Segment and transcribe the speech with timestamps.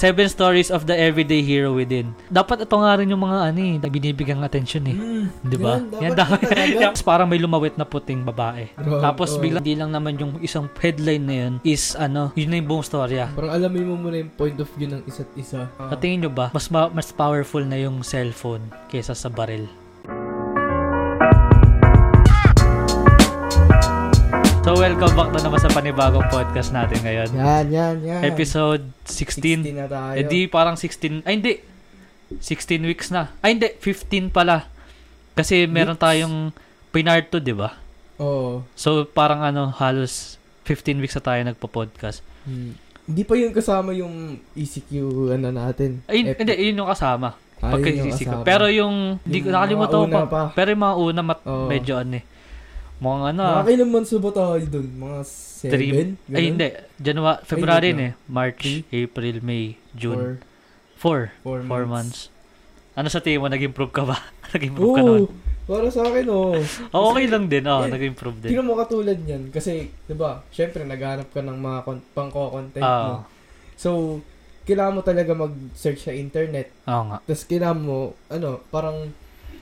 [0.00, 2.16] Seven Stories of the Everyday Hero Within.
[2.32, 4.96] Dapat ito nga rin yung mga ano eh, binibigang attention eh.
[4.96, 5.76] Mm, Di ba?
[5.76, 6.56] Yan, Yan, dapat dapat.
[6.56, 6.76] talaga.
[6.88, 8.72] Tapos parang may lumawit na puting babae.
[8.80, 9.44] Bro, Tapos oh.
[9.44, 12.86] biglang di lang naman yung isang headline na yun is ano, yun na yung buong
[12.88, 13.28] storya.
[13.36, 15.68] Parang alamin mo muna yung point of view ng isa't isa.
[15.68, 19.68] Sa tingin nyo ba, mas ma- mas powerful na yung cellphone kaysa sa baril?
[24.60, 27.32] So welcome back na naman sa panibagong podcast natin ngayon.
[27.32, 28.20] Yan, yan, yan.
[28.28, 29.64] Episode 16.
[29.64, 30.20] 16 na tayo.
[30.20, 31.64] Eh di parang 16, ay hindi.
[32.44, 33.32] 16 weeks na.
[33.40, 34.68] Ay hindi, 15 pala.
[35.32, 36.04] Kasi meron Weeks?
[36.04, 36.36] tayong
[36.92, 37.72] pinart to, di ba?
[38.20, 38.60] Oo.
[38.76, 40.36] So parang ano, halos
[40.68, 42.20] 15 weeks na tayo nagpo-podcast.
[42.44, 42.76] Hmm.
[43.08, 44.92] Hindi pa yun kasama yung ECQ
[45.40, 46.04] ano natin.
[46.04, 47.32] Ay, Ep- hindi, yun yung kasama.
[47.64, 48.44] Ah, yun yung kasama.
[48.44, 50.52] Pero yung, hindi ko nakalimutan ko.
[50.52, 52.24] Pero yung mga una, mat, medyo ano eh.
[53.00, 54.88] Mukhang ano, Mga ah, months ba tayo dun?
[55.00, 55.72] Mga 7?
[55.72, 55.90] three,
[56.36, 56.68] ay hindi,
[57.00, 58.12] January, February hindi eh.
[58.28, 60.36] March, April, May, June.
[61.00, 61.64] 4, 4.
[61.64, 62.28] 4 4 months.
[62.92, 64.20] Ano sa tingin mo, nag-improve ka ba?
[64.52, 64.96] nag-improve Oo.
[64.96, 65.24] ka noon?
[65.64, 66.60] Para sa akin, oo.
[66.94, 68.50] Oh, okay lang din, oh, Eh, nag-improve din.
[68.52, 69.48] Tingnan mo katulad yan.
[69.48, 73.14] Kasi, di ba, syempre, naghanap ka ng mga kon- pang-content Oo, mo.
[73.80, 73.90] So,
[74.68, 76.68] kailangan mo talaga mag-search sa internet.
[76.84, 77.16] oo nga.
[77.24, 79.08] Tapos, kailangan mo, ano, parang,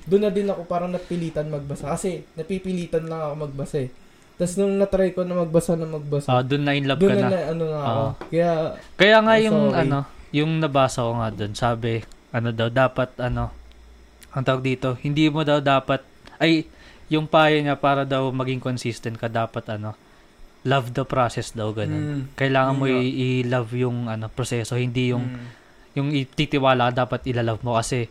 [0.08, 1.92] doon na din ako parang napilitan magbasa.
[1.92, 3.90] Kasi, napipilitan lang ako magbasa eh.
[4.34, 7.20] Tapos, nung natry ko na magbasa na magbasa, Ah, doon na in love ka na,
[7.20, 7.28] na.
[7.28, 7.92] na, ano na ako.
[7.92, 8.10] Oo.
[8.28, 8.50] Kaya,
[8.96, 9.80] Kaya nga Oh, yung sorry.
[9.84, 9.98] ano,
[10.30, 11.90] yung nabasa ko nga doon, sabi,
[12.30, 13.52] ano daw, dapat ano,
[14.30, 16.00] ang tawag dito, hindi mo daw dapat,
[16.38, 16.64] ay,
[17.08, 19.96] yung payo niya para daw maging consistent ka, dapat ano,
[20.62, 22.04] love the process daw, ganun.
[22.28, 23.04] mm, Kailangan mo yun nga.
[23.04, 25.46] i- i-love yung ano, proseso, hindi yung, mm,
[25.96, 28.06] yung ititiwala dapat ilalove mo kasi,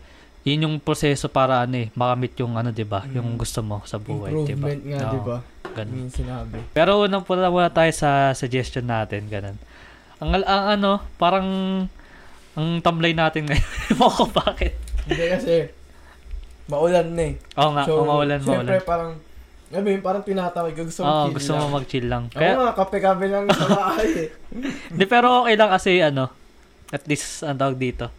[0.47, 3.03] yun yung proseso para ano eh, makamit yung ano, 'di ba?
[3.03, 3.19] Mm.
[3.19, 4.71] Yung gusto mo sa buhay, 'di ba?
[4.71, 5.37] improvement nga, Oo, di ba?
[5.75, 5.95] ganun.
[6.07, 6.57] Yung sinabi.
[6.71, 9.59] Pero unang pula muna tayo sa suggestion natin, ganun.
[10.23, 11.47] Ang, ang ano, parang
[12.57, 13.69] ang tamlay natin ngayon.
[13.93, 14.73] Ewan ko bakit.
[15.05, 15.53] Hindi kasi,
[16.65, 17.33] maulan na eh.
[17.53, 18.81] Oo nga, so, mawalan, syempre mawalan.
[18.81, 19.11] parang,
[19.69, 21.59] alam mo yun, parang tinatawag ka, gusto mo Oo, chill gusto lang.
[21.61, 22.23] mo mag-chill lang.
[22.33, 24.29] Kaya, nga, kape-kape lang sa bahay eh.
[24.97, 26.33] di, pero okay lang kasi ano,
[26.89, 28.09] at least, ang tawag dito,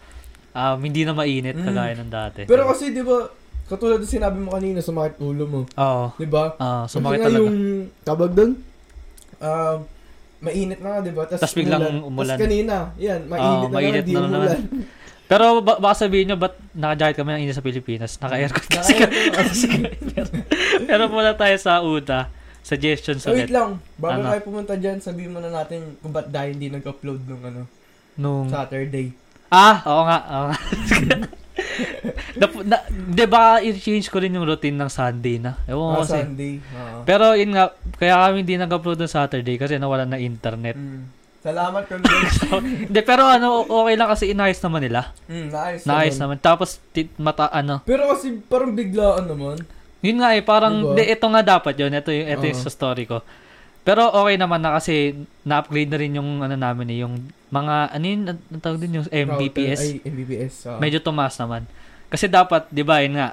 [0.50, 1.64] um, hindi na mainit Mm.
[1.64, 2.41] kagaya ng dati.
[2.44, 3.28] Pero kasi, di ba,
[3.64, 5.60] katulad ng sinabi mo kanina, sumakit ulo mo.
[5.69, 6.54] Oo, Di ba?
[6.54, 7.38] uh, Kasi sumakit talaga.
[7.38, 7.56] yung,
[8.00, 8.50] tawag doon,
[9.38, 9.76] ah,
[10.38, 11.22] mainit na nga, di ba?
[11.25, 12.34] Tas biglang umulan.
[12.34, 14.32] Tapos kanina, yan, mainit Oo, na mainit nga, di na naman.
[14.32, 14.62] umulan.
[15.28, 18.16] Pero ba- baka sabihin nyo, ba't naka-jacket kami ng init sa Pilipinas?
[18.16, 18.97] Naka-aircon kasi.
[20.88, 22.32] Pero muna tayo sa una.
[22.60, 23.50] Suggestions So, wait ulit.
[23.50, 23.76] lang.
[23.94, 24.28] Bago Ano?
[24.28, 27.62] tayo pumunta dyan, sabihin mo na natin kung ba't dahil hindi nag-upload nung ano,
[28.15, 29.12] Nung, Saturday.
[29.48, 30.59] Ah, oo nga, oo nga.
[32.38, 35.56] na, na, di ba, i-change ko rin yung routine ng Sunday na.
[35.64, 36.19] Ewan ko Ah, kasi.
[36.20, 36.54] Sunday.
[36.62, 36.98] Oo.
[37.03, 37.64] Pero yun nga,
[37.97, 40.76] kaya kami hindi nag-upload ng Saturday kasi nawala na internet.
[40.76, 41.03] Mm.
[41.38, 42.34] Salamat, Congress.
[42.41, 45.14] So, Hindi, pero ano, okay lang kasi inayos naman nila.
[45.25, 45.82] mm, nice.
[45.82, 46.34] Naayos naman.
[46.34, 46.44] naman.
[46.44, 47.80] Tapos, tit, mata, ano.
[47.84, 49.56] Pero kasi parang biglaan naman.
[49.98, 50.94] Yun nga eh, parang, Diba?
[50.94, 51.91] di, ito nga dapat yun.
[51.91, 52.65] Ito yung, ito yung Oo.
[52.65, 53.22] sa story ko.
[53.88, 57.15] Pero okay naman na kasi na-upgrade na rin yung ano namin eh, yung
[57.49, 59.81] mga, ano yun, ang tawag din yung Mbps.
[59.81, 60.54] Router, ay, Mbps.
[60.69, 60.76] oo.
[60.76, 61.65] medyo tumaas naman.
[62.12, 63.32] Kasi dapat, di ba, yun nga,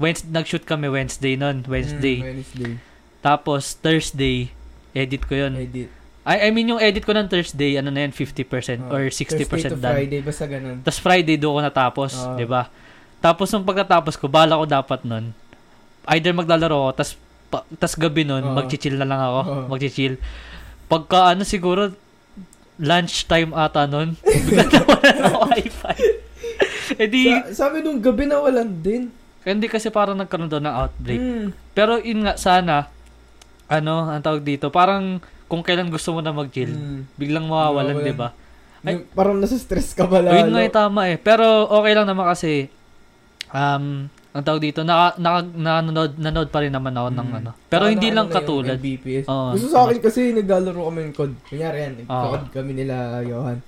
[0.00, 2.16] Wednesday, nag-shoot kami Wednesday nun, Mm, Wednesday.
[2.18, 2.72] Wednesday.
[3.20, 4.48] Tapos, Thursday,
[4.96, 5.52] edit ko yun.
[5.60, 5.92] Edit.
[6.24, 8.96] I, I mean, yung edit ko ng Thursday, ano na yun, 50% Oo.
[8.96, 9.96] or 60% Ah, Thursday to done.
[10.00, 10.76] Friday, basta ganun.
[10.80, 12.40] Tapos Friday, doon ko natapos, Oo.
[12.40, 12.72] di ba?
[13.20, 15.36] Tapos, nung pagkatapos ko, bala ko dapat nun,
[16.08, 17.12] either maglalaro ako, tas,
[17.50, 18.54] pa, tas gabi nun, Oo.
[18.54, 19.62] magchichill na lang ako, Oo.
[19.68, 20.14] magchichill.
[20.86, 21.90] Pagka, ano, siguro,
[22.76, 25.94] lunchtime ata nun, bigla nawala ng wifi.
[26.96, 29.10] eh di, Sa, sabi nung gabi na walan din.
[29.40, 31.20] Hindi kasi parang nagkaroon doon ng outbreak.
[31.20, 31.46] Mm.
[31.72, 32.88] Pero yun nga, sana,
[33.66, 37.00] ano, ang tawag dito, parang kung kailan gusto mo na mag-chill, Mm.
[37.14, 38.06] biglang mawawalan, Mawawalan.
[38.06, 38.28] di ba?
[38.80, 40.32] Ay- parang nasa stress ka ba lalo?
[40.32, 41.16] Ayun nga, eh, tama eh.
[41.16, 42.72] Pero okay lang naman kasi,
[43.50, 47.38] um, ang tawag dito, naka, naka, nanonood, nanood pa rin naman ako ng Mm.
[47.38, 47.50] ano.
[47.66, 48.76] Pero hindi ano lang na katulad.
[48.76, 49.26] MBPS.
[49.26, 49.50] Oo.
[49.52, 51.32] Gusto sa akin kasi naglalaro kami ng COD.
[51.44, 53.58] Kunyari yan, nag-COD kami nila, Johan.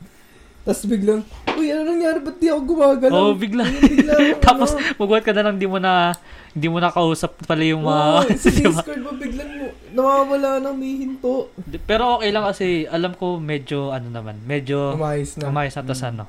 [0.63, 2.23] Tapos biglang, uy, ano nangyari?
[2.23, 3.19] Ba't di ako gumagalaw?
[3.21, 3.67] Oo, bigla.
[3.67, 4.95] Ayun, bigla akong Tapos, ano.
[4.97, 6.15] magwat ka na lang, di mo na,
[6.53, 8.63] hindi mo na kausap pala yung mga, Oo, sa di?
[8.63, 11.51] Discord mo, biglang mo, nawawala ng may hinto.
[11.59, 15.51] Di- Pero okay lang kasi, alam ko medyo, ano naman, medyo, Umayos na.
[15.51, 16.23] umayos na tas Mm.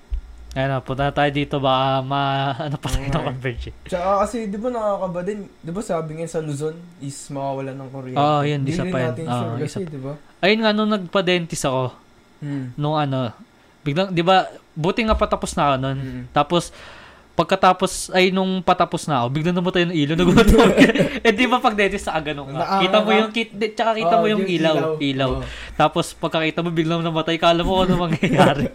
[0.54, 0.56] Ano.
[0.56, 2.22] Ayun na, punta tayo dito, baka ma,
[2.54, 3.74] ano pa tayo ng converge.
[3.84, 7.90] Tsaka kasi, di ba nakakaba din, di ba sabi nga sa Luzon is mawawala ng
[7.90, 8.22] kuryente.
[8.22, 9.06] Oo, yun, Di isa pa yun.
[9.10, 10.14] natin Oo, sure isa kasi, di ba?
[10.40, 11.84] Ayun nga, nung nagpa-dentist ako,
[12.38, 12.76] Hmm.
[12.76, 13.32] nung ano,
[13.82, 15.98] biglang, di ba, buti nga patapos na ako nun.
[15.98, 16.24] Hmm.
[16.30, 16.70] Tapos,
[17.34, 20.70] pagkatapos, ay nung patapos na ako, biglang namatay yung ilaw, nagutom.
[21.26, 22.78] eh, di ba pag dentist na ganun ka?
[22.80, 25.32] Kita mo yung, kit, tsaka kita mo Oo, yung ilaw, ilaw.
[25.40, 25.44] Oo.
[25.74, 28.70] Tapos, pagkakita mo, biglang namatay, kala mo ano mangyayari.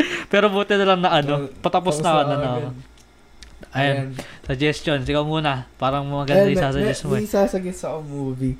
[0.32, 2.50] Pero buti na lang na ano, patapos na ano na.
[3.74, 4.14] Ayun,
[4.46, 5.02] suggestion.
[5.02, 5.66] Ikaw muna.
[5.76, 7.10] Parang maganda Ayan, yung sasuggest mo.
[7.18, 7.28] may, eh.
[7.28, 8.56] sasuggest ako movie.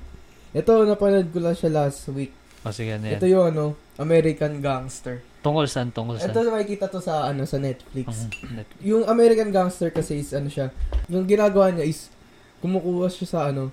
[0.53, 2.35] Ito, napanood ko lang siya last week.
[2.67, 3.21] O sige, ano yan.
[3.21, 3.65] Ito yung ano,
[3.97, 5.23] American Gangster.
[5.39, 5.95] Tungkol saan?
[5.95, 6.35] Tungkol saan?
[6.35, 8.07] Ito makikita to sa ano sa Netflix.
[8.11, 8.69] Ang net.
[8.83, 10.75] Yung American Gangster kasi is ano siya,
[11.07, 12.11] yung ginagawa niya is
[12.59, 13.71] kumukuha siya sa ano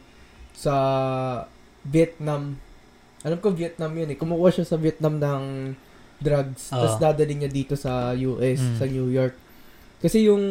[0.53, 0.73] sa
[1.81, 2.57] Vietnam.
[3.25, 4.17] Alam ko Vietnam yun eh.
[4.17, 5.43] Kumukuha siya sa Vietnam ng
[6.17, 6.69] drugs.
[6.69, 6.77] Oo.
[6.77, 8.75] Tapos dadalhin niya dito sa US, Mm.
[8.75, 9.35] sa New York.
[9.97, 10.43] Kasi yung,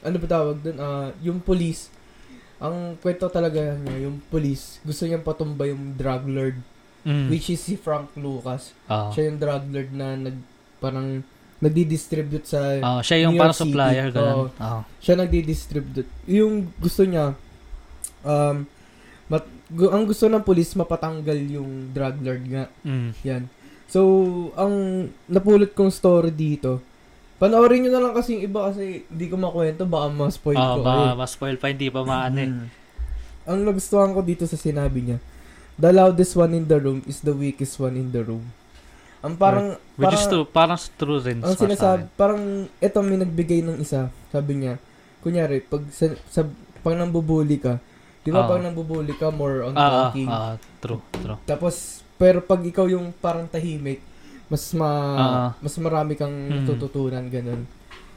[0.00, 1.90] ano ba tawag dun, ah, yung police,
[2.56, 6.56] ang kwento talaga niya, yung police, gusto niyang patumba yung drug lord,
[7.02, 7.28] Mm.
[7.28, 8.72] which is si Frank Lucas.
[8.86, 9.10] Oo.
[9.10, 10.36] Siya yung drug lord na nag,
[10.78, 11.20] parang,
[11.58, 14.16] nagdi-distribute sa Oo, siya yung New parang supplier, City.
[14.16, 14.36] ganun.
[14.36, 14.46] Oo.
[14.52, 14.80] Oo.
[14.98, 16.10] siya nagdi-distribute.
[16.26, 17.32] Yung gusto niya,
[18.22, 18.56] um,
[19.26, 22.64] mat, ang gusto ng police, mapatanggal yung drug lord nga.
[22.84, 23.10] Mm.
[23.22, 23.42] Yan.
[23.94, 24.00] So,
[24.58, 24.74] ang
[25.30, 26.82] napulot kong story dito,
[27.38, 30.82] panoorin nyo na lang kasi yung iba kasi hindi ko makwento, baka ma-spoil Oo, ko.
[30.82, 31.14] ba, kayo.
[31.14, 32.50] ma-spoil pa, hindi pa maano eh.
[32.50, 32.66] Mm.
[33.46, 35.18] Ang nagustuhan ko dito sa sinabi niya,
[35.78, 38.42] the loudest one in the room is the weakest one in the room.
[39.22, 43.18] Ang parang, Which is parang- true, parang true rin ang sa sinasabi, parang ito may
[43.22, 44.82] nagbigay ng isa, sabi niya,
[45.22, 46.42] kunyari, pag sa, sa
[46.82, 47.78] pag nambubuli ka,
[48.26, 48.50] di ba Oo.
[48.50, 50.26] pag nambubuli ka, more on ah, talking.
[50.26, 51.38] ah, true, true.
[51.46, 54.00] Tapos, pero pag ikaw yung parang tahimik,
[54.46, 55.48] mas ma, Ah.
[55.58, 56.62] mas marami kang Hmm.
[56.62, 57.64] natututunan, ganun.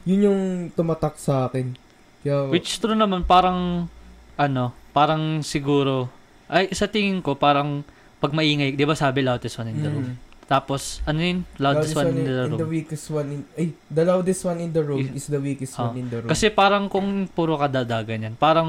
[0.04, 0.40] Yun yung
[0.70, 1.74] tumatak sa akin.
[2.20, 3.88] Kaya, Which true naman, parang,
[4.34, 6.08] ano, parang siguro,
[6.46, 7.82] ay, sa tingin ko, parang,
[8.18, 10.08] pag maingay, di ba sabi loudest one in the room?
[10.08, 11.44] mm, Tapos, ano yun?
[11.60, 12.72] Loudest, one, in the in the room.
[12.72, 15.86] weakest one in, ay, the loudest one in the room Is- is the weakest Ah.
[15.86, 16.30] one in the room.
[16.32, 18.64] Kasi parang kung puro kadada ganyan, parang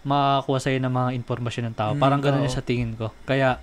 [0.00, 1.90] makakuha sa'yo ng mga informasyon ng tao.
[1.90, 2.46] Mm, Parang ganun oo.
[2.46, 3.10] yung sa tingin ko.
[3.24, 3.58] Kaya,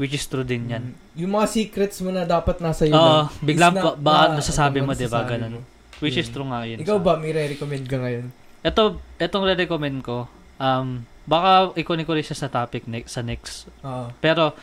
[0.00, 0.84] which is true din yan.
[0.88, 3.44] Mm, Yung mga secrets mo na dapat nasa iyo Oo, lang.
[3.44, 5.20] biglang is ba, baka nasasabi ano, mo, di ba?
[5.20, 5.52] masasabi Ganun.
[6.00, 6.32] Which is Mm.
[6.32, 6.78] true nga yun.
[6.80, 8.26] Ikaw sa- ba, may re-recommend ka ngayon?
[8.60, 8.82] Ito,
[9.18, 10.24] itong re-recommend ko,
[10.56, 13.68] um, baka ikunin ko rin siya sa topic ne- sa next.
[13.80, 14.08] Oo.
[14.18, 14.56] Pero,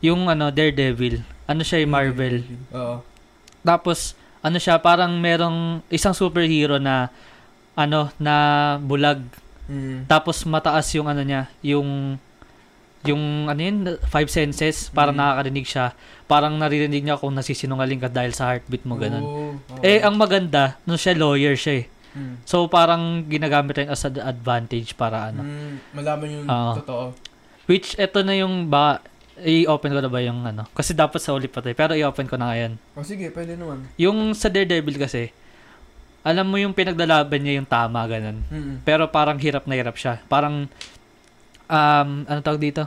[0.00, 2.40] yung ano, Daredevil, ano siya yung Marvel.
[2.72, 3.04] Oo.
[3.60, 7.12] Tapos, ano siya, parang merong isang superhero na,
[7.74, 8.34] ano, na
[8.80, 9.20] bulag.
[9.68, 10.08] Mm.
[10.08, 12.16] Tapos, mataas yung ano niya, yung,
[13.06, 15.22] yung, ano yun, five senses, parang Mm.
[15.22, 15.86] nakakarinig siya.
[16.26, 19.22] Parang naririnig niya kung nasisinungaling ka dahil sa heartbeat mo, ganun.
[19.22, 19.82] Oo, oo.
[19.82, 21.86] Eh, ang maganda, nung siya lawyer siya eh.
[22.16, 22.34] Mm.
[22.42, 25.44] So, parang ginagamit rin as an advantage para ano.
[25.44, 26.72] Mm, malaman yung Oo.
[26.82, 27.04] totoo.
[27.68, 28.98] Which, eto na yung ba,
[29.38, 30.66] i-open ko na ba yung ano?
[30.72, 31.76] Kasi dapat sa ulit pa tayo.
[31.76, 32.74] Pero i-open ko na ngayon.
[32.96, 33.86] O sige, pwede naman.
[33.94, 35.30] Yung sa Daredevil kasi,
[36.26, 38.42] alam mo yung pinagdalaban niya yung tama, ganun.
[38.50, 38.82] Mm.
[38.82, 40.18] Pero parang hirap na hirap siya.
[40.26, 40.66] Parang,
[41.68, 42.84] um, ano tawag dito?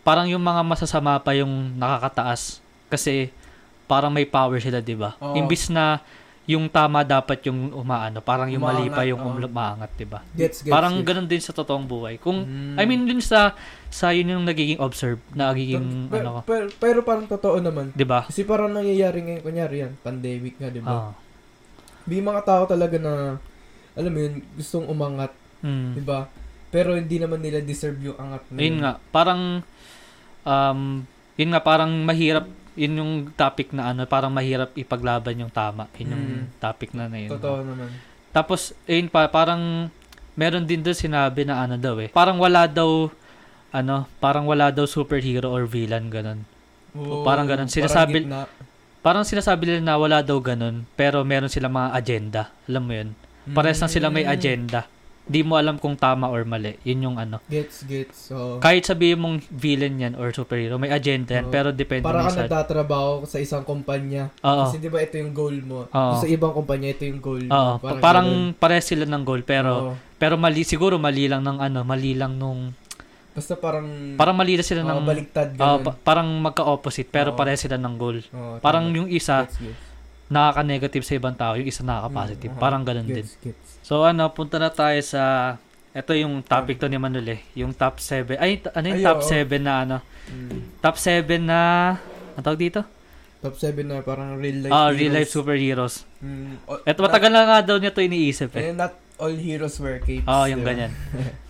[0.00, 2.60] Parang yung mga masasama pa yung nakakataas.
[2.86, 3.32] Kasi,
[3.84, 5.16] parang may power sila, di ba?
[5.18, 5.34] Oo.
[5.34, 6.00] Imbis na
[6.44, 9.48] yung tama dapat yung umaano, parang yung mali pa Umaangat, yung oo.
[9.48, 10.20] umaangat, di ba?
[10.68, 11.06] Parang gets.
[11.08, 12.20] ganun din sa totoong buhay.
[12.20, 12.76] Kung, Mm.
[12.76, 13.56] I mean, dun sa,
[13.88, 17.96] sa yun yung nagiging observe, nagiging, Pero, ano ko, pero, pero parang totoo naman.
[17.96, 18.28] di ba?
[18.28, 20.92] Kasi parang nangyayari ngayon, kunyari yan, pandemic nga, di ba?
[21.08, 21.12] Ah.
[22.04, 23.40] May mga tao talaga na,
[23.96, 25.32] alam mo yun, gustong umangat,
[25.64, 25.96] Mm.
[25.96, 26.28] di ba?
[26.74, 29.62] Pero hindi naman nila deserve yung angat na Ayun nga, parang,
[30.42, 30.80] um,
[31.38, 35.86] yun nga, parang mahirap, yun yung topic na ano, parang mahirap ipaglaban yung tama.
[35.94, 36.46] Yun yung Mm.
[36.58, 37.30] topic na na yun.
[37.30, 37.94] Totoo naman.
[38.34, 39.86] Tapos, ayun pa, parang,
[40.34, 43.06] meron din doon sinabi na ano daw eh, parang wala daw,
[43.70, 46.42] ano, parang wala daw superhero or villain, ganun.
[46.98, 47.70] Oo, parang ganun.
[47.70, 48.50] Sinasabi- gitna.
[48.98, 52.42] Parang sinasabi nila na wala daw ganun, pero meron silang mga agenda.
[52.66, 53.08] Alam mo yun?
[53.52, 54.32] Parehas lang sila may Mm.
[54.32, 54.80] agenda.
[55.24, 56.76] Di mo alam kung tama or mali.
[56.82, 57.40] Yun yung ano.
[57.46, 58.28] Gets, gets.
[58.28, 61.50] So, Kahit sabihin mong villain yan or superhero, may agenda yan, Oo.
[61.50, 62.44] pero depende para ka minsan.
[62.44, 64.28] nagtatrabaho sa isang kumpanya.
[64.38, 64.68] Oo.
[64.68, 65.88] Kasi di ba ito yung goal mo.
[65.88, 66.14] Oo.
[66.14, 67.80] Sa ibang kumpanya, ito yung goal mo.
[67.80, 69.92] pa- parang parehas sila ng goal pero Oo.
[70.14, 72.76] pero mali siguro mali lang ng ano, mali lang nung
[73.32, 74.14] Basta parang...
[74.14, 75.84] parang mali na sila ng baliktad, Oo, ganun.
[75.84, 77.34] pa- parang magka-opposite pero Oo.
[77.34, 78.20] parehas sila ng goal.
[78.30, 79.82] Oo, Parang yung isa Gets, gets.
[80.28, 82.52] nakaka-negative sa ibang tao, yung isa nakaka-positive.
[82.52, 83.20] Mm, Parang ganun din.
[83.20, 83.73] Gets, gets.
[83.84, 85.54] So ano, punta na tayo sa
[85.92, 88.34] ito yung topic to ni Manuel eh, yung top 7.
[88.34, 89.28] Ay, ano yung Ay, top oo.
[89.28, 89.96] 7 na ano?
[90.26, 90.80] Mm.
[90.80, 91.58] Top 7 na
[92.34, 92.80] ano tawag dito?
[93.38, 96.08] Top 7 na parang real life Ah, real life superheroes.
[96.18, 98.72] Mm, o- Ito matagal na nga daw niya to iniisip eh.
[98.72, 100.26] eh, not all heroes wear capes.
[100.26, 100.70] Oo, yung di ba?
[100.72, 100.92] ganyan.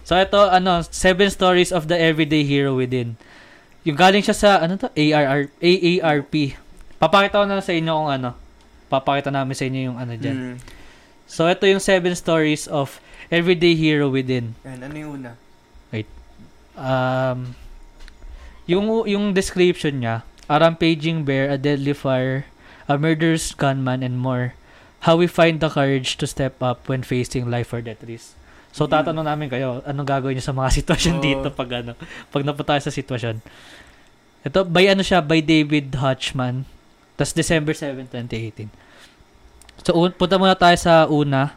[0.05, 3.17] So ito ano, seven stories of the everyday hero within.
[3.89, 4.93] Yung galing siya sa ano to?
[4.93, 6.53] ARR AARP.
[7.01, 8.31] Papakita ko na lang sa inyo kung ano.
[8.93, 10.37] Papakita namin sa inyo yung ano diyan.
[10.37, 10.57] Mm.
[11.25, 14.55] So ito yung seven stories of everyday hero within.
[14.63, 15.33] Ayan, ano yung una?
[16.75, 17.55] Um
[18.67, 22.51] yung yung description niya, a rampaging bear, a deadly fire,
[22.91, 24.59] a murderous gunman and more.
[25.07, 28.35] How we find the courage to step up when facing life or death risk.
[28.75, 28.91] So, Mm.
[28.91, 31.23] tatanong namin kayo, anong gagawin niyo sa mga sitwasyon Oo.
[31.23, 31.93] dito pag ano,
[32.35, 33.39] pag napunta tayo sa sitwasyon.
[34.43, 36.67] Ito, by ano siya, by David Hutchman.
[37.15, 38.67] Tapos December 7, 2018.
[39.83, 41.57] So, un- punta muna tayo sa una.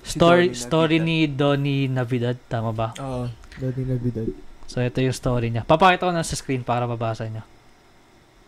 [0.00, 1.06] Story, Si story Navidad.
[1.06, 2.36] ni Donnie Navidad.
[2.48, 2.92] Tama ba?
[2.98, 3.28] Oo.
[3.56, 4.28] Dati na bidad.
[4.64, 5.64] So, ito yung story niya.
[5.64, 7.42] Papakita ko na sa screen para mabasa niyo.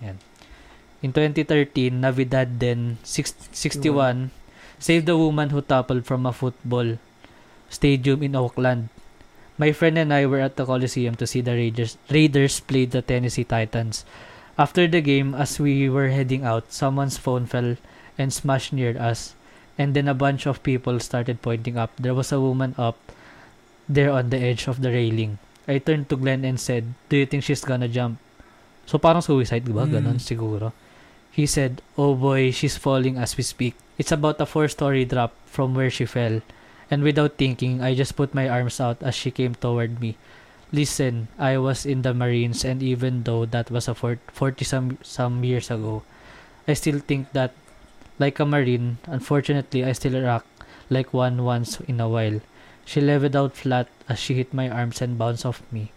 [0.01, 0.17] Yan.
[1.03, 4.31] In 2013, Navidad then, six- 61,
[4.79, 6.97] saved a woman who toppled from a football
[7.69, 8.87] stadium in Oakland.
[9.59, 13.03] My friend and I were at the Coliseum to see the Raiders, Raiders play the
[13.03, 14.07] Tennessee Titans.
[14.57, 17.77] After the game, as we were heading out, someone's phone fell
[18.19, 19.35] and smashed near us.
[19.79, 21.91] And then a bunch of people started pointing up.
[21.97, 22.99] There was a woman up
[23.89, 25.39] there on the edge of the railing.
[25.67, 28.19] I turned to Glenn and said, Do you think she's gonna jump?
[28.87, 29.87] So parang suicide, di ba?
[29.87, 29.93] Mm.
[29.95, 30.75] Ganon siguro.
[31.31, 33.75] He said, Oh boy, she's falling as we speak.
[33.97, 36.43] It's about a four-story drop from where she fell.
[36.91, 40.19] And without thinking, I just put my arms out as she came toward me.
[40.73, 44.21] Listen, I was in the Marines and even though that was a 40
[44.65, 46.03] some, some years ago,
[46.67, 47.53] I still think that
[48.23, 50.47] like a Marine, unfortunately, I still rock
[50.89, 52.39] like one once in a while.
[52.85, 55.91] She leveled out flat as she hit my arms and bounced off me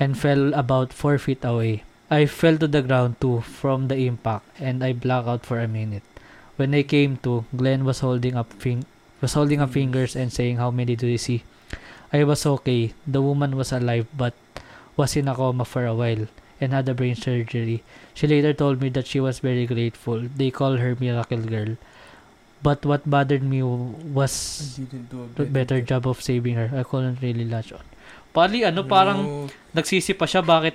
[0.00, 1.84] and fell about four feet away.
[2.10, 5.68] I fell to the ground too from the impact and I blacked out for a
[5.68, 6.04] minute.
[6.56, 8.88] When I came to, Glenn was holding up fing-
[9.20, 11.44] was holding up fingers and saying how many do you see?
[12.12, 12.94] I was okay.
[13.06, 14.32] The woman was alive but
[14.96, 16.24] was in a coma for a while
[16.60, 17.82] and had a brain surgery.
[18.14, 20.24] She later told me that she was very grateful.
[20.24, 21.76] They call her Miracle Girl.
[22.64, 24.32] But what bothered me was
[25.38, 26.72] a better job of saving her.
[26.72, 27.84] I couldn't really latch on.
[28.32, 30.40] Pali, ano, parang nagsisi pa siya.
[30.40, 30.74] Bakit,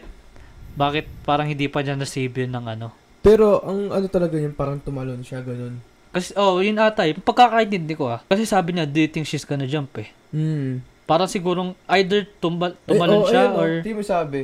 [0.77, 2.87] bakit parang hindi pa niya na-save yun ng ano?
[3.21, 5.77] Pero, ang ano talaga yun, parang tumalon siya, ganun.
[6.09, 8.19] Kasi, oh, yun ata, yung pagkakaintindi ko ah.
[8.25, 10.09] Kasi sabi niya, do you think she's gonna jump eh?
[10.33, 10.81] Hmm.
[11.05, 13.69] Parang sigurong either tumbal, tumalon eh, oh, siya ayun, or...
[13.79, 14.39] Oh, di mo sabi,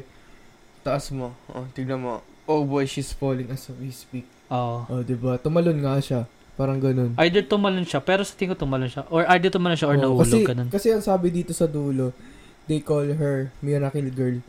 [0.87, 1.35] taas mo.
[1.51, 2.23] Oh, tignan mo.
[2.47, 4.23] Oh boy, she's falling as we speak.
[4.47, 4.87] Oh.
[4.87, 5.35] Oh, di ba?
[5.35, 6.21] Tumalon nga siya.
[6.55, 7.13] Parang ganun.
[7.19, 9.03] Either tumalon siya, pero sa tingin ko tumalon siya.
[9.11, 10.67] Or either tumalon siya or Oh, nahulog, kasi, ganun.
[10.71, 12.15] Kasi ang sabi dito sa dulo,
[12.65, 14.39] they call her Miracle Girl.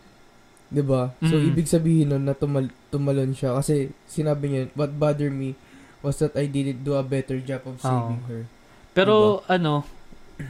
[0.69, 1.11] 'Di ba?
[1.21, 1.49] So, Mm.
[1.51, 3.57] ibig sabihin nun na tumal- tumalon siya.
[3.57, 5.59] Kasi, sinabi niya, what bothered me
[6.01, 8.47] was that I didn't do a better job of saving her.
[8.95, 9.83] Pero, ano,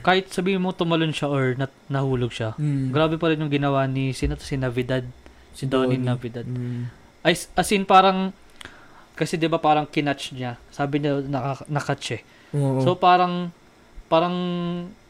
[0.00, 2.92] kahit sabihin mo tumalon siya or nat- nahulog siya, Mm.
[2.92, 5.06] grabe pa rin yung ginawa ni, sino to, si Navidad,
[5.58, 5.98] si Donnie.
[5.98, 6.46] Navidad.
[6.46, 6.86] Mm.
[7.20, 8.30] As, as in, parang,
[9.12, 10.54] kasi 'di ba parang kinatch niya.
[10.70, 12.22] Sabi niya naka, nakatch eh.
[12.54, 12.78] Oo.
[12.80, 13.50] So parang
[14.06, 14.34] parang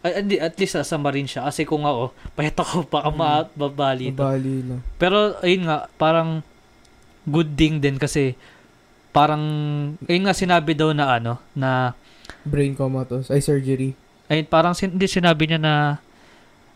[0.01, 3.19] ay, hindi at least sa marine siya kasi kung ako pahit ako baka Mm.
[3.21, 4.07] mababali.
[4.11, 4.77] Mabali na.
[4.97, 6.41] Pero ayun nga parang
[7.29, 8.33] good thing din kasi
[9.13, 9.43] parang
[10.09, 11.93] ayun nga sinabi daw na ano na
[12.49, 13.29] Brain comatose.
[13.29, 13.93] Ay, surgery.
[14.27, 15.75] ayun parang sin, hindi sinabi niya na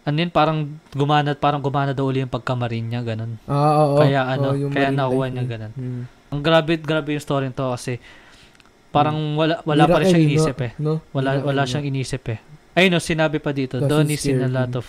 [0.02, 0.58] ano yun, parang
[0.90, 3.38] gumana parang gumana daw uli yung pagkamarin niya ganun.
[3.46, 4.02] Ah, oo.
[4.02, 5.72] Kaya ano, Oo, kaya nakuha niya ganun.
[5.78, 6.02] Mm.
[6.34, 8.02] Ang grabe grabe yung story nito kasi
[8.90, 10.30] parang wala wala pa rin siyang no?
[10.34, 10.72] inisip eh.
[10.82, 10.92] No?
[11.14, 11.68] Wala Miracle, wala no?
[11.70, 12.38] siyang inisip eh.
[12.72, 14.86] Ayun no, sinabi pa dito, Donnie seen a lot of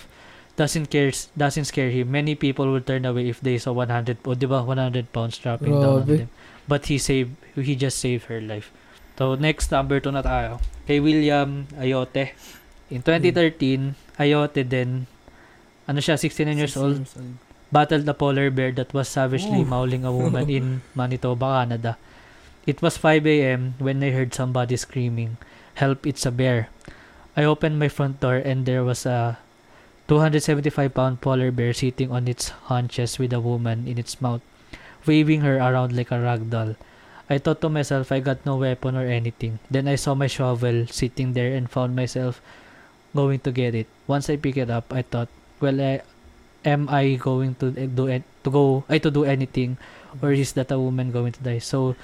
[0.56, 2.10] doesn't care doesn't scare him.
[2.10, 5.74] Many people would turn away if they saw 100 o di ba 100 pounds dropping
[5.78, 6.26] down on Grabe.
[6.26, 6.30] them.
[6.66, 8.74] But he saved he just saved her life.
[9.18, 10.58] So next number 2 na tayo.
[10.90, 12.34] Kay William Ayote.
[12.94, 15.10] In 2013, Ayote din
[15.90, 17.02] ano siya 69 years old
[17.74, 19.68] battled a polar bear that was savagely Ooh.
[19.68, 21.98] mauling a woman in Manitoba, Canada.
[22.70, 23.74] It was 5 a.m.
[23.82, 25.42] when I heard somebody screaming,
[25.82, 26.70] Help, it's a bear.
[27.34, 29.42] I opened my front door and there was a
[30.06, 34.46] 275 pound polar bear sitting on its haunches with a woman in its mouth,
[35.10, 36.78] waving her around like a rag doll.
[37.26, 39.58] I thought to myself I got no weapon or anything.
[39.74, 42.38] Then I saw my shovel sitting there and found myself
[43.14, 43.88] going to get it.
[44.06, 45.30] Once I pick it up, I thought,
[45.62, 46.02] well, I,
[46.66, 49.78] am I going to do it to go I to do anything
[50.22, 51.60] or is that a woman going to die?
[51.60, 51.96] So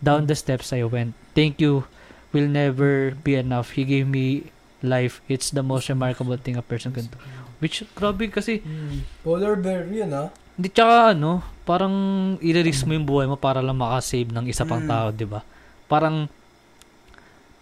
[0.00, 1.14] down the steps I went.
[1.32, 1.88] Thank you
[2.32, 3.78] will never be enough.
[3.78, 4.50] He gave me
[4.82, 5.22] life.
[5.28, 7.16] It's the most remarkable thing a person can do.
[7.62, 9.06] Which grabe kasi Mm.
[9.24, 10.28] Polar bear yun, ah.
[10.54, 11.94] hindi tsaka ano, parang
[12.38, 14.90] i-risk mo yung buhay mo para lang makasave ng isa pang Mm.
[14.90, 15.40] tao, 'di ba?
[15.88, 16.28] Parang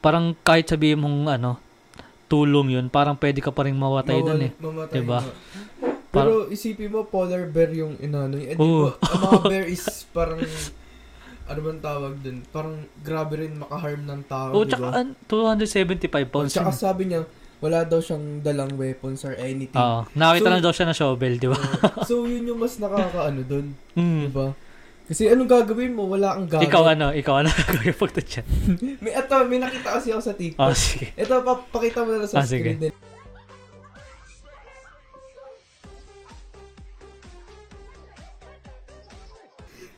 [0.03, 1.63] parang kahit sabihin mong ano,
[2.33, 4.53] tulong 'yun, parang pwede ka pa rin mawatay Mawal- doon eh.
[4.57, 5.21] Mamatay Diba?
[5.21, 5.33] nga.
[6.11, 8.37] Pero isipin mo, polar bear yung inano.
[8.37, 8.89] Eh, di Oo.
[8.91, 10.41] ba, ang mga bear is parang,
[11.43, 12.45] ano bang tawag dun?
[12.47, 16.51] Parang grabe rin makaharm ng tao, Oh, di tsaka an- 275 pounds.
[16.51, 16.77] Tsaka yun.
[16.79, 17.25] sabi niya,
[17.59, 19.73] wala daw siyang dalang weapons or anything.
[19.75, 20.05] Oo.
[20.13, 21.57] nakita So- lang daw siya ng shovel, di ba?
[22.03, 24.29] So, yun yung mas nakakaano dun, di Mm.
[24.31, 24.53] ba?
[25.13, 26.09] Kasi anong gagawin mo?
[26.09, 26.73] Wala kang gamit.
[26.73, 27.13] Ikaw ano?
[27.13, 28.47] Ikaw ano gagawin pag dyan?
[29.05, 30.65] May, ito, may nakita kasi ako sa TikTok.
[30.65, 31.13] Oh, sige.
[31.21, 32.65] Ito, pa- pakita mo na lang sa sige.
[32.65, 32.95] screen din.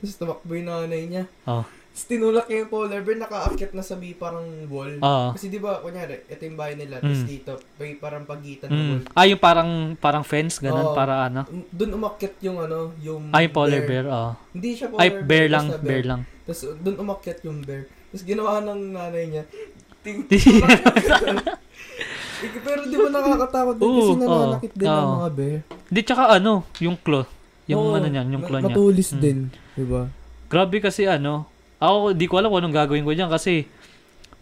[0.02, 1.24] Tapos tumakbo yung nanay niya.
[1.46, 1.62] Oh.
[1.94, 4.98] Tinulak niya yung polar bear, nakaakyat na sa may parang wall.
[4.98, 5.26] Oo.
[5.30, 7.30] Kasi di ba, kunyari, ito yung bahay nila, tapos Mm.
[7.30, 8.90] dito, may parang pagitan ng Mm.
[8.90, 9.02] wall.
[9.14, 10.94] Ah, yung parang, parang fence, ganun, Oo.
[10.94, 11.46] para ano?
[11.70, 14.34] Doon umakyat yung ano, yung Ah, yung polar bear, oh.
[14.50, 16.20] Hindi siya polar Ay, bear lang, basta bear lang.
[16.44, 17.86] Tapos doon umakyat yung bear.
[18.10, 19.44] Tapos ginawa ng nanay niya,
[20.02, 20.26] ting
[22.60, 24.98] Pero di ba nakakatakot din kasi Oo, nananakit din oo.
[24.98, 25.58] ng mga bear.
[25.88, 27.24] Di, tsaka ano, yung claw.
[27.64, 28.74] Yung Oo, ano niyan, yung claw niya.
[28.74, 29.20] Matulis Mm.
[29.22, 29.38] din,
[29.72, 30.10] di ba?
[30.50, 31.48] Grabe kasi ano,
[31.84, 33.68] ako di ko alam kung anong gagawin ko diyan kasi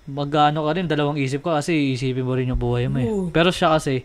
[0.04, 3.06] mag-ano ka rin, dalawang isip ka kasi isipin mo rin yung buhay mo eh.
[3.06, 3.30] Oo.
[3.30, 4.02] Pero siya kasi,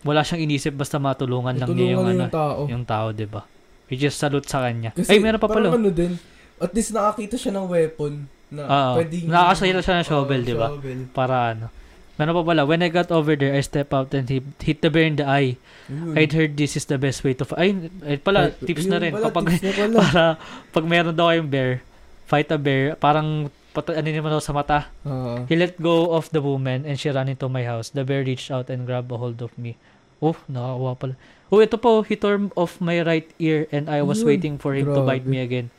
[0.00, 2.60] wala siyang inisip basta matulungan lang niya yung, Tulungan ano, yung tao.
[2.70, 3.42] yung tao, di ba?
[3.88, 4.94] Which is salute sa kanya.
[4.94, 5.68] Kasi Ay, meron pa pala.
[5.68, 6.14] parang ano din,
[6.56, 8.12] at least nakakita siya ng weapon
[8.48, 8.94] na Oo.
[8.94, 9.26] pwedeng...
[9.26, 10.68] Nakakasaya siya ng shovel, Oo, di ba?
[10.70, 10.98] shovel.
[11.10, 11.66] Para ano.
[12.14, 14.90] Meron pa pala, when I got over there, I step out and hit, hit the
[14.90, 15.54] bear in the eye.
[15.86, 16.14] Yun.
[16.14, 17.58] I'd heard this is the best way to fight.
[17.58, 17.70] Ay,
[18.04, 19.12] ay pala, Ay, tips yun na rin.
[19.12, 19.94] pala, Kapag, tips na pala.
[19.98, 20.22] para,
[20.70, 21.82] pag meron daw kayong bear,
[22.28, 24.92] fight a bear, parang, pat, ano naman sa mata.
[25.08, 25.48] Oo.
[25.48, 27.88] He let go of the woman and she ran into my house.
[27.88, 29.80] The bear reached out and grabbed a hold of me.
[30.20, 31.14] Oh, nakakawa pala.
[31.48, 34.76] Oh, ito po, he tore off my right ear and I was Yun, waiting for
[34.76, 35.32] him to bite grabe.
[35.32, 35.72] me again.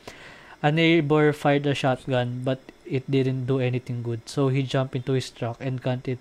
[0.65, 2.58] A neighbor fired a shotgun but
[2.89, 4.25] it didn't do anything good.
[4.25, 6.18] So he jumped into his truck and gunned it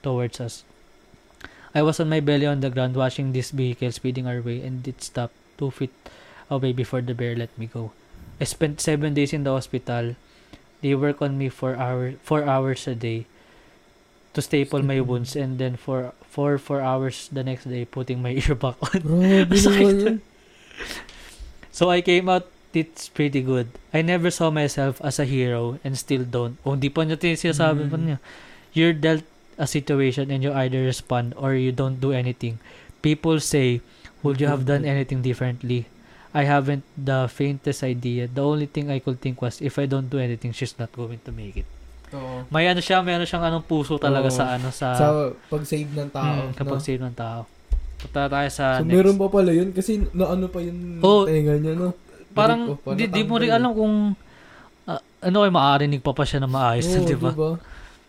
[0.00, 0.64] towards us.
[1.76, 4.80] I was on my belly on the ground watching this vehicle speeding our way and
[4.88, 5.92] it stopped two feet
[6.48, 7.92] away before the bear let me go.
[8.40, 10.14] I spent seven days in the hospital.
[10.82, 13.24] They work on me for hour, four hours a day
[14.34, 18.36] to staple my wounds and then for four four hours the next day putting my
[18.40, 19.00] ear back on.
[21.72, 23.72] So I came out it's pretty good.
[23.92, 26.60] I never saw myself as a hero and still don't.
[26.60, 28.04] O hindi pa niya sinasabi pa Mm.
[28.04, 28.18] niya.
[28.76, 29.24] You're dealt
[29.56, 32.60] a situation and you either respond or you don't do anything.
[33.00, 33.80] People say,
[34.20, 35.88] would you have done anything differently?
[36.36, 38.28] I haven't the faintest idea.
[38.28, 41.16] The only thing I could think was if I don't do anything, she's not going
[41.24, 41.68] to make it.
[42.12, 42.44] Oo.
[42.52, 44.36] May ano siya, meron siyang anong puso talaga Oo.
[44.36, 45.06] sa ano sa, Sa
[45.48, 46.28] pag-save ng tao.
[46.44, 46.84] Mm, kapag no?
[46.84, 47.40] save ng tao.
[47.96, 48.92] Punta tayo sa So, next.
[48.92, 51.24] meron pa pala yun kasi na ano pa yung Oo.
[51.24, 51.96] tenga niya, no?
[52.30, 53.56] Parang pa, di, di mo rin natanggal.
[53.56, 53.94] alam kung
[54.84, 57.32] ah, ano kayo maarinig pa pa siya na maayos, Oo, di ba?
[57.32, 57.50] diba?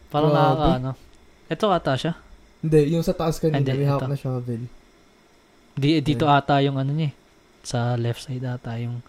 [0.08, 0.44] Parang Grabe.
[0.46, 0.92] nakaka ano.
[1.48, 2.14] Ito ata siya.
[2.60, 4.12] Hindi, yung sa taas kanina, Hindi, may hawak ito.
[4.12, 4.62] na shovel.
[5.74, 7.17] Di, dito ata yung ano niya eh.
[7.68, 9.04] Sa left side ata yung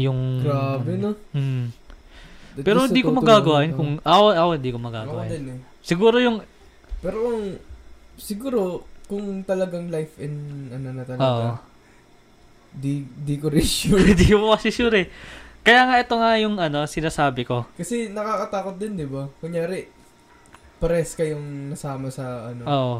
[0.00, 1.12] yung Grabe, ano no?
[2.56, 4.80] That Pero hindi ko magagawa yun lang, kung ako ako hindi ko oo.
[4.80, 5.58] Ako magagawa din eh.
[5.84, 6.36] Siguro yung
[7.04, 7.40] Pero kung,
[8.16, 8.60] siguro,
[9.04, 10.32] kung talagang life in,
[10.72, 11.08] ano na oo.
[11.12, 11.60] talaga,
[12.72, 14.00] di, di ko rin sure.
[14.00, 15.08] Hindi ko kasi sure eh.
[15.60, 17.68] Kaya nga ito nga yung ano sinasabi ko.
[17.76, 19.28] Kasi nakakatakot din, di ba?
[19.42, 19.84] Kunyari,
[20.80, 22.96] pares kayong nasama sa, ano, Oo.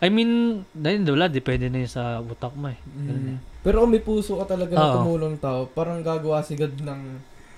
[0.00, 2.78] I mean, dahil wala, depende na yun sa utak mo eh.
[2.96, 3.36] Mm.
[3.60, 4.94] Pero kung may puso ka talaga na Oo.
[5.04, 7.02] tumulong tao, parang gagawa si God ng,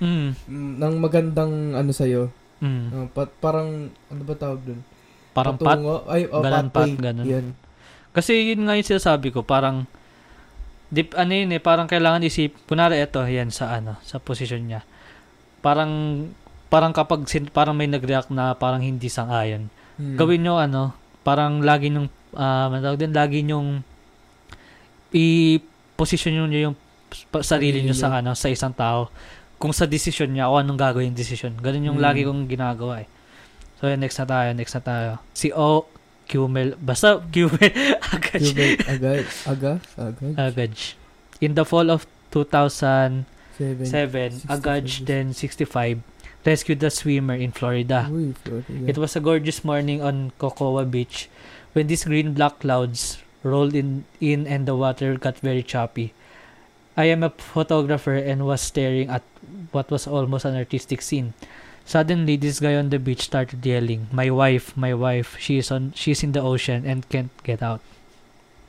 [0.02, 0.30] Mm.
[0.34, 2.26] mm, ng magandang ano sa'yo.
[2.58, 2.86] Mm.
[2.90, 4.80] Uh, pat, parang, ano ba tawag dun?
[5.30, 5.78] Parang pat.
[5.78, 6.02] Patungo?
[6.10, 6.94] Ay, oh, Galan pathway.
[6.94, 7.26] pat, ganun.
[7.26, 7.46] Yan.
[8.12, 9.86] Kasi yun nga yung sinasabi ko, parang,
[10.90, 14.82] dip, ano yun eh, parang kailangan isip, kunwari ito, yan, sa ano, sa posisyon niya.
[15.62, 15.90] Parang,
[16.66, 20.16] parang kapag, sin, parang may nag-react na parang hindi sang-ayon, Hmm.
[20.18, 23.84] gawin nyo, ano, parang lagi nyong, ah, uh, din, lagi nyong,
[26.02, 26.76] i-position nyo yung
[27.40, 29.06] sarili nyo sa, ano, sa isang tao.
[29.56, 31.54] Kung sa decision niya, o anong gagawin yung decision.
[31.54, 32.04] Ganun yung Hmm.
[32.04, 33.08] lagi kong ginagawa eh.
[33.78, 35.10] So, yan, next na tayo, next na tayo.
[35.32, 35.86] Si O.
[36.26, 36.74] Qmel.
[36.78, 37.70] Basta Qmel.
[38.10, 38.40] Agad.
[38.40, 40.32] Cuban, agad, aga, agad.
[40.34, 40.74] Agaj.
[41.38, 43.26] In the fall of 2007,
[43.86, 44.30] Seven.
[44.48, 46.00] Agaj, then 65,
[46.42, 48.08] rescued a swimmer in Florida.
[48.10, 48.66] Uy, Florida.
[48.88, 51.28] It was a gorgeous morning on Cocoa Beach
[51.74, 56.14] when these green-black clouds rolled in, in and the water got very choppy.
[56.94, 59.22] I am a photographer and was staring at
[59.72, 61.32] what was almost an artistic scene.
[61.82, 65.90] Suddenly, this guy on the beach started yelling, "My wife, my wife, she is on,
[65.96, 67.82] she's in the ocean and can't get out."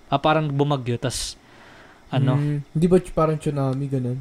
[0.09, 1.37] Ah, parang bumagyo, tas,
[2.09, 4.17] ano, Hmm, Hindi ba parang tsunami, ganun?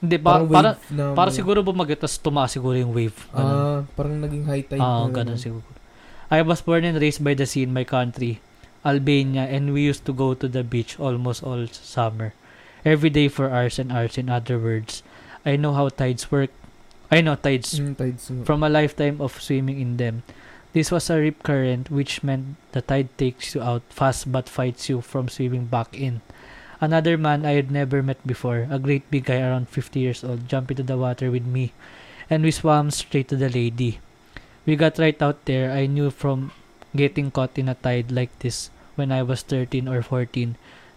[0.00, 3.14] hindi, pa, Parang para, wave na para may- siguro bumagyo, tas tumaas siguro yung wave.
[3.30, 3.54] Ganun.
[3.54, 4.80] Ah, parang naging high tide.
[4.80, 5.66] Ah, na ganun siguro.
[6.32, 8.40] I was born and raised by the sea in my country,
[8.84, 12.34] Albania, and we used to go to the beach almost all summer.
[12.84, 15.02] Every day for hours and hours, in other words.
[15.44, 16.50] I know how tides work.
[17.10, 20.22] I know tides Mm, tides from a lifetime of swimming in them.
[20.72, 24.88] This was a rip current, which meant the tide takes you out fast but fights
[24.88, 26.20] you from swimming back in.
[26.80, 30.48] Another man I had never met before, a great big guy around 50 years old,
[30.48, 31.72] jumped into the water with me,
[32.28, 34.00] and we swam straight to the lady.
[34.66, 35.70] We got right out there.
[35.70, 36.50] I knew from
[36.94, 40.54] getting caught in a tide like this when I was 13 or 14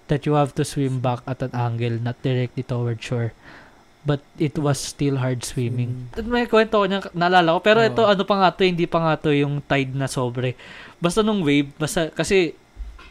[0.07, 3.33] that you have to swim back at an angle, not directly toward shore.
[4.07, 6.07] But it was still hard swimming.
[6.23, 7.59] May kwento ko niya, naalala ko.
[7.59, 7.89] Pero Oo.
[7.91, 10.55] ito, ano pa nga to, hindi pa nga to yung tide na sobre.
[11.03, 12.55] Basta nung wave, basta, kasi,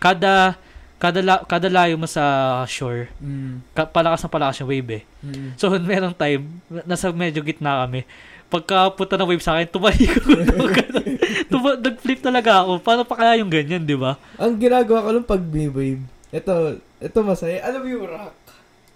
[0.00, 0.56] kada,
[0.96, 2.24] kada, la, kada layo mo sa
[2.64, 3.60] shore, Mm.
[3.76, 5.02] ka, palakas na palakas yung wave eh.
[5.20, 5.48] Mm.
[5.60, 8.08] So, merong time, nasa medyo gitna kami.
[8.48, 10.64] Pagka punta ng wave sa akin, tumalikod ako.
[11.66, 12.78] Tuma- nag-flip talaga ako.
[12.78, 14.14] Paano pa kaya yung ganyan, di ba?
[14.36, 16.52] Ang ginagawa ko lang pag may wave, ito,
[16.96, 17.58] ito masaya.
[17.60, 18.34] Alam mo yung rock?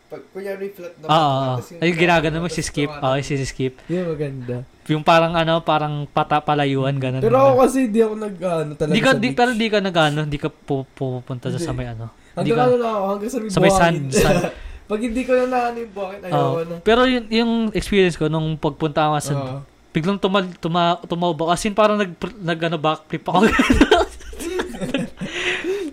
[0.06, 1.54] Pag kunyari flat na Oo, oo, oo.
[1.56, 2.90] tapos Ay, ginagano mo, si skip.
[2.90, 3.74] Oo, si skip.
[3.86, 4.62] Yun, maganda.
[4.86, 7.22] Yung parang ano, parang pata palayuan, ganun.
[7.22, 9.36] Pero ako kasi di ako nag, ano, talaga Di ka, sa di, beach.
[9.36, 11.74] pero di ka nagano, di ka pu, pupunta sa Hindi.
[11.74, 12.06] may ano.
[12.10, 14.04] Di Hanggang ka, ano lang ako, hanggang sa may sa may buhangin.
[14.06, 14.42] sand, sand.
[14.90, 16.58] Pag hindi ko na naano yung buhangin, ayaw Oo.
[16.66, 16.74] na.
[16.82, 19.58] Pero yung, yung experience ko nung pagpunta ako sa Oo.
[19.90, 21.54] Biglang tumal, tuma, tumawba.
[21.54, 23.46] As in, parang nag, nag ano, backflip ako.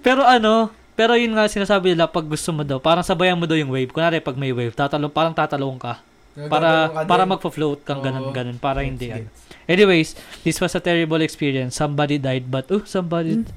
[0.05, 3.57] pero ano, pero yun nga sinasabi nila, pag gusto mo daw, parang sabayan mo daw
[3.57, 3.93] yung wave.
[3.93, 6.01] Kunwari, pag may wave, tatalong, parang tatalong ka.
[6.49, 8.57] Para, ka para magfo-float kang ganun, ganun.
[8.62, 9.17] Para Yes, hindi, yes.
[9.17, 9.27] ano.
[9.67, 10.10] Anyways,
[10.45, 11.77] this was a terrible experience.
[11.77, 13.49] Somebody died, but, oh, somebody, Hmm?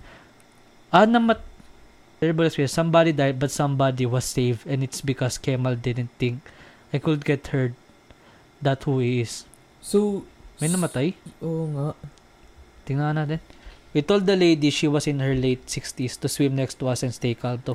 [0.89, 1.41] ah, namat,
[2.19, 2.73] terrible experience.
[2.73, 6.41] Somebody died, but somebody was saved, and it's because Kemal didn't think
[6.93, 7.77] I could get hurt.
[8.61, 9.49] That who he is.
[9.81, 10.29] So,
[10.61, 11.17] May namatay?
[11.41, 11.97] Oo nga.
[12.85, 13.41] Tingnan natin.
[13.97, 17.03] We told the lady she was in her late 60s to swim next to us
[17.03, 17.75] and stay calm, to,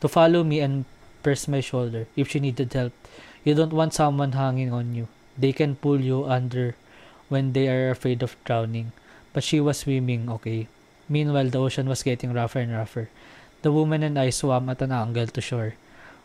[0.00, 0.88] to follow me and
[1.22, 2.90] press my shoulder if she needed help.
[3.44, 5.06] You don't want someone hanging on you.
[5.38, 6.74] They can pull you under
[7.28, 8.90] when they are afraid of drowning.
[9.32, 10.66] But she was swimming okay.
[11.08, 13.08] Meanwhile, the ocean was getting rougher and rougher.
[13.62, 15.74] The woman and I swam at an angle to shore.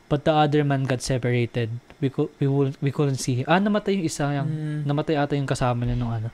[0.07, 1.67] But the other man got separated.
[1.99, 3.45] We, cou- we, wou- we couldn't see him.
[3.45, 4.31] Ah, namatay yung isa.
[4.31, 4.79] Yung, Mm.
[4.87, 6.31] namatay ata yung kasama niya nung ano.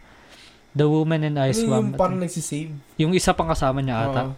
[0.74, 1.94] The woman and I swam.
[1.94, 2.74] yung parang nagsisave?
[2.98, 4.22] yung isa pang kasama niya ata.
[4.30, 4.34] Oo.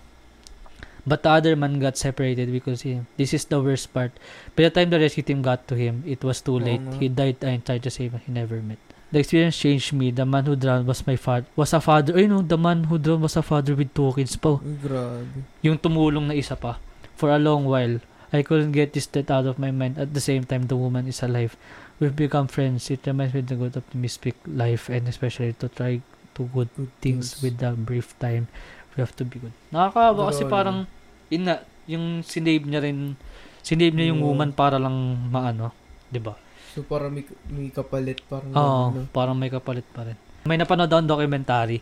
[1.06, 4.10] But the other man got separated because he, this is the worst part.
[4.58, 6.82] By the time the rescue team got to him, it was too Oo late.
[6.82, 6.98] nga.
[6.98, 8.22] He died and tried to save him.
[8.26, 8.82] He never met.
[9.14, 10.10] The experience changed me.
[10.10, 11.46] The man who drowned was my father.
[11.56, 12.18] Was a father.
[12.18, 14.58] Ay no, the man who drowned was a father with two kids pa.
[14.58, 15.46] Grabe.
[15.62, 16.82] Yung tumulong na isa pa.
[17.16, 18.02] For a long while,
[18.36, 19.96] I couldn't get this death out of my mind.
[19.96, 21.56] At the same time, the woman is alive.
[21.98, 22.92] We've become friends.
[22.92, 26.04] It reminds me of the good optimistic life and especially to try
[26.36, 28.52] to good Good things with the brief time
[28.96, 29.56] we have to be good.
[29.72, 30.88] Nakakaawa kasi parang
[31.28, 33.16] yun nga, yung sinave niya rin
[33.60, 34.32] sinave niya yung Oo.
[34.32, 34.96] woman para lang
[35.28, 35.72] maano,
[36.08, 36.36] 'di ba?
[36.76, 38.20] So, parang may, may kapalit.
[38.28, 39.00] Parang Oo, ano.
[39.12, 40.20] parang may kapalit pa rin.
[40.44, 41.80] May napanood akong documentary.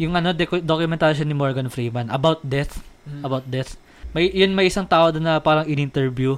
[0.00, 3.22] Yung ano, docu- documentary ni Morgan Freeman about death, Mm.
[3.28, 3.76] about death.
[4.12, 6.36] May yun may isang tao doon na parang in-interview.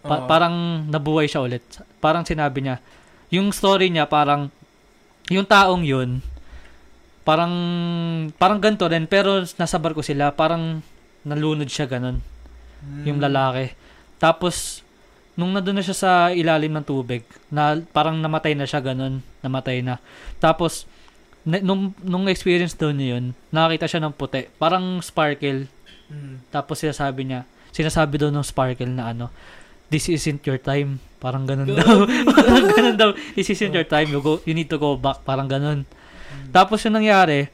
[0.00, 0.28] Pa- Oo.
[0.28, 0.54] parang
[0.86, 1.64] nabuhay siya ulit.
[1.98, 2.78] Parang sinabi niya,
[3.28, 4.48] yung story niya parang
[5.26, 6.22] yung taong yun
[7.26, 7.50] parang
[8.38, 10.78] parang ganito rin pero nasa barko sila parang
[11.22, 12.22] nalunod siya ganun
[12.76, 13.02] Mm.
[13.04, 13.74] yung lalaki
[14.16, 14.84] tapos
[15.34, 19.82] nung nandun na siya sa ilalim ng tubig na parang namatay na siya ganun namatay
[19.82, 19.98] na
[20.38, 20.86] tapos
[21.42, 25.66] na- nung nung experience daw niya yun nakakita siya ng puti parang sparkle
[26.06, 26.38] Mm.
[26.54, 27.42] tapos sinasabi niya,
[27.74, 29.26] sinasabi daw ng Sparkle na ano,
[29.90, 30.98] this isn't your time.
[31.22, 32.06] Parang ganun daw.
[32.38, 33.10] parang ganun daw.
[33.34, 34.10] This isn't your time.
[34.10, 35.22] You, go, you need to go back.
[35.22, 35.86] Parang ganun.
[36.50, 37.50] Tapos yung nangyari,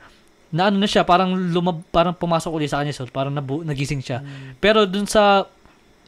[0.53, 2.93] na ano na siya, parang lumab, parang pumasok ulit sa kanya.
[2.93, 4.21] So, parang nabu, nagising siya.
[4.21, 4.61] Mm.
[4.61, 5.49] Pero dun sa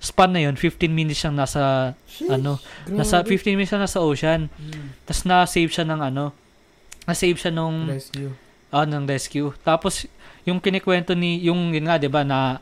[0.04, 2.96] span na yun, 15 minutes siyang nasa, Sheesh, ano, grabe.
[3.00, 4.52] nasa 15 minutes siya nasa ocean.
[4.52, 5.00] Mm.
[5.08, 6.24] Tapos na-save siya ng ano,
[7.08, 8.32] na-save siya nung, Rescue.
[8.68, 9.48] ah, ng rescue.
[9.64, 10.04] Tapos,
[10.44, 12.60] yung kinikwento ni, yung, yun nga, di ba, na,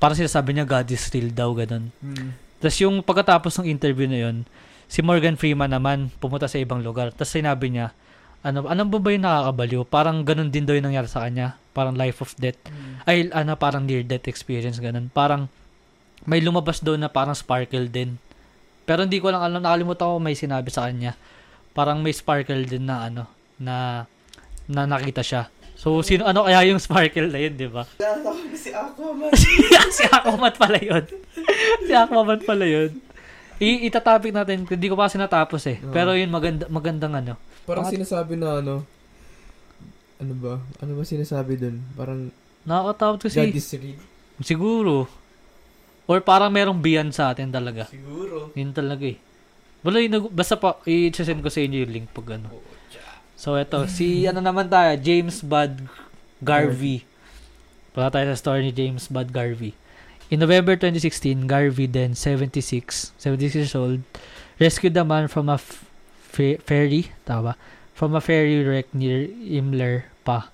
[0.00, 1.92] parang sinasabi niya, God is real daw, ganun.
[2.00, 2.32] Mm.
[2.60, 4.36] Tapos yung pagkatapos ng interview na yun,
[4.84, 7.12] si Morgan Freeman naman, pumunta sa ibang lugar.
[7.16, 7.96] Tapos sinabi niya,
[8.40, 9.80] ano, ano ba ba yung nakakabaliw?
[9.88, 11.60] Parang ganun din daw yung nangyari sa kanya.
[11.76, 12.60] Parang life of death.
[12.68, 12.94] Mm.
[13.08, 15.08] Ay, ano, parang near-death experience, ganun.
[15.12, 15.48] Parang,
[16.28, 18.20] may lumabas daw na parang sparkle din.
[18.84, 21.16] Pero hindi ko lang alam, nakalimutan ko may sinabi sa kanya.
[21.72, 23.24] Parang may sparkle din na ano,
[23.56, 24.04] na,
[24.68, 25.48] na nakita siya.
[25.80, 27.88] So, sino, ano kaya yung sparkle na yun, di ba?
[28.60, 29.32] Si Aquaman.
[29.88, 31.00] si Aquaman pala yun.
[31.80, 32.92] si Aquaman pala yun.
[33.56, 35.80] I itatopic natin, hindi ko pa kasi natapos eh.
[35.80, 35.88] Oo.
[35.88, 37.32] Pero yun, maganda, magandang ano.
[37.64, 37.96] Parang Bakit?
[37.96, 38.84] sinasabi na ano,
[40.16, 40.60] ano ba?
[40.78, 41.80] Ano ba sinasabi dun?
[41.96, 42.28] Parang
[42.60, 43.40] Nakakatakot God kasi.
[43.50, 44.00] is real.
[44.40, 45.08] Siguro.
[46.04, 47.88] Or parang merong beyond sa atin talaga.
[47.88, 48.52] Siguro.
[48.52, 49.16] Yun talaga eh.
[49.80, 52.52] Wala yun, nag- basta pa, i-send ko sa inyo yung link pag ano.
[53.40, 55.88] So, eto, si, ano naman tayo, James Bud
[56.44, 57.08] Garvey.
[57.96, 59.72] Para tayo sa story ni James Bud Garvey.
[60.28, 64.04] In November 2016, Garvey, then 76, 76 years old,
[64.60, 65.88] rescued a man from a f-
[66.20, 67.56] fe- ferry, tama?
[67.96, 70.52] From a ferry wreck near Imler, Pa.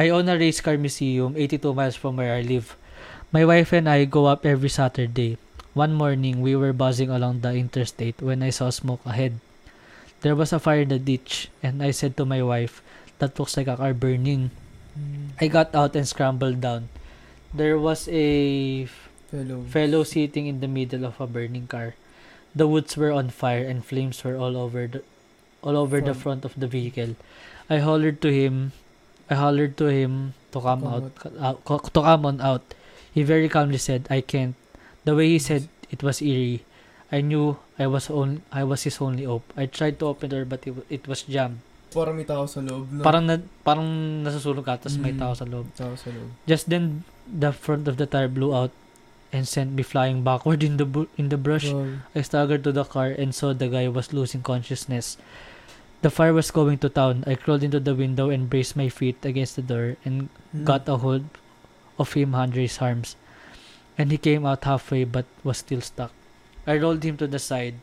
[0.00, 2.80] I own a race car museum 82 miles from where I live.
[3.28, 5.36] My wife and I go up every Saturday.
[5.76, 9.36] One morning, we were buzzing along the interstate when I saw smoke ahead.
[10.20, 12.82] There was a fire in the ditch, and I said to my wife,
[13.20, 14.50] that looks like a car burning.
[15.40, 16.88] I got out and scrambled down.
[17.54, 18.88] There was a
[19.30, 19.62] Fellow.
[19.68, 21.94] fellow sitting in the middle of a burning car.
[22.54, 25.02] The woods were on fire and flames were all over the
[25.62, 27.14] all over the front of the vehicle.
[27.68, 28.72] I hollered to him.
[29.28, 32.64] I hollered to him to come Come out, out to come on out.
[33.12, 34.56] He very calmly said, "I can't."
[35.04, 36.66] The way he said it was eerie.
[37.12, 39.42] I knew I was on I was his only hope.
[39.56, 41.64] I tried to open the door but it, wa- it was jammed.
[41.90, 43.02] Parang may tao sa loob, no?
[43.02, 43.88] Parang na, parang
[44.22, 45.18] nasusulog ka tapos may Mm.
[45.18, 45.66] tao sa loob.
[45.74, 46.28] tao sa loob.
[46.46, 48.70] Just then the front of the tire blew out
[49.32, 51.66] and sent me flying backward in the bu- in the brush.
[51.72, 52.04] Grabe.
[52.14, 55.16] I staggered to the car and saw the guy was losing consciousness.
[56.02, 57.24] The fire was going to town.
[57.26, 60.62] I crawled into the window and braced my feet against the door and Hmm.
[60.68, 61.26] got a hold
[61.98, 63.16] of him under his arms.
[63.98, 66.14] And he came out halfway but was still stuck.
[66.66, 67.78] I rolled him to the side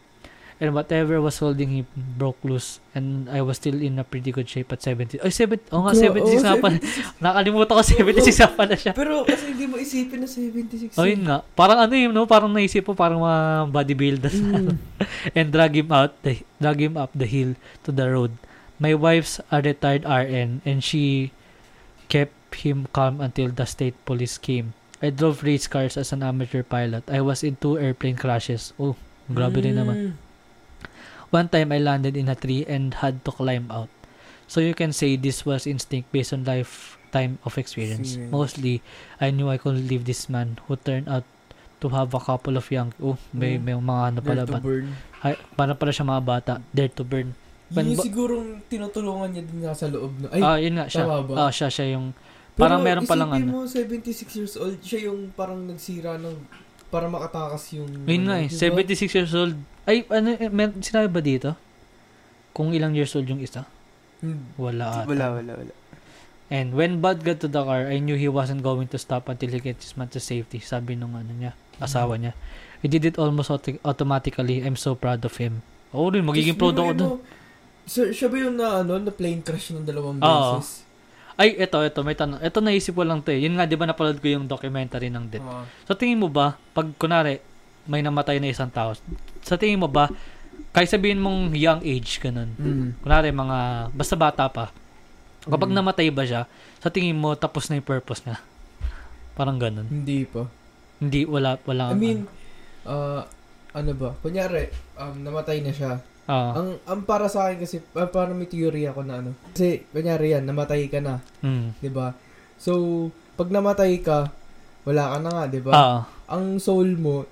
[0.57, 4.49] and whatever was holding him broke loose and I was still in a pretty good
[4.49, 5.21] shape at 70.
[5.21, 5.69] Ay, 70.
[5.69, 6.77] Oh nga, Gra- 76 oh, nga pala.
[7.21, 8.91] Nakalimutan ko 76 nga pala siya.
[8.97, 10.97] Pero kasi hindi mo isipin na 76.
[10.97, 11.45] Oh, yun nga.
[11.53, 12.25] Parang ano yun, no?
[12.25, 14.37] Parang naisip mo, parang mga bodybuilders.
[14.41, 14.77] Mm.
[15.37, 17.53] and drag him out the drag him up the hill
[17.85, 18.33] to the road.
[18.81, 21.33] My wife's a retired RN and she
[22.09, 22.33] kept
[22.65, 24.73] him calm until the state police came.
[24.97, 27.05] I drove race cars as an amateur pilot.
[27.05, 28.73] I was in two airplane crashes.
[28.81, 28.97] Oh,
[29.29, 29.95] grabe rin naman.
[29.95, 30.13] Mm.
[31.29, 33.91] One time I landed in a tree and had to climb out.
[34.47, 38.15] So you can say this was instinct based on lifetime of experience.
[38.15, 38.31] Experience.
[38.31, 38.79] Mostly,
[39.19, 41.27] I knew I couldn't leave this man who turned out
[41.83, 43.63] to have a couple of young, oh, may, Mm.
[43.63, 44.57] may mga ano pala ba?
[44.57, 44.97] burn.
[45.21, 46.53] Ay, para pala siya mga bata.
[46.73, 47.37] Dare to burn.
[47.69, 50.15] Yun When yung ba- sigurong tinutulungan niya din nga sa loob.
[50.17, 50.31] No?
[50.31, 51.03] Ay, ah, yun nga siya.
[51.35, 52.15] Ah, siya, siya yung,
[52.57, 53.51] parang meron palang isipin ano.
[53.53, 56.35] mo, 76 years old, siya yung parang nagsira ng,
[56.89, 57.89] para makatakas yung...
[58.09, 59.05] Yun nga eh, ano, diba?
[59.05, 59.55] 76 years old.
[59.85, 61.53] Ay, ano, eh, may, sinabi ba dito?
[62.51, 63.69] Kung ilang years old yung isa?
[64.25, 64.49] Hmm.
[64.57, 65.07] Wala ata.
[65.07, 65.73] Wala, wala, wala.
[66.47, 69.51] And when Bud got to the car, I knew he wasn't going to stop until
[69.51, 70.63] he gets his man to safety.
[70.63, 72.33] Sabi nung ano niya, asawa niya.
[72.79, 74.63] He did it almost auto- automatically.
[74.63, 75.59] I'm so proud of him.
[75.91, 77.11] Oo rin, magiging proud ako doon.
[77.87, 80.63] Sir, siya ba yung na, ano, na plane crash ng dalawang Oo.
[81.37, 82.41] Ay, eto, eto, may tanong.
[82.41, 83.45] Eto naisip ko lang to eh.
[83.45, 85.45] Yun nga, di ba napanood ko yung documentary ng Death.
[85.45, 85.63] Oo.
[85.85, 87.37] So tingin mo ba, pag kunari,
[87.85, 88.97] may namatay na isang tao,
[89.45, 90.09] sa tingin mo ba,
[90.73, 92.87] kahit sabihin mong young age, ganun, Mm.
[93.05, 93.57] kunari mga,
[93.93, 94.73] basta bata pa,
[95.45, 95.77] kapag Mm.
[95.77, 96.49] namatay ba siya,
[96.81, 98.41] sa tingin mo, tapos na yung purpose niya.
[99.37, 99.85] Parang ganun.
[99.85, 100.49] Hindi pa.
[100.97, 101.93] Hindi, wala, wala.
[101.93, 102.25] I mean,
[102.83, 103.21] uh,
[103.71, 104.09] ano ba?
[104.19, 106.01] Kunyari, um, namatay na siya.
[106.27, 109.31] Ah, Ang, ang para sa akin kasi, uh, parang may theory ako na ano.
[109.49, 111.23] Kasi, kunyari yan, namatay ka na.
[111.39, 112.11] mm, 'di ba?
[112.55, 114.29] So, pag namatay ka,
[114.83, 115.71] wala ka na nga, 'di ba?
[115.71, 117.23] ah, Ang soul mo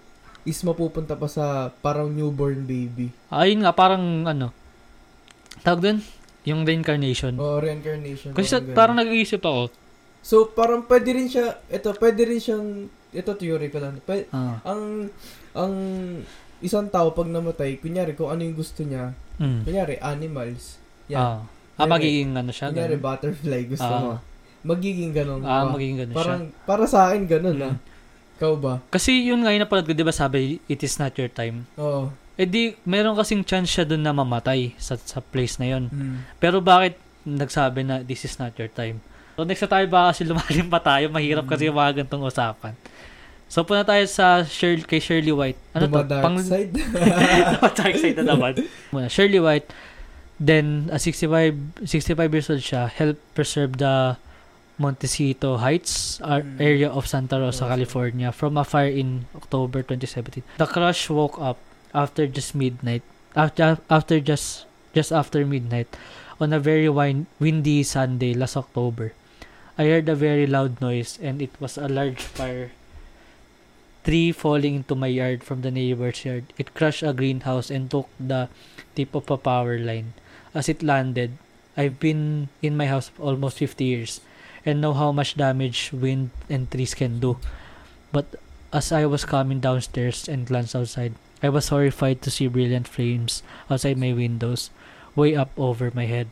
[0.42, 4.54] is mapupunta pa sa parang newborn baby ayun nga, parang ano,
[5.60, 6.00] tawag dun,
[6.44, 7.34] yung reincarnation.
[7.36, 8.32] o reincarnation.
[8.32, 9.74] Kasi sa, parang nag-iisip ako,
[10.22, 12.66] So, parang pwede rin siya, ito, pwede rin siyang,
[13.12, 14.02] ito theory ko lang.
[14.02, 15.10] Pwede, ah, ang,
[15.54, 15.74] ang
[16.60, 21.20] isang tao pag namatay, kunyari kung ano yung gusto niya, mm, kunyari animals, yan.
[21.20, 21.40] ah,
[21.76, 23.06] ah, magiging ano siya, kunyari ganun.
[23.06, 24.02] butterfly, gusto Ah.
[24.02, 24.12] mo.
[24.64, 25.42] Magiging ganun.
[25.42, 25.74] Ah, ba?
[25.74, 26.64] magiging ganun parang, siya.
[26.64, 27.66] para sa akin, ganun Mm.
[27.66, 27.76] ah.
[28.36, 28.74] Ikaw ba?
[28.90, 31.64] Kasi yun nga, yung napanood ko, di ba sabi, it is not your time.
[31.76, 32.12] Oo.
[32.36, 35.88] Eh di, meron kasing chance siya dun na mamatay sa, sa place na yun.
[35.88, 36.20] Mm.
[36.36, 39.00] Pero bakit nagsabi na this is not your time?
[39.36, 41.50] So next na tayo ba kasi lumalim pa tayo, mahirap Mm.
[41.50, 42.76] kasi yung mga gantong usapan.
[43.56, 45.56] So punta tayo sa Shirley, kay Shirley White.
[45.72, 45.92] Ano to?
[45.96, 46.76] Duma dark side.
[47.80, 48.68] dark side na naman.
[48.92, 49.72] Muna, Shirley White,
[50.36, 54.20] then a 65, 65 years old siya, helped preserve the
[54.76, 56.60] Montecito Heights ar- Mm.
[56.60, 57.64] area of Santa Rosa.
[57.72, 60.44] California from a fire in October 2017.
[60.60, 61.56] The crush woke up
[61.96, 63.08] after just midnight,
[63.40, 65.88] after, after just just after midnight
[66.44, 69.16] on a very win- windy Sunday last October.
[69.80, 72.76] I heard a very loud noise and it was a large fire
[74.06, 76.54] tree falling into my yard from the neighbor's yard.
[76.58, 78.48] It crushed a greenhouse and took the
[78.94, 80.14] tip of a power line.
[80.54, 81.38] As it landed,
[81.76, 84.22] I've been in my house almost 50 years
[84.66, 87.38] and know how much damage wind and trees can do.
[88.14, 88.38] But
[88.72, 93.44] as I was coming downstairs and glanced outside, I was horrified to see brilliant flames
[93.70, 94.70] outside my windows,
[95.16, 96.30] way up over my head.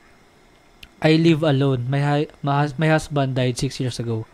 [1.01, 1.89] I live alone.
[1.89, 4.25] My my, my husband died six years ago,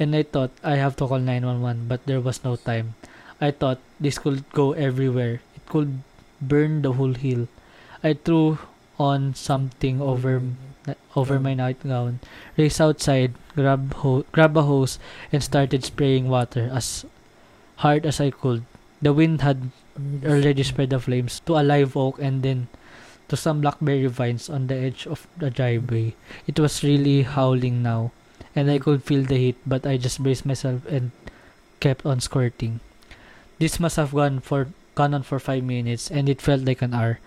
[0.00, 2.94] and I thought I have to call 911, but there was no time.
[3.40, 5.44] I thought this could go everywhere.
[5.54, 6.00] It could
[6.40, 7.48] burn the whole hill.
[8.02, 8.58] I threw
[8.98, 10.42] on something over
[11.14, 12.20] over my nightgown,
[12.56, 14.98] raced outside, grabbed ho- grab a hose,
[15.32, 17.04] and started spraying water as
[17.84, 18.64] hard as I could.
[19.02, 19.70] The wind had
[20.24, 22.68] already spread the flames to a live oak and then
[23.28, 26.14] to some blackberry vines on the edge of the driveway.
[26.46, 28.12] It was really howling now,
[28.54, 31.10] and I could feel the heat, but I just braced myself and
[31.78, 32.80] kept on squirting.
[33.58, 36.94] This must have gone for gone on for five minutes, and it felt like an
[36.94, 37.20] hour.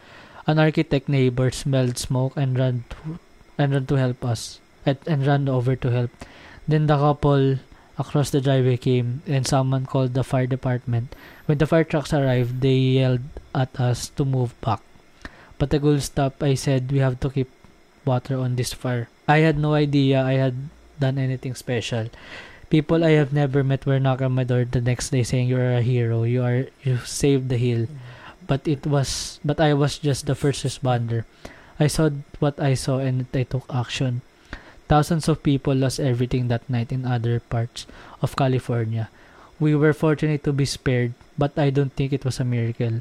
[0.46, 3.20] An architect neighbor smelled smoke and ran to,
[3.58, 6.12] and ran to help us, and, and ran over to help.
[6.68, 7.60] Then the couple
[7.98, 11.16] across the driveway came, and someone called the fire department.
[11.46, 13.24] When the fire trucks arrived, they yelled
[13.56, 14.82] at us to move back.
[15.58, 16.44] But the could stop.
[16.44, 17.50] I said we have to keep
[18.04, 19.08] water on this fire.
[19.28, 20.56] I had no idea I had
[21.04, 22.08] done anything special.
[22.72, 25.60] People I have never met were knocking on my door the next day saying you
[25.60, 26.24] are a hero.
[26.24, 27.92] You are you saved the hill.
[27.92, 28.00] Mm.
[28.48, 31.28] But it was but I was just the first responder.
[31.80, 34.24] I saw what I saw and I took action.
[34.88, 37.86] Thousands of people lost everything that night in other parts
[38.22, 39.10] of California.
[39.60, 43.00] We were fortunate to be spared, but I don't think it was a miracle.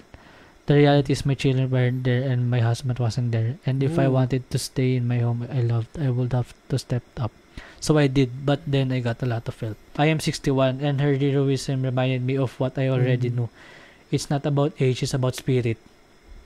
[0.67, 3.59] The reality is my children weren't there and my husband wasn't there.
[3.67, 6.79] And if I wanted to stay in my home I loved, I would have to
[6.79, 7.33] step up.
[7.83, 9.75] So I did, but then I got a lot of help.
[9.99, 13.35] I am 61 and her heroism reminded me of what I already Mm.
[13.35, 13.49] knew.
[14.09, 15.83] It's not about age, it's about spirit.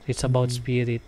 [0.09, 0.57] It's about Mhm.
[0.57, 1.03] spirit.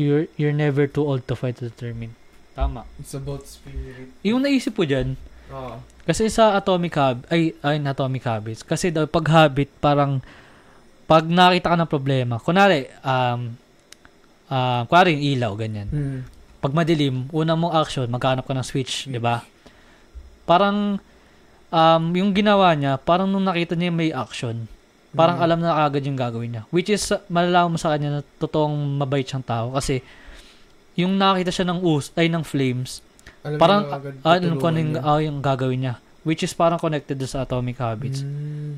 [0.00, 2.16] You're you're never too old to fight to determine.
[2.56, 2.88] Tama.
[2.96, 4.08] It's about spirit.
[4.24, 5.20] Yung naisip ko dyan,
[5.52, 5.84] Oo.
[6.08, 10.24] kasi sa Atomic Habits, ay, ay, Atomic Habits, kasi daw, pag habit, parang,
[11.04, 13.52] pag nakita ka ng problema, kunwari, um,
[14.48, 15.88] uh, kunwari yung ilaw, ganyan.
[15.90, 16.20] Hmm.
[16.58, 19.42] Pag madilim, una mong action, maghanap ka ng switch, di ba?
[20.48, 20.96] Parang,
[21.68, 24.64] um, yung ginawa niya, parang nung nakita niya may action,
[25.12, 25.44] parang Hmm.
[25.44, 26.62] alam na agad yung gagawin niya.
[26.72, 29.76] Which is, malalaman mo sa kanya na totoong mabait siyang tao.
[29.76, 30.00] Kasi,
[30.96, 33.04] yung nakita siya ng us, ay ng flames,
[33.44, 35.94] Alam parang, na ah, alam ko ano yung, ah, yung gagawin niya.
[36.26, 38.20] Which is parang connected sa Atomic Habits.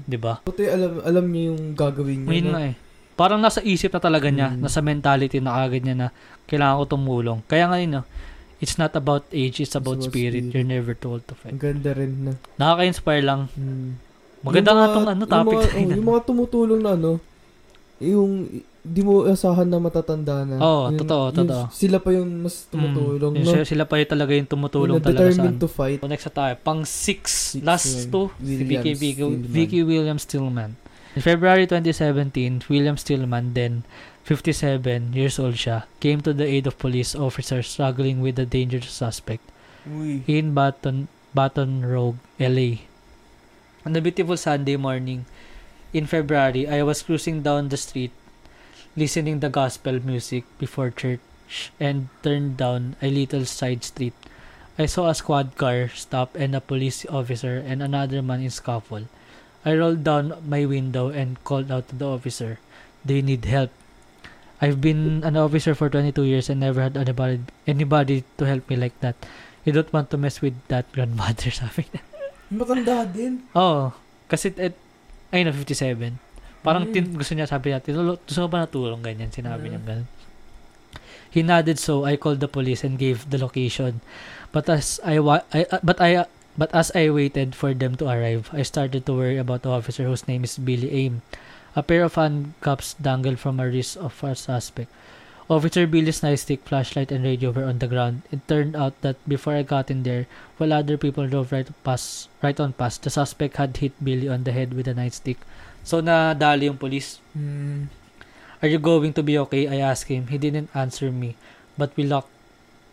[0.04, 0.38] Di ba?
[0.44, 2.30] Buti alam, alam niya yung gagawin niya.
[2.36, 2.74] Yun nga eh.
[3.16, 4.60] Parang nasa isip na talaga niya, Mm.
[4.62, 6.08] nasa mentality na agad niya na
[6.46, 7.40] kailangan ko tumulong.
[7.44, 8.02] Kaya nga yun, no,
[8.60, 10.36] it's not about age, it's about, about spirit.
[10.36, 10.54] spirit.
[10.54, 11.52] You're never told to fight.
[11.52, 12.32] Ang ganda rin na.
[12.56, 13.48] Nakaka-inspire lang.
[13.52, 13.96] Hmm.
[14.40, 15.96] Maganda Yung nga tong ano, yung topic mga, na oh, yun.
[15.96, 17.10] yung mga tumutulong na ano,
[18.00, 18.30] yung
[18.80, 20.56] di mo asahan na matatanda na.
[20.56, 21.64] Oo, Yung- totoo, yung totoo.
[21.68, 23.50] Sila pa yung mas tumutulong, Mm, no?
[23.52, 25.60] sila, sila pa yung talaga yung tumutulong Yung talaga sa ano.
[25.60, 26.00] to fight.
[26.00, 26.52] So, next na tayo.
[26.64, 27.20] Pang six.
[27.52, 28.08] Six last yun.
[28.08, 28.26] two.
[28.40, 29.44] Si Vicky, Vicky, Stillman.
[29.44, 30.70] Vicky Williams Stillman.
[31.12, 33.84] In February 2017, William Stillman, then
[34.30, 38.94] 57 years old siya, came to the aid of police officers struggling with the dangerous
[38.94, 39.42] suspect
[39.82, 40.22] Uy.
[40.30, 42.86] in Baton, Baton Rouge, LA.
[43.82, 45.26] On a beautiful Sunday morning
[45.92, 48.14] in February, I was cruising down the street
[48.94, 51.18] listening the gospel music before church
[51.82, 54.14] and turned down a little side street.
[54.78, 59.10] I saw a squad car stop and a police officer and another man in scuffle.
[59.66, 62.62] I rolled down my window and called out to the officer.
[63.04, 63.74] They need help.
[64.60, 68.76] I've been an officer for 22 years and never had anybody anybody to help me
[68.76, 69.16] like that.
[69.64, 72.02] You don't want to mess with that grandmother, sabi niya.
[72.52, 73.44] Matanda din.
[73.56, 73.92] Oo.
[74.28, 74.76] kasi, et,
[75.32, 76.20] ay na, 57.
[76.60, 76.92] Parang Mm.
[76.92, 79.70] tin, gusto niya, sabi niya, "Tinulo- gusto ba natulong, ganyan, sinabi Mm.
[79.72, 80.08] niya ganun.
[81.30, 84.02] He nodded so I called the police and gave the location.
[84.50, 87.94] But as I, wa- I uh, but I, uh, but as I waited for them
[88.02, 91.22] to arrive, I started to worry about the officer whose name is Billy Aim.
[91.76, 94.90] A pair of handcuffs dangled from a wrist of our suspect.
[95.50, 98.22] Officer Billy's nightstick, flashlight, and radio were on the ground.
[98.30, 100.26] It turned out that before I got in there,
[100.58, 104.44] while other people drove right past, right on past, the suspect had hit Billy on
[104.44, 105.42] the head with a nightstick.
[105.82, 107.18] So nadali yung police.
[107.34, 107.90] Hmm.
[108.62, 109.66] Are you going to be okay?
[109.66, 110.28] I asked him.
[110.28, 111.34] He didn't answer me,
[111.78, 112.30] but we locked,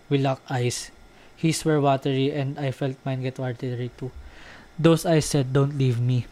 [0.09, 0.89] we locked eyes.
[1.35, 4.09] His were watery, and I felt mine get watery too.
[4.81, 6.25] Those eyes said, "Don't leave me."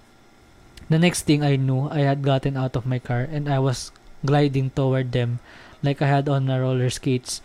[0.87, 3.89] The next thing I knew, I had gotten out of my car and I was
[4.21, 5.39] gliding toward them,
[5.81, 7.41] like I had on a roller skates.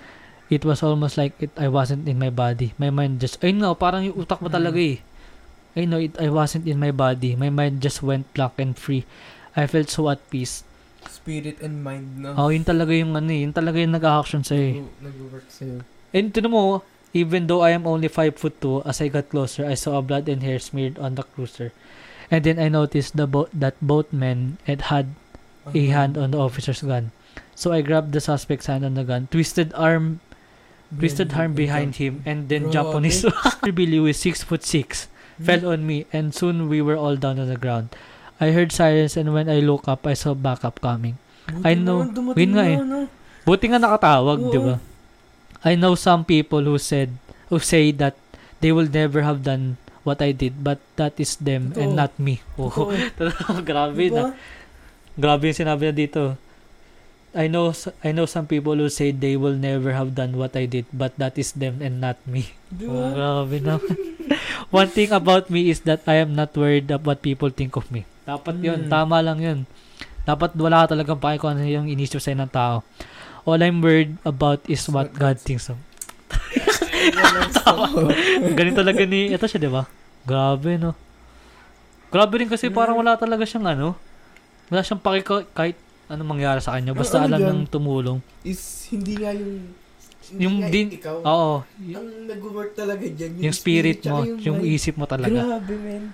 [0.51, 1.55] It was almost like it.
[1.57, 2.75] I wasn't in my body.
[2.77, 4.57] My mind just, I know, parang yung utak mo Mm.
[4.57, 4.99] talaga eh.
[5.73, 6.19] I know it.
[6.19, 7.39] I wasn't in my body.
[7.39, 9.07] My mind just went black and free.
[9.55, 10.67] I felt so at peace.
[11.07, 12.35] Spirit and mind na.
[12.35, 13.47] Oh, yun talaga yung ano eh.
[13.47, 14.75] Yun talaga yung nag-action sa'yo eh.
[14.83, 15.81] Nag- Nag-work sa'yo.
[16.11, 16.83] And tinan mo,
[17.15, 20.03] even though I am only 5 foot 2, as I got closer, I saw a
[20.03, 21.71] blood and hair smeared on the cruiser.
[22.31, 25.07] And then I noticed the boat that both men had had
[25.67, 25.91] a Uh-huh.
[25.93, 27.11] hand on the officer's gun.
[27.59, 30.25] So I grabbed the suspect's hand on the gun, twisted arm,
[30.95, 32.75] twisted arm behind him, and then Grabe.
[32.81, 33.27] Japanese.
[33.77, 35.11] Billy was 6 foot 6,
[35.43, 37.93] fell on me, and soon we were all down on the ground.
[38.41, 41.21] I heard sirens, and when I look up, I saw backup coming.
[41.45, 42.09] Buti I know.
[42.09, 42.79] Yun nga eh.
[43.45, 44.81] Buti nga nakatawag, di ba?
[45.61, 47.13] I know some people who said,
[47.53, 48.17] who say that
[48.65, 51.99] they will never have done what I did, but that is them and Totoo.
[51.99, 52.41] not me.
[52.57, 52.71] Oh,
[53.69, 54.33] grabe na.
[54.33, 54.37] Diba?
[55.15, 56.23] Grabe yung sinabi niya dito.
[57.31, 57.71] I know
[58.03, 61.15] I know some people who say they will never have done what I did, but
[61.15, 62.51] that is them and not me.
[62.69, 62.91] Diba?
[62.91, 63.79] Oh, grabe na.
[64.75, 67.87] One thing about me is that I am not worried of what people think of
[67.91, 68.07] me.
[68.23, 68.91] Dapat yun, Mm.
[68.91, 69.59] tama lang yun.
[70.23, 72.87] Dapat wala ka talagang pake kung ano yung inisip sa'yo ng tao.
[73.43, 75.79] All I'm worried about is what God thinks of.
[78.57, 79.85] Ganito talaga ni, ito siya, di ba?
[80.23, 80.93] Grabe, no?
[82.09, 83.95] Grabe rin kasi parang wala talaga siyang ano,
[84.67, 86.91] wala siyang pake ko- kahit ano mangyari sa kanya.
[86.91, 87.49] Basta Ano alam yan?
[87.49, 88.19] nang tumulong.
[88.43, 88.59] Is
[88.91, 89.71] hindi nga yung
[90.29, 91.17] hindi Yung nga din- ikaw.
[91.21, 91.55] Oo.
[91.67, 93.39] ang nag-work talaga dyan.
[93.41, 94.71] yung spirit mo, tsaka yung mind.
[94.73, 95.39] isip mo talaga.
[95.39, 96.05] Grabe, man.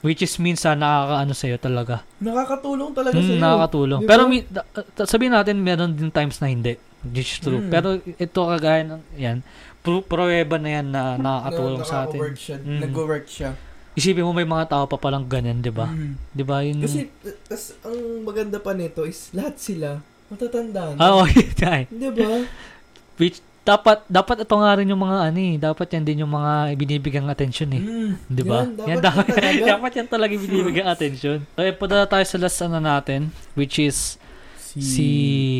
[0.00, 2.02] Which is minsan nakakaano sa'yo talaga.
[2.20, 3.40] Nakakatulong talaga Mm, sa'yo.
[3.40, 4.00] nakakatulong.
[4.00, 4.66] Di Pero mi- da-
[5.04, 6.74] sabihin natin, meron din times na hindi.
[7.04, 7.58] Which is true.
[7.60, 7.70] Mm.
[7.70, 9.38] Pero ito kagaya ng, yan,
[9.86, 12.18] pro- na yan na nakakatulong na, sa atin.
[12.34, 12.56] siya.
[12.58, 12.80] Mm.
[12.82, 13.50] Nag-work siya.
[13.96, 15.88] Isipin mo may mga tao pa palang ganyan, di ba?
[15.88, 16.12] Mm.
[16.34, 16.60] Di ba?
[16.60, 17.08] Yun, Kasi,
[17.48, 21.00] tas, ang maganda pa nito is, lahat sila, matatanda na.
[21.00, 21.26] Ah, oh.
[21.88, 22.44] Di ba?
[23.16, 25.54] Which, dapat, dapat ito nga rin yung mga ano eh.
[25.58, 27.82] Dapat yan din yung mga binibigang attention eh.
[27.82, 28.12] Mm.
[28.28, 28.68] Di ba?
[28.84, 29.64] Yan, dapat, dapat, yan talaga.
[29.74, 31.38] dapat yan talaga binibigang attention.
[31.56, 34.20] Okay, punta na tayo sa last ano natin, which is
[34.76, 35.08] si,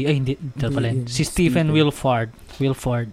[0.04, 1.72] ay hindi, pala yun, Si Stephen Stephen.
[1.72, 2.28] Wilford.
[2.60, 3.08] Wilford.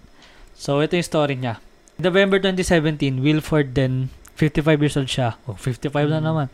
[0.64, 1.59] So, ito yung story niya.
[1.99, 5.36] November 2017, Wilford then, 55 years old siya.
[5.43, 6.28] Oh, 55 na Mm.
[6.32, 6.47] naman.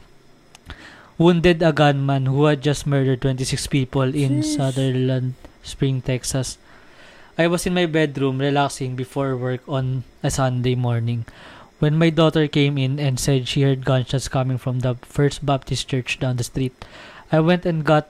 [1.21, 4.57] Wounded a gunman who had just murdered 26 people in Sheesh.
[4.57, 6.57] Sutherland Spring, Texas.
[7.37, 11.29] I was in my bedroom relaxing before work on a Sunday morning
[11.77, 15.85] when my daughter came in and said she heard gunshots coming from the First Baptist
[15.85, 16.73] Church down the street.
[17.29, 18.09] I went and got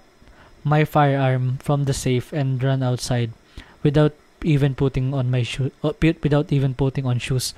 [0.64, 3.36] my firearm from the safe and ran outside
[3.84, 7.54] without even putting on my shoe uh, without even putting on shoes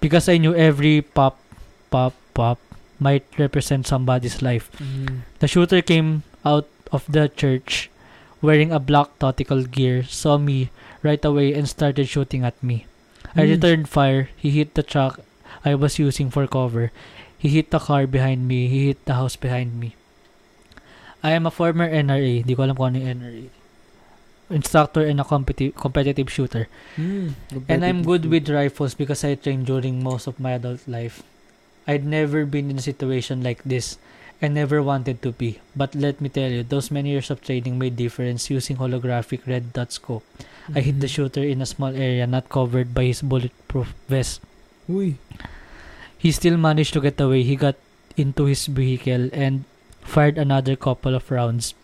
[0.00, 1.38] because I knew every pop
[1.90, 2.58] pop pop
[2.98, 4.70] might represent somebody's life.
[4.80, 5.20] Mm.
[5.40, 7.90] The shooter came out of the church
[8.40, 10.70] wearing a black tactical gear, saw me
[11.02, 12.86] right away and started shooting at me.
[13.36, 13.50] I Mm.
[13.60, 14.30] returned fire.
[14.36, 15.20] He hit the truck
[15.64, 16.92] I was using for cover.
[17.36, 18.68] He hit the car behind me.
[18.68, 19.92] He hit the house behind me.
[21.20, 22.40] I am a former NRA.
[22.46, 23.44] Di ko alam kung ano yung NRA.
[24.48, 26.68] Instructor and a competi- competitive shooter.
[26.96, 27.34] Mm.
[27.68, 31.22] And I'm good with rifles because I trained during most of my adult life.
[31.86, 33.98] I'd never been in a situation like this.
[34.42, 35.58] I never wanted to be.
[35.74, 39.72] But let me tell you, those many years of training made difference using holographic red
[39.72, 40.22] dot scope.
[40.74, 41.14] I hit the Mhm.
[41.14, 44.42] shooter in a small area not covered by his bulletproof vest.
[44.90, 45.16] Uy.
[46.18, 47.42] He still managed to get away.
[47.42, 47.76] He got
[48.16, 49.64] into his vehicle and
[50.02, 51.74] fired another couple of rounds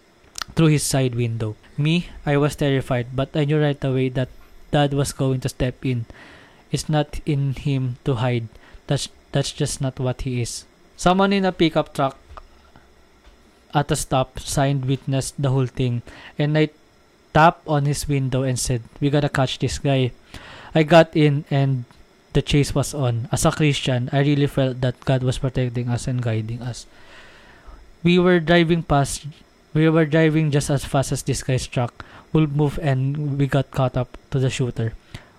[0.54, 1.56] through his side window.
[1.76, 4.28] Me, I was terrified, but I knew right away that
[4.70, 6.06] Dad was going to step in.
[6.70, 8.48] It's not in him to hide.
[8.86, 10.64] That's that's just not what he is.
[10.96, 12.16] Someone in a pickup truck
[13.74, 16.02] at a stop sign witnessed the whole thing,
[16.38, 16.70] and I
[17.32, 20.12] tapped on his window and said, "We gotta catch this guy."
[20.74, 21.84] I got in and
[22.32, 23.28] the chase was on.
[23.32, 26.86] As a Christian, I really felt that God was protecting us and guiding us.
[28.02, 29.28] We were driving past,
[29.74, 33.70] we were driving just as fast as this guy's truck would move and we got
[33.70, 34.94] caught up to the shooter.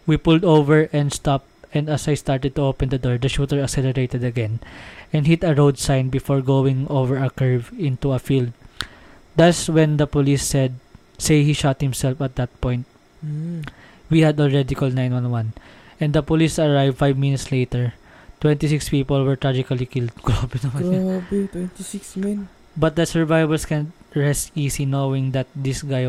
[0.05, 3.59] We pulled over and stopped and as I started to open the door, the shooter
[3.59, 4.59] accelerated again
[5.11, 8.53] and hit a road sign before going over a curve into a field.
[9.35, 10.75] That's when the police said,
[11.17, 12.85] say he shot himself at that point.
[13.25, 13.67] Mm.
[14.09, 15.53] We had already called 911
[15.99, 17.93] and the police arrived 5 minutes later.
[18.41, 20.13] 26 people were tragically killed.
[20.27, 21.23] Grabe naman.
[21.25, 22.49] Grabe, 26 men.
[22.75, 26.05] But the survivors can rest easy knowing that this guy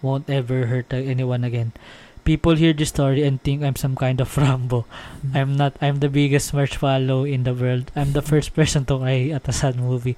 [0.00, 1.72] won't ever hurt anyone again.
[2.20, 4.84] People hear this story and think I'm some kind of Rambo.
[5.32, 5.74] I'm not.
[5.80, 7.88] I'm the biggest marshmallow in the world.
[7.96, 10.14] I'm the first person to cry at a sad movie.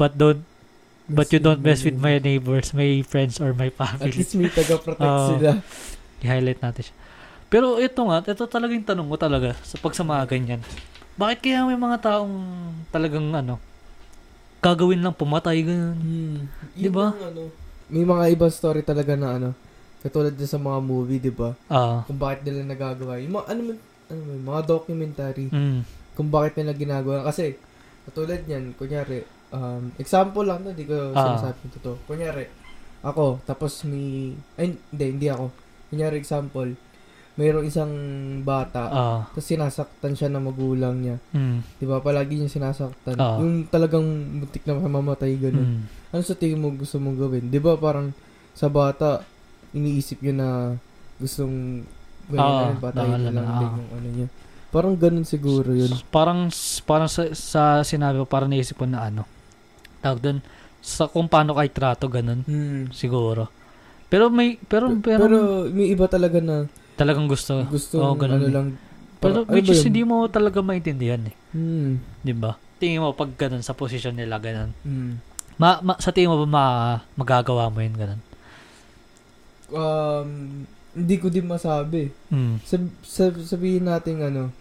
[0.00, 0.44] But don't.
[1.12, 4.14] But you don't mess with my neighbors, my friends, or my At family.
[4.16, 5.28] least may taga-protect Oo.
[5.36, 5.50] sila.
[6.24, 6.94] I-highlight natin siya.
[7.52, 10.62] Pero ito nga, ito talaga yung tanong ko talaga sa pag sa mga ganyan.
[11.20, 12.32] Bakit kaya may mga taong
[12.88, 13.60] talagang ano,
[14.62, 15.98] gagawin lang pumatay ganyan?
[15.98, 16.38] Hmm.
[16.78, 17.10] Di ba?
[17.10, 17.50] Ano,
[17.90, 19.50] may mga ibang story talaga na ano,
[20.00, 21.52] katulad din sa mga movie, di ba?
[21.66, 22.06] Ah.
[22.06, 23.18] Kung bakit nila nagagawa.
[23.18, 25.80] Yung mga, ano, man- ano, man, mga documentary, mm.
[26.14, 27.26] kung bakit nila ginagawa.
[27.26, 27.58] Kasi,
[28.06, 31.36] katulad niyan, kunyari, um, example lang na, di ko Ah.
[31.36, 31.96] sinasabi totoo.
[32.06, 32.46] Kunyari,
[33.02, 35.50] ako, tapos may, ay, hindi, hindi ako.
[35.90, 36.70] Kunyari, example,
[37.32, 37.92] mayroong isang
[38.42, 39.18] bata, Oo.
[39.32, 41.16] tapos sinasaktan siya ng magulang niya.
[41.32, 41.64] Mm.
[41.80, 41.98] Di ba?
[41.98, 43.16] Palagi niya sinasaktan.
[43.16, 43.38] Oo.
[43.40, 45.80] Yung talagang muntik na mamamatay ganun.
[45.80, 46.12] Mm.
[46.12, 47.48] Ano sa tingin mo gusto mong gawin?
[47.48, 48.12] Di ba parang
[48.52, 49.24] sa bata,
[49.72, 50.48] iniisip niya na
[51.16, 51.88] gustong
[52.28, 54.28] ganyan Oo, na rin, patayin na lang na, din yung ano niya.
[54.68, 55.92] Parang ganun siguro yun.
[56.08, 56.48] Parang
[56.84, 59.24] parang sa, sa sinabi ko, parang naisip ko na ano.
[60.04, 60.38] Tawag doon,
[60.84, 62.92] sa kung paano kay trato ganun, Hmm.
[62.92, 63.48] siguro.
[64.12, 65.38] Pero may, pero, pero, Pero
[65.72, 67.64] may iba talaga na talagang gusto.
[67.66, 68.52] gusto Oo, ganun ano eh.
[68.52, 68.68] lang.
[69.18, 71.34] Pero ano which is hindi mo talaga maintindihan eh.
[71.52, 72.02] Hmm.
[72.20, 72.58] 'Di ba?
[72.76, 74.70] Tingin mo pag ganun sa posisyon nila ganun.
[74.82, 75.22] Hmm.
[75.56, 78.20] Ma, ma- sa tingin mo ba ma- magagawa mo 'yun ganun?
[79.72, 80.28] Um,
[80.92, 82.12] hindi ko din masabi.
[82.28, 82.60] Mm.
[82.60, 84.52] Sab sab sabihin natin ano,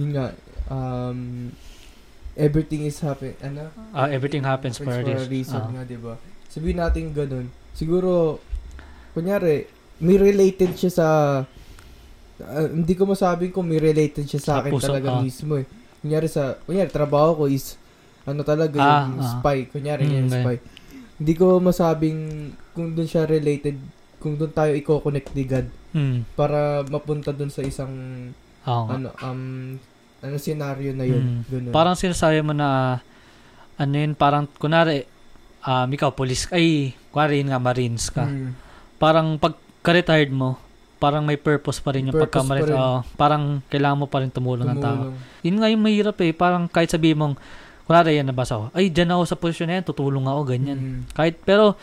[0.00, 0.32] yun nga,
[0.72, 1.52] um,
[2.32, 3.68] everything is happen, ano?
[3.92, 5.28] Ah, everything happens for a reason.
[5.28, 5.68] reason Ah.
[5.68, 6.16] nga, di ba?
[6.48, 7.52] Sabihin natin ganun.
[7.76, 8.40] Siguro,
[9.12, 11.06] kunyari, may related siya sa,
[12.38, 15.20] ah, hindi ko masabi kung may related siya sa, Sa akin puso, talaga ah.
[15.20, 15.66] mismo eh.
[16.00, 17.76] Kunyari sa, kunyari, trabaho ko is,
[18.22, 19.30] ano talaga Ah, yung ah.
[19.36, 19.58] spy.
[19.66, 20.40] Kunyari, Mm, yung okay.
[20.40, 20.56] spy.
[21.18, 22.20] Hindi ko masabing
[22.72, 23.76] kung doon siya related,
[24.18, 26.24] kung doon tayo i-connect ni God Mm.
[26.32, 27.92] para mapunta doon sa isang
[28.64, 28.86] nga.
[28.88, 29.76] ano um
[30.18, 31.20] ano scenario na yun.
[31.20, 31.40] Mm.
[31.46, 31.72] Ganun.
[31.74, 32.98] Parang sinasabi mo na
[33.76, 35.04] ano yun, parang kunwari
[35.60, 38.24] um, ikaw police ay kunwari yun nga marines ka.
[38.24, 38.54] Mm.
[38.96, 40.56] Parang pag ka-retired mo,
[41.02, 42.70] parang may purpose pa rin yung pagka pa rin.
[42.70, 45.10] Oo, parang kailangan mo pa rin tumulong, ng tao.
[45.10, 45.16] Tumulong.
[45.42, 46.30] Yun nga yung mahirap eh.
[46.30, 47.34] Parang kahit sabihin mong,
[47.82, 50.78] kunwari yan nabasa ko, ay dyan ako sa posisyon na yan, tutulong ako, ganyan.
[50.78, 51.00] Mm.
[51.10, 51.74] Kahit, pero,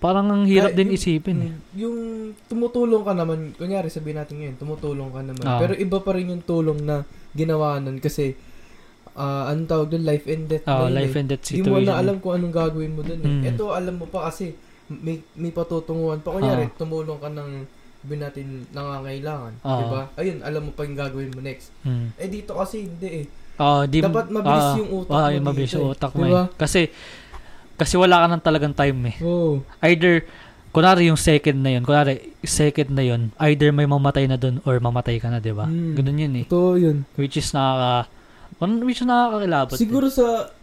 [0.00, 1.52] parang ang hirap Kaya din yung- isipin eh.
[1.52, 1.96] Mm, Yung
[2.48, 5.44] tumutulong ka naman, kunyari sabihin natin ngayon, tumutulong ka naman.
[5.44, 5.60] Ah.
[5.60, 7.04] Pero iba pa rin yung tulong na
[7.36, 8.32] ginawa nun kasi
[9.18, 10.62] ah anong tawag doon, life and death.
[10.70, 11.20] Oh, life eh.
[11.20, 11.90] and death Di mo situation.
[11.90, 13.28] na alam kung anong gagawin mo dun eh.
[13.28, 13.42] Mm.
[13.50, 14.54] Ito alam mo pa kasi
[14.88, 16.32] may, may patutunguhan pa.
[16.32, 17.50] Kunyari, tumulong ka ng
[17.98, 19.52] sabihin natin nangangailangan.
[19.60, 19.76] Ah.
[19.76, 20.02] Di ba?
[20.16, 21.68] Ayun, alam mo pa yung gagawin mo next.
[21.84, 22.08] Mm.
[22.16, 23.26] Eh dito kasi hindi eh.
[23.58, 25.92] Oh, di, Dapat mabilis ah, yung utak ah, mo yung mabilis yung eh.
[25.92, 26.44] utak mo Diba?
[26.46, 26.56] eh.
[26.56, 26.80] Kasi,
[27.74, 29.16] kasi wala ka ng talagang time eh.
[29.20, 29.60] Oo.
[29.82, 30.24] Either,
[30.70, 34.78] kunwari yung second na yun, kunwari, second na yun, either may mamatay na dun or
[34.78, 35.66] mamatay ka na, di ba?
[35.66, 35.92] Mm.
[35.98, 36.44] Ganun yun eh.
[36.46, 36.96] Ito yun.
[37.18, 38.08] Which is nakaka,
[38.86, 39.74] which is nakakakilabot.
[39.74, 39.80] eh.
[39.84, 40.54] Siguro sa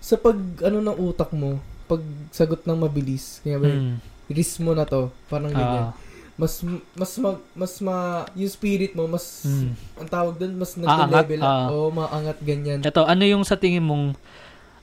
[0.00, 1.98] sa pag ano ng utak mo, pag
[2.30, 3.98] sagot ng mabilis, kaya ba, Mm.
[4.30, 5.90] risk mo na to, parang ganyan.
[5.90, 5.94] Ah,
[6.36, 6.64] Mas
[6.94, 7.96] mas mag, mas ma
[8.32, 10.00] yung spirit mo mas mm.
[10.00, 11.44] ang tawag doon mas Aangat, nagle-level ah.
[11.44, 11.68] up.
[11.68, 12.80] Oo, maangat ganyan.
[12.80, 14.16] Ito, ano yung sa tingin mong,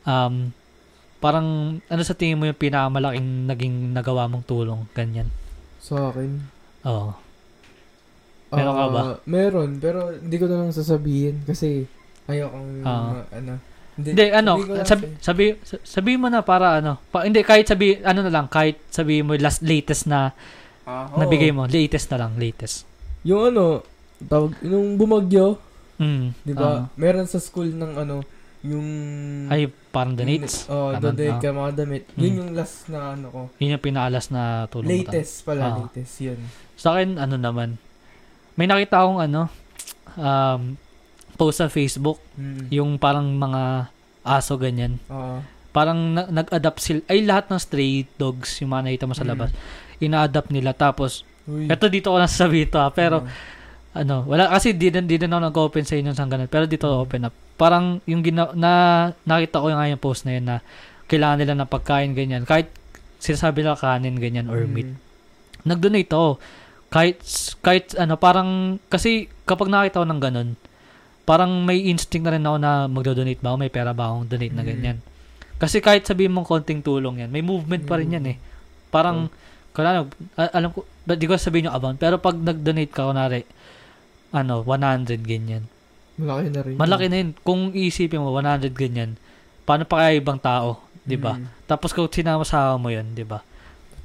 [0.04, 0.36] um,
[1.18, 1.48] parang,
[1.82, 4.86] ano sa tingin mo yung pinakamalaking naging nagawa mong tulong?
[4.94, 5.34] Ganyan.
[5.82, 6.46] Sa akin.
[6.86, 7.18] Oo.
[8.48, 9.02] Meron ka Ah, ba?
[9.26, 11.90] Meron, pero hindi ko na lang sasabihin kasi
[12.26, 13.18] ayokong Ah.
[13.18, 13.54] ma- ano.
[13.98, 17.66] Hindi, ano, ko lang sabi, sabi, sa- sabihin mo na para ano, pa, hindi, kahit
[17.66, 20.32] sabi, ano na lang, kahit sabihin mo last, latest na,
[20.88, 22.88] Ah, nabigay mo, latest na lang, latest.
[23.28, 23.84] Yung ano,
[24.24, 25.60] tawag, yung bumagyo,
[25.98, 26.86] Mm, di ba?
[26.94, 28.22] Meron sa school ng ano,
[28.62, 28.86] yung...
[29.50, 30.70] ay, parang donates.
[30.70, 31.42] Oo, oh, donate ah.
[31.42, 32.06] ka mga damit.
[32.14, 32.22] Mm.
[32.22, 33.42] Yun yung last na ano ko.
[33.58, 34.90] Yun yung pinaalas na tulong.
[34.94, 35.78] Latest pala, Ah.
[35.82, 36.14] latest.
[36.22, 36.40] Yun.
[36.78, 37.82] Sa akin, ano naman,
[38.54, 39.50] may nakita akong ano,
[40.18, 40.62] um,
[41.38, 42.68] post sa Facebook, Mm.
[42.74, 43.94] yung parang mga
[44.26, 44.98] aso ganyan.
[45.08, 45.40] Oo.
[45.72, 49.32] Parang na- nag-adapt sila, ay lahat ng stray dogs, yung mga nakita mo sa Mm.
[49.32, 49.50] labas,
[50.02, 50.74] ina-adapt nila.
[50.74, 51.70] Tapos, Uy.
[51.70, 53.30] eto dito ko nasasabi ito ha, pero Oo.
[53.94, 57.30] ano, wala, kasi di, di din ako nag-open sa inyo sa ganun, pero dito open
[57.30, 57.36] up.
[57.58, 58.72] Parang yung gina, na,
[59.24, 60.58] nakita ko yung nga yung post na yun na
[61.08, 62.44] kailangan nila ng pagkain ganyan.
[62.44, 62.70] Kahit
[63.18, 64.90] sinasabi nila kanin ganyan or meat.
[64.90, 65.06] Mm.
[65.66, 66.30] nag-donate ako.
[66.88, 67.20] Kahit,
[67.60, 70.50] kahit ano, parang, kasi kapag nakita ko ng ganun,
[71.28, 74.56] parang may instinct na rin ako na magdo-donate ba ako, may pera ba akong donate
[74.56, 74.70] na Mm.
[74.72, 74.98] ganyan.
[75.60, 78.38] Kasi kahit sabihin mong konting tulong yan, may movement pa rin yan eh.
[78.88, 79.28] Parang,
[79.76, 80.08] kunwari,
[80.40, 83.44] a- alam ko, di ko sabihin yung amount, pero pag nag-donate ka, kunwari,
[84.32, 85.68] ano, 100 ganyan.
[86.16, 86.76] Malaki na rin.
[86.80, 87.30] Malaki na yun.
[87.44, 89.20] Kung iisipin mo, 100 ganyan,
[89.68, 91.36] paano pa kaya ibang tao, di ba?
[91.36, 91.68] Mm.
[91.68, 92.48] Tapos kung sinama
[92.80, 93.44] mo yun, di ba?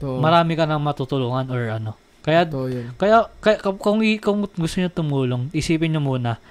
[0.02, 1.94] Marami ka nang matutulungan or ano.
[2.22, 2.86] Kaya Totoo yun.
[2.98, 3.78] kaya, kaya kung,
[4.18, 6.42] kung gusto niyo tumulong, isipin niyo muna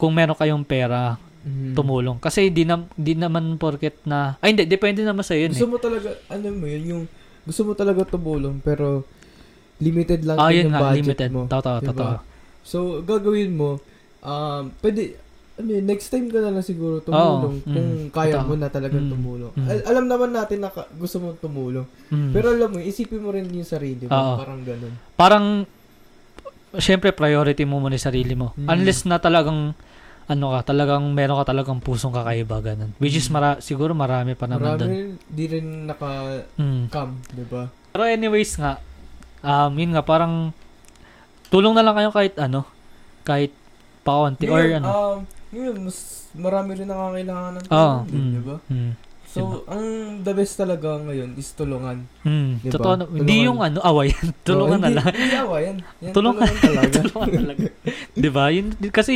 [0.00, 1.72] kung meron kayong pera, Mm.
[1.72, 2.16] tumulong.
[2.16, 4.36] Kasi di, na, di naman porket na...
[4.40, 4.64] Ay, hindi.
[4.66, 5.70] Depende naman sa yun Gusto eh.
[5.70, 7.02] mo talaga, ano mo yun, yung
[7.42, 9.08] gusto mo talaga tumulong, pero
[9.76, 10.84] limited lang Ah, yun yung nga.
[10.86, 11.30] budget Limited.
[11.30, 11.42] mo.
[11.46, 11.88] Totoo, Diba?
[11.88, 12.14] totoo.
[12.60, 13.80] So, gagawin mo,
[14.20, 15.16] um, pwede,
[15.56, 18.44] ano yun, next time ka na lang siguro tumulong Oo, mm, kung kaya totoo.
[18.46, 19.52] mo na talagang Mm, tumulong.
[19.54, 19.64] mm.
[19.66, 21.88] Al- alam naman natin na ka- gusto mo tumulong.
[22.08, 22.32] Mm.
[22.32, 24.12] Pero alam mo, isipin mo rin yung sarili mo.
[24.12, 24.36] Oo.
[24.36, 24.92] Parang ganun.
[25.14, 25.46] Parang,
[26.76, 28.52] syempre, priority mo muna yung sarili mo.
[28.54, 28.68] Mm.
[28.68, 29.72] Unless na talagang,
[30.30, 32.94] ano ka, talagang meron ka talagang pusong kakaiba, ganun.
[32.96, 33.34] Which is, Mm.
[33.34, 34.86] mara, siguro marami pa naman doon.
[34.86, 37.34] Marami di rin naka-cam, Mm.
[37.34, 37.66] di ba?
[37.90, 38.78] Pero anyways nga,
[39.40, 40.54] um, yun nga, parang,
[41.48, 42.62] tulong na lang kayo kahit ano,
[43.20, 43.50] kahit
[44.00, 44.86] pakonti or ano.
[44.86, 45.18] um,
[45.50, 45.98] yun, mas
[46.32, 48.56] marami rin nakakailangan ng tulong, din, mm, di ba?
[48.64, 48.92] mm,
[49.30, 49.82] So, ang
[50.22, 52.02] the best talaga ngayon is tulungan.
[52.20, 52.72] mm, Diba?
[52.72, 53.46] Totoo, na- hindi Tulungan.
[53.46, 54.26] yung ano, awayan.
[54.42, 55.12] tulungan na hindi- lang.
[55.12, 55.76] Hindi awa yan.
[55.78, 56.10] Tulungan.
[56.10, 56.98] tulungan talaga.
[57.00, 57.62] tulungan talaga.
[58.10, 58.44] 'Di ba?
[58.48, 59.14] Yun kasi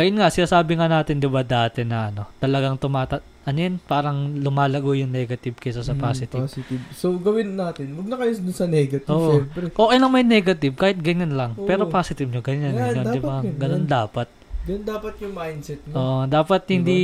[0.00, 4.36] ayun nga sinasabi nga natin 'di ba dati na ano, talagang tumata ano yun, parang
[4.36, 6.44] lumalago yung negative kaysa sa Mm, positive.
[6.44, 6.82] positive.
[6.92, 7.96] So, gawin natin.
[7.96, 9.40] Huwag na kayo dun sa negative, Oo.
[9.40, 9.64] syempre.
[9.72, 11.56] Okay lang may negative, kahit ganyan lang.
[11.56, 11.64] Oo.
[11.64, 12.76] Pero positive nyo, ganyan.
[12.76, 13.40] Yan, ganyan, di ba?
[13.40, 13.56] dapat ganyan.
[13.58, 14.28] Ganun dapat.
[14.60, 15.92] Ganun dapat yung mindset mo.
[15.96, 16.72] Oo, dapat Diba?
[16.76, 17.00] hindi,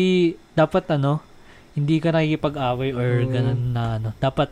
[0.52, 1.12] dapat ano,
[1.72, 3.32] hindi ka nakikipag-away or Oo.
[3.32, 4.08] ganun na ano.
[4.20, 4.48] Dapat,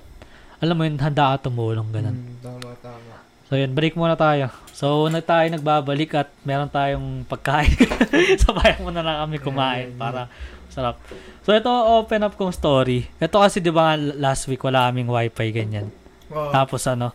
[0.65, 2.17] alam mo yun, handa ka tumulong, ganun.
[2.17, 3.04] Mm, tama, tama.
[3.49, 4.49] So yun, break muna tayo.
[4.75, 7.77] So, nag tayo nagbabalik at meron tayong pagkain.
[8.43, 10.27] Sabayan muna na kami kumain para
[10.75, 10.99] sarap.
[11.47, 13.07] So ito, open up kong story.
[13.23, 15.95] Ito kasi di ba last week wala kaming wifi ganyan.
[16.35, 16.51] Oo.
[16.51, 17.15] Tapos ano,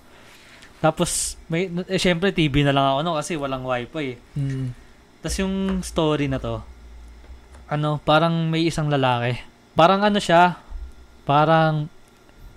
[0.79, 4.39] tapos may, eh, syempre TV na lang ako no kasi walang wifi eh.
[4.39, 4.71] Mm.
[5.19, 6.63] Tapos yung story na to,
[7.67, 9.43] ano, parang may isang lalaki.
[9.75, 10.55] Parang ano siya,
[11.27, 11.91] parang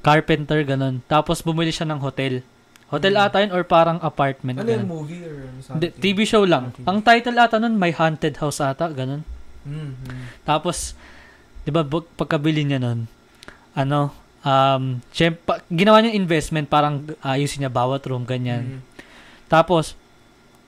[0.07, 1.03] carpenter ganun.
[1.11, 2.47] Tapos bumili siya ng hotel.
[2.93, 4.61] Hotel ata yun or parang apartment.
[4.61, 5.97] Ano yung movie or something?
[5.97, 6.77] TV show lang.
[6.77, 6.85] Okay.
[6.85, 9.25] Ang title ata nun, may haunted house ata, ganun.
[9.65, 10.25] Mm, mm.
[10.45, 10.93] Tapos,
[11.65, 13.09] di ba, pagkabili niya nun,
[13.73, 14.13] ano,
[14.45, 18.77] um, syempre, pa- ginawa niya investment, parang ayusin niya bawat room, ganyan.
[18.77, 18.81] Mm.
[19.49, 19.97] Tapos,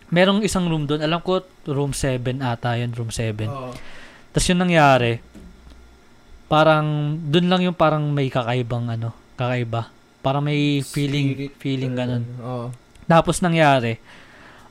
[0.08, 3.44] merong isang room doon, alam ko, room 7 ata yun, room 7.
[3.52, 3.76] Oo.
[4.32, 5.20] Tapos yung nangyari,
[6.48, 9.92] parang, doon lang yung parang may kakaibang, ano, kakaiba.
[10.24, 12.24] Parang may feeling, Spirit feeling ganun.
[12.40, 12.66] Oo.
[13.04, 14.00] Tapos nangyari,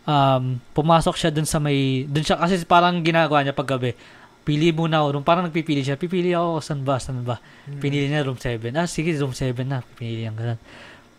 [0.09, 3.93] um, pumasok siya dun sa may, dun siya, kasi parang ginagawa niya paggabi,
[4.43, 7.39] pili muna ako room, parang nagpipili siya, pipili ako, saan ba, saan ba?
[7.63, 7.79] Mm.
[7.79, 8.59] Pinili niya room 7.
[8.75, 10.59] Ah, sige, room 7 na, pinili niya, ganun.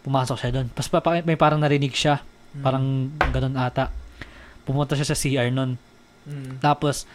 [0.05, 0.67] Pumasok siya doon.
[0.75, 2.61] Tapos pa, pa- may parang narinig siya, Mm.
[2.61, 2.85] parang
[3.33, 3.89] ganun ata.
[4.69, 5.81] Pumunta siya sa CR nun.
[6.29, 6.61] Mm.
[6.61, 7.09] Tapos,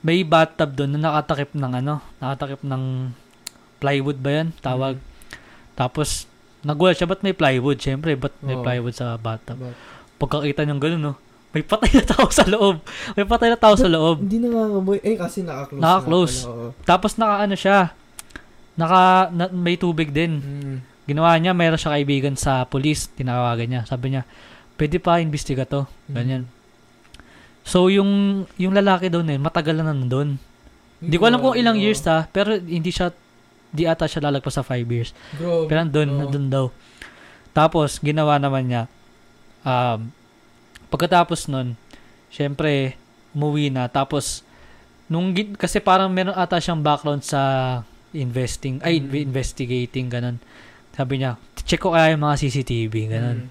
[0.00, 3.12] may bathtub doon na nakatakip ng ano, nakatakip ng
[3.80, 4.48] plywood ba yan?
[4.64, 4.96] Tawag.
[4.96, 5.04] Mm.
[5.76, 6.24] Tapos,
[6.64, 7.78] nagulat siya, ba't may plywood?
[7.78, 8.64] Siyempre, ba't may Oo.
[8.64, 9.60] plywood sa bathtub?
[9.60, 9.76] But,
[10.18, 11.14] Pagkakita niyang gano'n, no?
[11.54, 12.82] May patay na tao sa loob.
[13.14, 14.26] May patay na tao sa loob.
[14.26, 14.98] hindi nangangamoy.
[15.06, 15.78] Eh, kasi naka-close.
[15.78, 16.36] Naka-close.
[16.36, 16.68] Na pala, oo.
[16.82, 17.78] Tapos naka ano siya,
[18.74, 20.42] naka, na, may tubig din.
[20.42, 20.76] Mm.
[21.06, 23.82] Ginawa niya, mayroon siya kaibigan sa police, tinawagan niya.
[23.86, 24.26] Sabi niya,
[24.74, 25.86] pwede pa imbestiga to.
[26.10, 26.14] Mm.
[26.18, 26.42] Ganyan.
[27.62, 30.36] So, yung, yung lalaki na yun, matagal na nandun.
[30.98, 33.14] Hindi ko alam kung ilang years ta, pero hindi siya,
[33.74, 35.10] di ata siya lalagpas sa 5 years.
[35.34, 35.66] Grabe.
[35.66, 36.18] Pero nandun, Oo.
[36.22, 36.66] nandun daw.
[37.50, 38.82] Tapos, ginawa naman niya,
[39.66, 40.10] um,
[40.90, 41.74] pagkatapos nun,
[42.30, 42.94] syempre,
[43.34, 43.90] umuwi na.
[43.90, 44.46] Tapos,
[45.10, 47.42] nung, kasi parang meron ata siyang background sa
[48.14, 49.26] investing, ay, Mm.
[49.26, 50.38] investigating, ganun.
[50.94, 51.34] Sabi niya,
[51.66, 53.50] check ko kaya yung mga CCTV, ganun.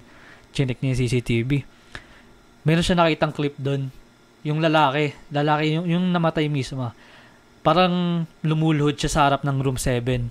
[0.56, 1.50] Chinek niya yung CCTV.
[2.64, 3.92] Meron siya nakitang clip doon.
[4.44, 6.92] Yung lalaki, lalaki, yung, yung namatay mismo,
[7.64, 10.28] parang lumuluhod siya sa harap ng room 7.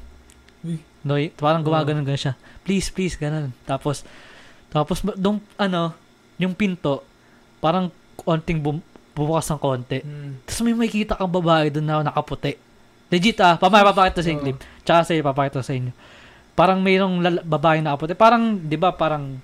[0.63, 0.77] Uy.
[1.03, 1.67] No, parang Oo.
[1.67, 2.37] gumaganon ganun siya.
[2.63, 3.51] Please, please, ganun.
[3.65, 4.05] Tapos,
[4.69, 5.91] tapos, dong, ano,
[6.37, 7.03] yung pinto,
[7.57, 8.79] parang konting bum,
[9.17, 9.99] bumukas ng konti.
[10.05, 10.45] Mm.
[10.45, 12.55] Tapos may makikita kang babae doon na nakaputi.
[13.11, 14.41] Legit ah, pamaya papakita sa Oo.
[14.41, 14.57] clip.
[14.85, 15.91] Tsaka sa'yo, papakita sa inyo.
[16.53, 18.13] Parang mayroong lala- babae na nakaputi.
[18.15, 19.37] Parang, di ba, parang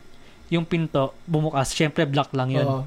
[0.49, 1.73] yung pinto bumukas.
[1.73, 2.65] Syempre, black lang yun.
[2.65, 2.83] Oo.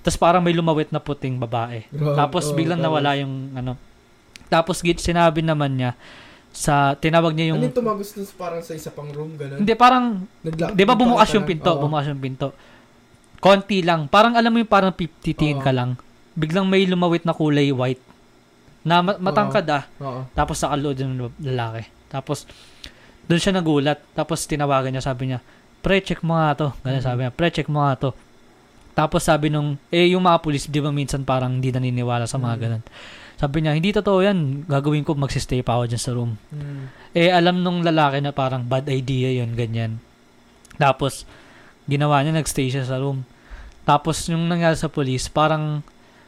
[0.00, 1.84] Tapos parang may lumawit na puting babae.
[1.92, 2.16] Grabe.
[2.16, 3.76] Tapos Oo, biglang nawala yung ano.
[4.50, 5.94] Tapos git sinabi naman niya
[6.50, 9.62] sa tinawag niya Ano yung yung tumagos dun parang sa isa pang room, gano'n?
[9.62, 11.80] hindi parang Nagla- 'di ba bumukas yung pinto, Oo.
[11.80, 12.50] bumukas yung pinto.
[13.38, 14.04] Konti lang.
[14.04, 15.64] Parang alam mo yung parang pi- titingin Oo.
[15.64, 15.96] ka lang.
[16.34, 18.02] Biglang may lumawit na kulay white.
[18.82, 19.84] Na ma- matangkad ah.
[19.96, 20.28] Oo.
[20.30, 21.88] Tapos sa kalood yung lalaki.
[22.06, 22.44] Tapos
[23.24, 24.02] doon siya nagulat.
[24.12, 25.40] Tapos tinawagan niya, sabi niya,
[25.80, 28.10] "Pre, check mo nga to." Ganun sabi niya, "Pre, check mo nga to."
[28.92, 32.54] Tapos sabi nung, eh yung mga pulis, di ba minsan parang hindi naniniwala sa mga
[32.54, 32.60] Mhm.
[32.60, 32.82] ganun.
[33.40, 34.68] Sabi niya, hindi totoo yan.
[34.68, 36.36] Gagawin ko, magsistay pa ako dyan sa room.
[36.52, 36.84] Mm.
[37.16, 39.96] Eh, alam nung lalaki na parang bad idea yon ganyan.
[40.76, 41.24] Tapos,
[41.88, 43.24] ginawa niya, nagstay siya sa room.
[43.88, 45.80] Tapos, yung nangyari sa police, parang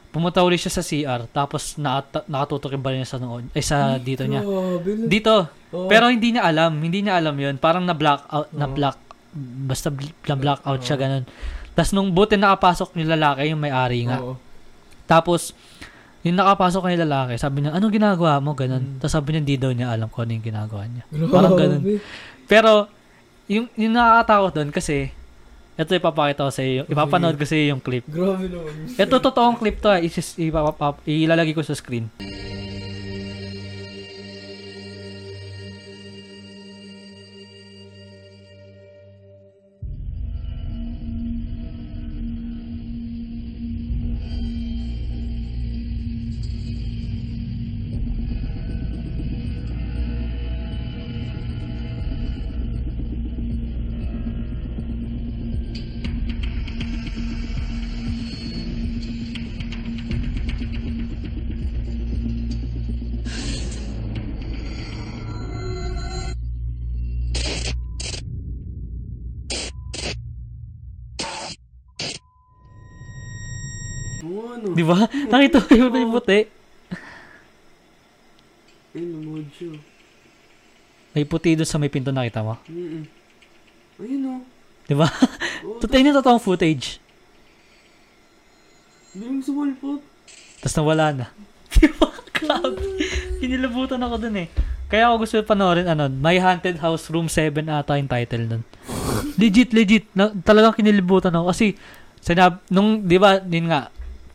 [0.09, 3.97] pumunta ulit siya sa CR, tapos nakata- nakatutok yung bala niya sa noon, eh sa
[3.97, 4.45] dito niya.
[4.45, 5.09] Grabe.
[5.09, 5.89] Dito, Oo.
[5.89, 8.57] pero hindi niya alam, hindi niya alam yon Parang na-black out, Oo.
[8.57, 8.97] na-black,
[9.69, 11.25] basta bl- na-black out siya, ganun.
[11.73, 14.21] Tapos, nung buti nakapasok yung lalaki, yung may-ari nga.
[14.21, 14.37] Oo.
[15.09, 15.57] Tapos,
[16.23, 18.55] yung nakapasok kay lalaki, sabi niya, anong ginagawa mo?
[18.55, 18.83] Ganun.
[18.83, 18.99] Mm.
[19.03, 21.05] Tapos sabi niya, hindi daw niya alam kung ano yung ginagawa niya.
[21.11, 21.33] Grabe.
[21.35, 21.83] Parang ganun.
[22.47, 22.73] Pero,
[23.51, 25.11] yung, yung nakakatakot doon kasi,
[25.75, 28.07] ito ipapakita ko sa iyo, ipapanood ko sa iyo yung clip.
[28.07, 28.95] Grabe naman.
[28.95, 29.91] Ito totoong clip to.
[29.99, 32.07] Isis, ipapap, ilalagay ko sa screen.
[74.63, 74.75] Ano.
[74.79, 74.97] Di ba?
[75.11, 76.41] Nakita mo yung may puti.
[78.93, 79.73] Ayun, siya.
[81.13, 82.57] May puti doon sa may pinto nakita mo.
[82.71, 83.05] Mm-mm.
[84.01, 84.41] Ayun, oh.
[84.87, 85.09] Di ba?
[85.65, 87.03] Oo, Totoo yun yung totoong footage.
[89.13, 90.01] Hindi yung sumulpot.
[90.65, 91.27] Tapos nawala na.
[91.77, 92.09] Di ba?
[93.41, 94.49] Kinilabutan ako dun eh.
[94.93, 98.63] Kaya ako gusto panoorin, ano, My Haunted House Room 7 ata yung title nun.
[99.41, 100.05] legit, legit.
[100.13, 101.49] Na, talagang kinilibutan ako.
[101.49, 101.77] Kasi,
[102.21, 103.89] sinab, nung, di ba, din nga,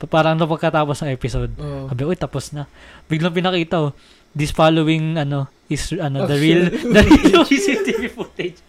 [0.05, 1.89] parang nung pagkatapos ng episode, Oo.
[1.89, 2.69] sabi, uy, tapos na.
[3.09, 3.97] Biglang pinakita, oh,
[4.29, 6.85] this following, ano, is, ano, the Oh, real, shit.
[6.93, 8.61] the real CCTV footage.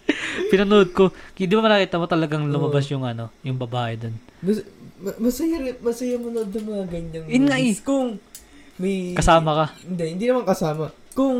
[0.48, 1.12] Pinanood ko.
[1.36, 2.96] Di ba nakita mo talagang lumabas Oo.
[2.96, 4.16] yung, ano, yung babae dun.
[4.40, 4.64] Mas,
[4.96, 7.78] ma- masaya, masaya mo na ng mga ganyang nga movies.
[7.84, 8.16] Kung
[8.80, 9.12] may...
[9.12, 9.66] Kasama ka.
[9.84, 10.88] Hindi, hindi naman kasama.
[11.12, 11.34] Kung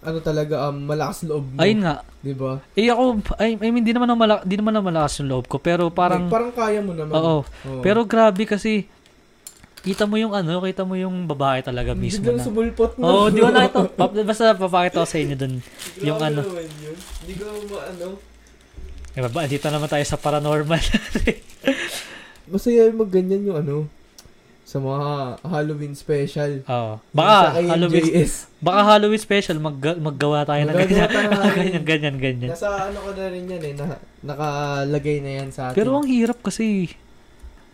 [0.00, 1.60] ano talaga, um, malakas loob mo.
[1.60, 2.00] Ayun nga.
[2.24, 2.56] Di ba?
[2.72, 5.44] Eh ako, I, I mean, di naman na malak, di naman na malakas yung loob
[5.44, 7.12] ko, pero parang, Like, parang kaya mo naman.
[7.12, 7.44] oo.
[7.44, 7.80] Oo.
[7.84, 8.88] Pero grabe kasi,
[9.80, 12.44] kita mo yung ano, kita mo yung babae talaga mismo Biglang na.
[12.44, 13.04] sumulpot mo.
[13.04, 13.88] Oo, oh, di ko nakita.
[13.98, 15.54] Pa- Basta papakita ko sa inyo dun.
[16.04, 16.40] yung ano.
[16.44, 18.06] Hindi ko maano.
[19.16, 20.78] Eh, ba, dito naman tayo sa paranormal.
[22.52, 23.76] Masaya yung magganyan yung ano.
[24.62, 26.62] Sa mga Halloween special.
[26.62, 27.02] Oo.
[27.10, 28.06] Baka Halloween,
[28.62, 31.10] baka Halloween special, mag, maggawa tayo ng ganyan.
[31.58, 32.50] ganyan, ganyan, ganyan.
[32.54, 33.74] Nasa ano ko na rin yan eh.
[33.74, 33.86] Na,
[34.22, 35.74] nakalagay na yan sa atin.
[35.74, 36.86] Pero ang hirap kasi,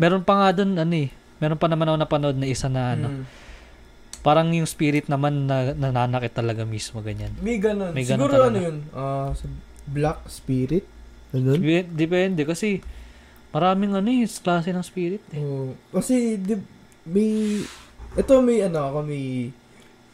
[0.00, 3.09] meron pa nga dun, ano eh, meron pa naman ako napanood na isa na ano,
[3.11, 3.24] Mm.
[4.20, 7.30] parang yung spirit naman na nananakit talaga mismo, ganyan.
[7.39, 7.93] May ganun.
[7.93, 8.49] May ganun Siguro talaga.
[8.49, 8.76] ano yun?
[9.32, 9.47] Sa
[9.87, 10.84] Black Spirit?
[11.30, 11.59] Ganun?
[11.59, 12.82] Dep- Depende kasi
[13.49, 15.39] maraming ano eh, klase ng spirit eh.
[15.39, 15.72] Oo.
[15.91, 16.59] Kasi, di,
[17.05, 17.62] may,
[18.12, 19.55] ito may ano ako, may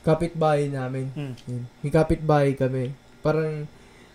[0.01, 1.09] kapitbahay namin.
[1.15, 1.63] Yun.
[1.81, 2.91] May kapitbahay kami.
[3.21, 3.65] Parang,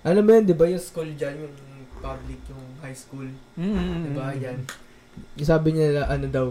[0.02, 1.56] alam mo yan, di ba yung school dyan, yung
[1.98, 4.04] public, yung high school, Mm-hmm.
[4.04, 4.60] di ba yan?
[5.34, 6.46] Yung Sabi nila, ano daw,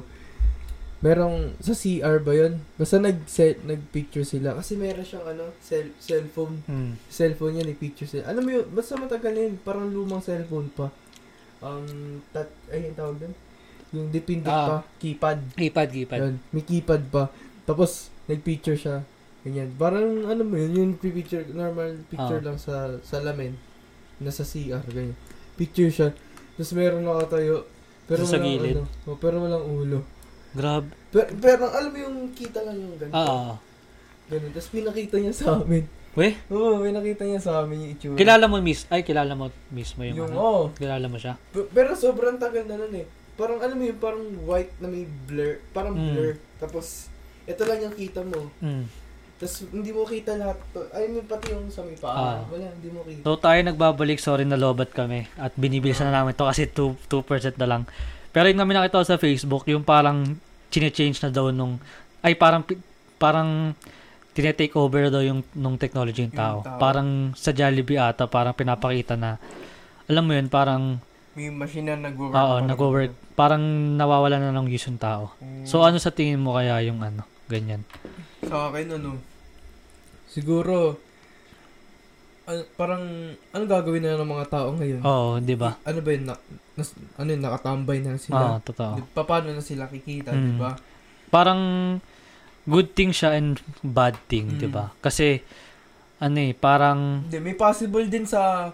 [0.98, 2.60] merong, sa CR ba yun?
[2.74, 3.24] Basta nag
[3.62, 4.56] nag-picture sila.
[4.56, 6.64] Kasi meron siyang, ano, cell, cellphone.
[6.64, 6.92] Mm.
[7.06, 8.24] Cellphone niya, nag-picture sila.
[8.26, 10.88] Alam mo yun, basta matagal na yun, parang lumang cellphone pa.
[11.60, 13.34] Um, tat, ay, yung tawag doon?
[13.92, 14.66] Yung dipindot Ah.
[14.66, 15.38] pa, keypad.
[15.54, 16.18] Keypad, keypad.
[16.18, 17.28] Yun, may keypad pa.
[17.64, 18.96] Tapos, nag-picture siya.
[19.40, 19.70] Ganyan.
[19.78, 22.46] Parang, ano mo yun, yung picture, normal picture Ah.
[22.46, 23.54] lang sa salamin.
[24.18, 25.14] Nasa CR, ganyan.
[25.54, 26.08] Picture siya.
[26.56, 27.68] Tapos meron nakatayo.
[28.08, 28.74] Pero Sa walang, gilid.
[28.76, 30.00] ano, oh, pero walang ulo.
[30.56, 30.88] Grabe.
[31.10, 33.12] Pero, pero alam mo yung kita lang yung ganito.
[33.12, 33.56] Ah, ah.
[34.26, 34.50] Ganun.
[34.50, 35.84] Tapos pinakita niya sa amin.
[36.16, 38.16] Weh, Oo, pinakita niya sa amin yung itsura.
[38.16, 40.40] kilala mo miss, ay kilala mo mismo yung, Yung, ano.
[40.40, 40.62] oo.
[40.72, 41.36] Kilala mo siya?
[41.46, 43.04] P- Pero sobrang tagal na nun eh.
[43.36, 45.60] Parang alam mo yun, parang white na may blur.
[45.70, 46.08] Parang Mm.
[46.08, 46.32] blur.
[46.56, 47.12] Tapos,
[47.44, 48.48] ito lang yung kita mo.
[48.58, 48.88] Mm.
[49.36, 50.56] Tapos, hindi mo kita lahat.
[50.72, 50.88] to.
[50.90, 52.40] Ay, may pati yung sa may Ah.
[52.40, 52.48] paa.
[52.48, 53.20] Wala, hindi mo kita.
[53.22, 57.20] So tayo nagbabalik, sorry na lobat kami at binibilisan na namin to kasi 2, 2%
[57.54, 57.82] na lang.
[58.36, 60.36] Pero yung kami nakita sa Facebook, yung parang
[60.68, 61.80] chine-change na daw nung,
[62.20, 62.60] ay parang,
[63.16, 63.72] parang
[64.36, 66.60] tinetake over daw yung nung technology yung tao.
[66.60, 66.76] Tao.
[66.76, 69.40] Parang sa Jollibee ata, parang pinapakita na,
[70.04, 71.00] alam mo yun, parang,
[71.32, 72.36] May machine na nag-work.
[72.36, 73.64] oo, nag-work, parang
[73.96, 75.32] nawawala na ng use yung tao.
[75.64, 77.88] So ano sa tingin mo kaya yung ano, ganyan?
[78.44, 79.16] Sa akin, ano,
[80.28, 81.00] siguro,
[82.46, 83.02] an- parang,
[83.50, 85.02] ano gagawin na ng mga tao ngayon?
[85.02, 85.74] Oo, di ba?
[85.82, 86.24] Ano ba yun?
[86.24, 86.34] Na,
[86.74, 88.58] nas- ano yun, nakatambay na Oo, sila.
[88.60, 88.94] totoo.
[88.96, 90.42] Di- pa- Paano na sila kikita, Mm.
[90.42, 90.72] di ba?
[91.26, 91.62] parang
[92.64, 94.58] good thing siya and bad thing, Mm.
[94.58, 94.94] 'di ba?
[94.96, 95.42] Kasi
[96.16, 98.70] ano eh, parang Hindi, may possible din sa,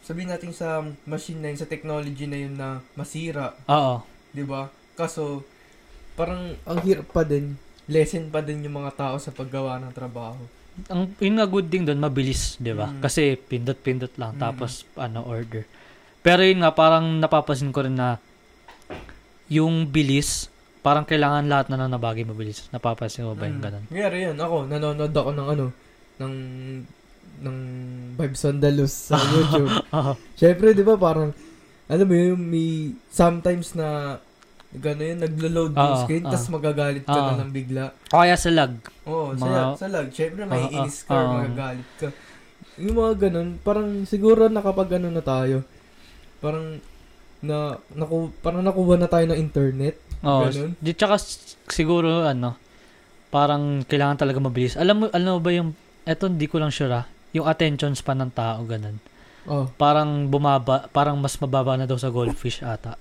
[0.00, 3.52] sabihin natin sa machine na yun, sa technology na yun na masira.
[3.64, 4.66] oo, Di ba?
[4.94, 5.42] Kaso,
[6.14, 7.58] parang ang hirap pa din.
[7.84, 10.38] Lesson pa din yung mga tao sa paggawa ng trabaho.
[10.86, 12.86] Ang yun nga good thing doon mabilis, 'di ba?
[12.86, 13.02] Mm.
[13.02, 14.40] Kasi pindot-pindot lang Mm.
[14.40, 15.66] tapos ano order.
[16.22, 18.16] Pero yun nga parang napapansin ko rin na
[19.48, 20.46] yung bilis
[20.78, 22.70] parang kailangan lahat na lang nabagay mabilis.
[22.70, 23.66] Napapansin mo ba yung Mm.
[23.66, 23.84] ganun?
[23.90, 24.36] Nangyari yan.
[24.38, 25.64] Ako, nanonood ako ng ano,
[26.16, 26.34] ng
[27.38, 27.56] ng
[28.16, 29.70] Vibes on the Loose sa YouTube.
[29.92, 30.12] Oo.
[30.34, 31.30] Syempre, di ba, parang,
[31.86, 32.68] alam mo yun, may
[33.06, 34.18] sometimes na,
[34.68, 36.30] gano'n yun, naglo-load yung Oo, screen, oo.
[36.30, 37.28] tapos magagalit ka Oo.
[37.30, 37.84] na ng bigla.
[38.12, 38.72] O kaya sa lag.
[39.04, 40.06] Oo, Mga- sa, sa lag.
[40.12, 41.32] Syempre, may Oo, inis ka, oo.
[41.34, 42.08] magagalit ka.
[42.76, 45.64] Yung mga ganun, parang siguro nakapag ano na tayo.
[46.38, 46.78] Parang,
[47.40, 47.56] na,
[47.90, 49.96] naku, parang nakuha na tayo ng internet.
[50.20, 50.46] Oo.
[50.46, 50.76] Ganun.
[50.76, 51.16] Di tsaka
[51.66, 52.54] siguro ano,
[53.28, 54.74] parang kailangan talaga mabilis.
[54.74, 58.18] Alam mo alam mo ba yung eto hindi ko lang sure ah, yung attention span
[58.18, 58.98] ng tao ganun.
[59.48, 63.00] Oh, Parang bumaba, parang mas mababa na daw sa goldfish ata.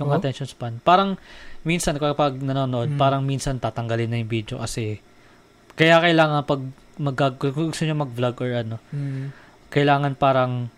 [0.00, 0.16] Yung Oh?
[0.16, 0.80] attention span.
[0.80, 1.20] Parang
[1.62, 2.98] minsan kapag nanonood, Hmm.
[2.98, 4.98] parang minsan tatanggalin na yung video kasi
[5.72, 6.60] kaya kailangan pag
[6.96, 9.24] mag gusto niyo mag-vlog or ano, mm,
[9.70, 10.68] kailangan parang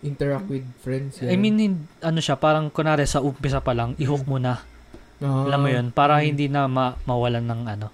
[0.00, 1.18] interact with friends.
[1.20, 1.38] I yan.
[1.38, 4.62] mean hin- ano siya, parang kunare sa umpisa pa lang, i-hook mo na.
[5.18, 6.24] Ah, Alam mo 'yun, para mm.
[6.24, 7.88] hindi na ma- mawalan ng ano,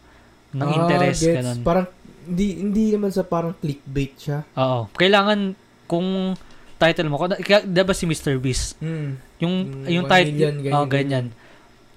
[0.53, 1.37] ng Ah, interest gets.
[1.41, 1.59] ganun.
[1.61, 1.89] Parang,
[2.25, 4.45] hindi, hindi naman sa parang clickbait siya.
[4.55, 4.89] Oo.
[4.93, 5.57] Kailangan
[5.87, 6.37] kung
[6.77, 8.37] title mo, kaya, 'di ba si Mr.
[8.37, 9.11] Beast, Mm.
[9.39, 9.55] yung Yung
[9.87, 11.27] yung title, million, ganyan, oh, ganyan.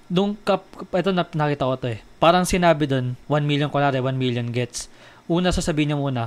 [0.08, 2.00] Nung kap, ito na, nakita ko to eh.
[2.16, 4.88] Parang sinabi doon, 1 million kunwari, 1 million gets.
[5.28, 6.22] Una sasabihin niya muna,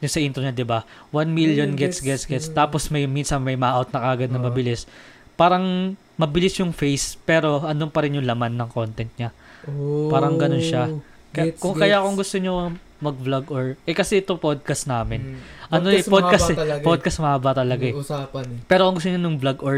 [0.00, 0.82] yung sa intro niya, 'di ba?
[1.12, 2.56] 1 million gets gets, gets mm.
[2.56, 4.48] Tapos may minsan may ma-out na kagad na Oo.
[4.48, 4.88] mabilis.
[5.36, 9.30] Parang mabilis yung face pero andun pa rin yung laman ng content niya.
[9.68, 10.88] Oh, Parang ganun siya.
[11.30, 11.82] Kaya, Gets, kung gets.
[11.84, 12.54] kaya kung gusto niyo
[12.98, 15.36] mag-vlog or eh kasi ito podcast namin.
[15.36, 15.40] Mm.
[15.68, 16.56] Ano eh, podcast eh.
[16.56, 16.86] mahaba talaga eh.
[16.86, 17.94] Podcast mahaba talaga eh.
[17.94, 18.60] Usapan eh.
[18.64, 19.76] Pero kung gusto niyo ng vlog or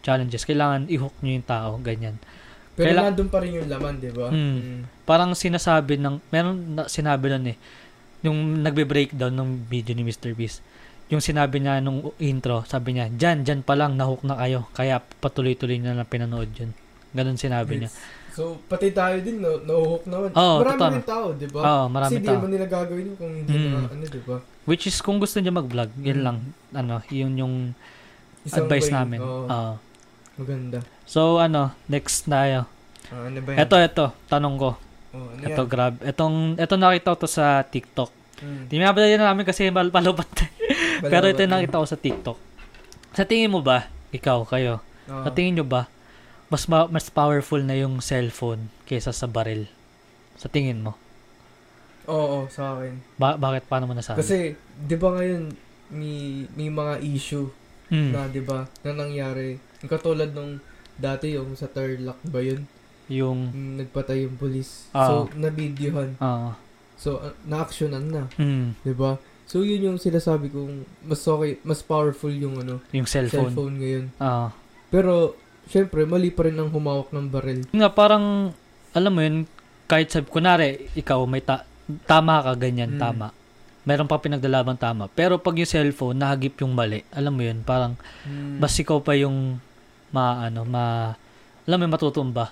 [0.00, 2.16] challenges, kailangan i-hook niyo yung tao, ganyan.
[2.78, 4.32] Pero Kaila- nandun pa rin yung laman, di ba?
[4.32, 4.38] Mm.
[4.38, 4.80] Mm.
[5.04, 7.56] Parang sinasabi ng, meron na, sinabi nun eh,
[8.24, 10.32] yung nagbe-breakdown ng video ni Mr.
[10.32, 10.64] Beast.
[11.10, 14.70] Yung sinabi niya nung intro, sabi niya, dyan, dyan pa lang, nahook na kayo.
[14.72, 16.70] Kaya patuloy-tuloy na lang pinanood yun.
[17.10, 17.90] Ganun sinabi niya.
[18.30, 20.30] So, pati tayo din, no, nauhok naman.
[20.30, 20.90] Oo, marami totoo.
[20.92, 21.60] rin tao, di ba?
[21.60, 22.34] Oo, marami Kasi di tao.
[22.36, 23.66] naman nila gagawin yun kung hindi Mm.
[23.66, 24.36] na, ano, di ba?
[24.64, 26.24] Which is, kung gusto niya mag-vlog, yun Mm.
[26.24, 26.38] lang,
[26.72, 27.54] ano, yun yung
[28.42, 28.94] Isang advice way.
[28.94, 29.18] namin.
[29.18, 29.72] Oo, Oo.
[30.36, 30.78] maganda.
[31.04, 32.64] so, ano, next tayo.
[33.08, 33.58] Ah, ano ba yan?
[33.60, 34.70] Ito, ito, tanong ko.
[35.10, 35.68] Oh, ano Ito, yan?
[35.68, 35.94] grab.
[36.00, 38.10] Itong, ito nakita ko to sa TikTok.
[38.38, 38.64] Mm.
[38.68, 40.30] Tinabala din namin kasi mal- palubat.
[41.02, 42.38] Pero ito nakita ko sa TikTok.
[43.10, 45.24] Sa tingin mo ba, ikaw, kayo, Oo.
[45.26, 45.90] sa tingin nyo ba,
[46.50, 49.70] mas ma- mas powerful na yung cellphone kaysa sa baril?
[50.34, 50.98] Sa tingin mo?
[52.04, 52.98] Oo, sa akin.
[53.16, 53.64] Ba- bakit?
[53.64, 54.18] Paano mo nasabi?
[54.18, 55.42] Kasi, di ba ngayon,
[55.90, 56.16] may,
[56.50, 57.46] may mga issue
[57.88, 59.58] Mm, na, di ba, na nangyari.
[59.82, 60.62] Yung katulad nung
[60.94, 62.62] dati, yung sa Tarlac ba yun?
[63.10, 64.86] yung, Yung nagpatay yung police.
[64.92, 65.02] Ah.
[65.02, 66.14] So, nabidyohan.
[66.20, 66.54] ah,
[66.94, 68.30] So, uh, na-actionan na.
[68.32, 69.18] mm, 'di ba?
[69.42, 73.50] So yun yung sinasabi kong mas okay, mas powerful yung ano, yung cellphone.
[73.50, 74.04] cellphone ngayon.
[74.14, 74.54] Ah.
[74.86, 75.34] Pero
[75.66, 77.60] syempre mali pa rin ang humawak ng baril.
[77.68, 78.54] Nga, parang,
[78.90, 79.44] alam mo yun,
[79.84, 81.66] kahit sabi, kunwari, ikaw, may ta-
[82.06, 83.00] tama ka, ganyan, Mm.
[83.00, 83.28] tama.
[83.82, 85.08] Meron pa pinagdalabang tama.
[85.08, 88.60] Pero pag yung cellphone, nahagip yung mali, alam mo yun, parang, Mm.
[88.60, 89.58] Bas ikaw pa yung
[90.10, 91.14] ma ano ma
[91.66, 92.50] alam mo yung matutumba.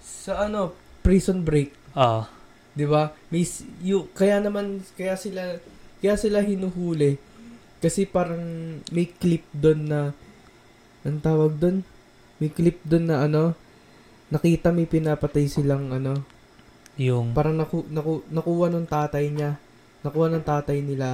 [0.00, 0.72] sa ano,
[1.04, 2.26] prison break, Ah,
[2.72, 3.12] 'di ba?
[3.28, 3.44] May
[4.10, 5.60] kaya naman kaya sila
[6.00, 7.20] kaya sila hinuhuli
[7.78, 8.40] kasi parang
[8.88, 10.00] may clip doon na
[11.04, 11.84] ang tawag doon?
[12.36, 13.54] May clip doon na ano
[14.26, 16.18] nakita may pinapatay silang ano
[16.96, 19.58] yung parang naku, naku, nakuha ng tatay niya
[20.00, 21.06] nakuha ng tatay nila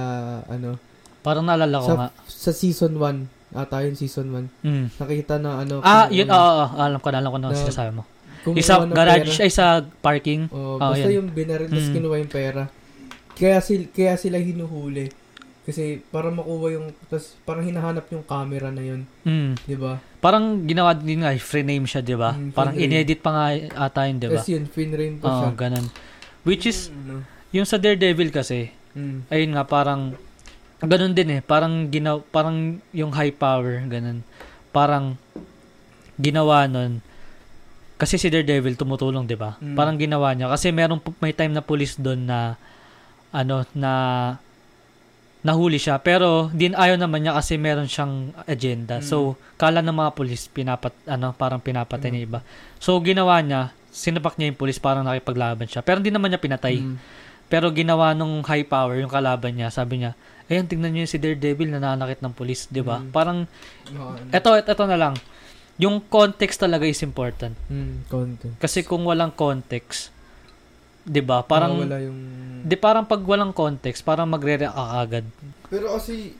[0.45, 0.77] ano
[1.21, 2.07] parang naalala ko Sa- nga.
[2.23, 4.85] sa season 1 ata yun season 1 Mm.
[4.95, 7.57] nakita na ano Ah, kung- yun, oo, oo, alam ko na, alam ko na Na-
[7.57, 8.03] sinasabi mo.
[8.41, 9.43] kumuha Yung sa ng garage, pera.
[9.43, 9.65] ay sa
[10.01, 10.41] parking.
[10.49, 11.21] Oh, Ah, basta yan.
[11.21, 11.93] yung binaril tapos Mm.
[11.93, 12.63] kinuha yung pera
[13.31, 15.13] kaya sila kaya sila hinuhuli
[15.61, 19.61] kasi para makuha yung tapos parang hinahanap yung camera na yun Mm.
[19.61, 22.37] di ba Parang ginawa din nga, free name siya, di ba?
[22.37, 23.45] Mm, Parang inedit pa nga
[23.89, 24.37] ata yun, di ba?
[24.37, 25.85] tapos yun finrame pa Oo, siya ganun.
[26.45, 30.13] Which is, ano, yung sa Daredevil kasi, mm, ayun nga, parang,
[30.77, 31.41] ganun din eh.
[31.41, 34.21] Parang, ginaw, parang yung high power, ganun.
[34.69, 35.17] Parang,
[36.21, 37.01] ginawa nun,
[37.97, 39.57] kasi si Daredevil tumutulong, di ba?
[39.57, 39.73] Mm.
[39.73, 40.53] Parang ginawa niya.
[40.53, 42.61] Kasi meron, may time na police doon na,
[43.33, 43.93] ano, na,
[45.41, 45.97] nahuli siya.
[45.97, 49.01] Pero, din ayaw naman niya kasi meron siyang agenda.
[49.01, 49.05] Mm.
[49.05, 52.13] So, kala ng mga police, pinapat, ano, parang pinapatay Mm.
[52.13, 52.39] niya iba.
[52.77, 55.81] So, ginawa niya, sinapak niya yung police, parang nakipaglaban siya.
[55.81, 56.77] Pero hindi naman niya pinatay.
[56.77, 56.97] mm,
[57.51, 60.15] Pero ginawa nung high power, yung kalaban niya, sabi niya,
[60.47, 63.03] ayun, tingnan niyo si Daredevil na nanakit ng police, di ba?
[63.03, 63.11] Mm.
[63.11, 63.43] Parang,
[64.31, 65.15] eto, eto na lang.
[65.75, 67.57] Yung context talaga is important.
[67.67, 70.13] mm, content Kasi kung walang context,
[71.01, 71.41] 'di ba?
[71.41, 72.19] Parang wala yung
[72.61, 75.25] di parang pag walang context, parang magre-react agad.
[75.67, 76.35] pero kasi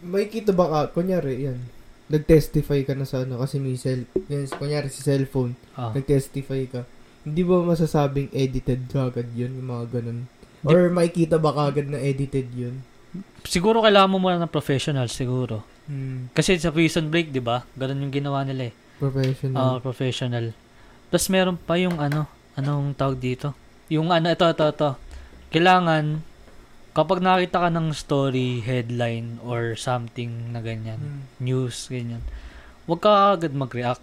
[0.00, 1.58] may kita ba ka kunyari yan
[2.06, 5.90] nag-testify ka na sa ano kasi may cell yan, kunyari si cellphone Ah.
[5.90, 6.80] nag-testify ka,
[7.26, 10.30] hindi ba masasabing edited kagad yun, yung mga ganun?
[10.62, 12.86] Or makikita ba kagad na edited yun?
[13.42, 15.66] Siguro kailangan mo muna ng professional siguro.
[15.86, 17.62] Hmm, Kasi sa prison break, 'di ba?
[17.74, 18.74] Ganun yung ginawa nila eh.
[18.74, 19.66] Ah, professional.
[19.80, 20.46] professional.
[21.10, 23.50] Tapos meron pa yung ano, anong tawag dito?
[23.88, 24.90] Yung ano, ito, ito, ito.
[25.48, 26.20] Kailangan,
[26.90, 31.22] kapag nakita ka ng story, headline, or something na ganyan, Hmm.
[31.38, 32.22] news, ganyan,
[32.84, 34.02] huwag ka agad mag-react.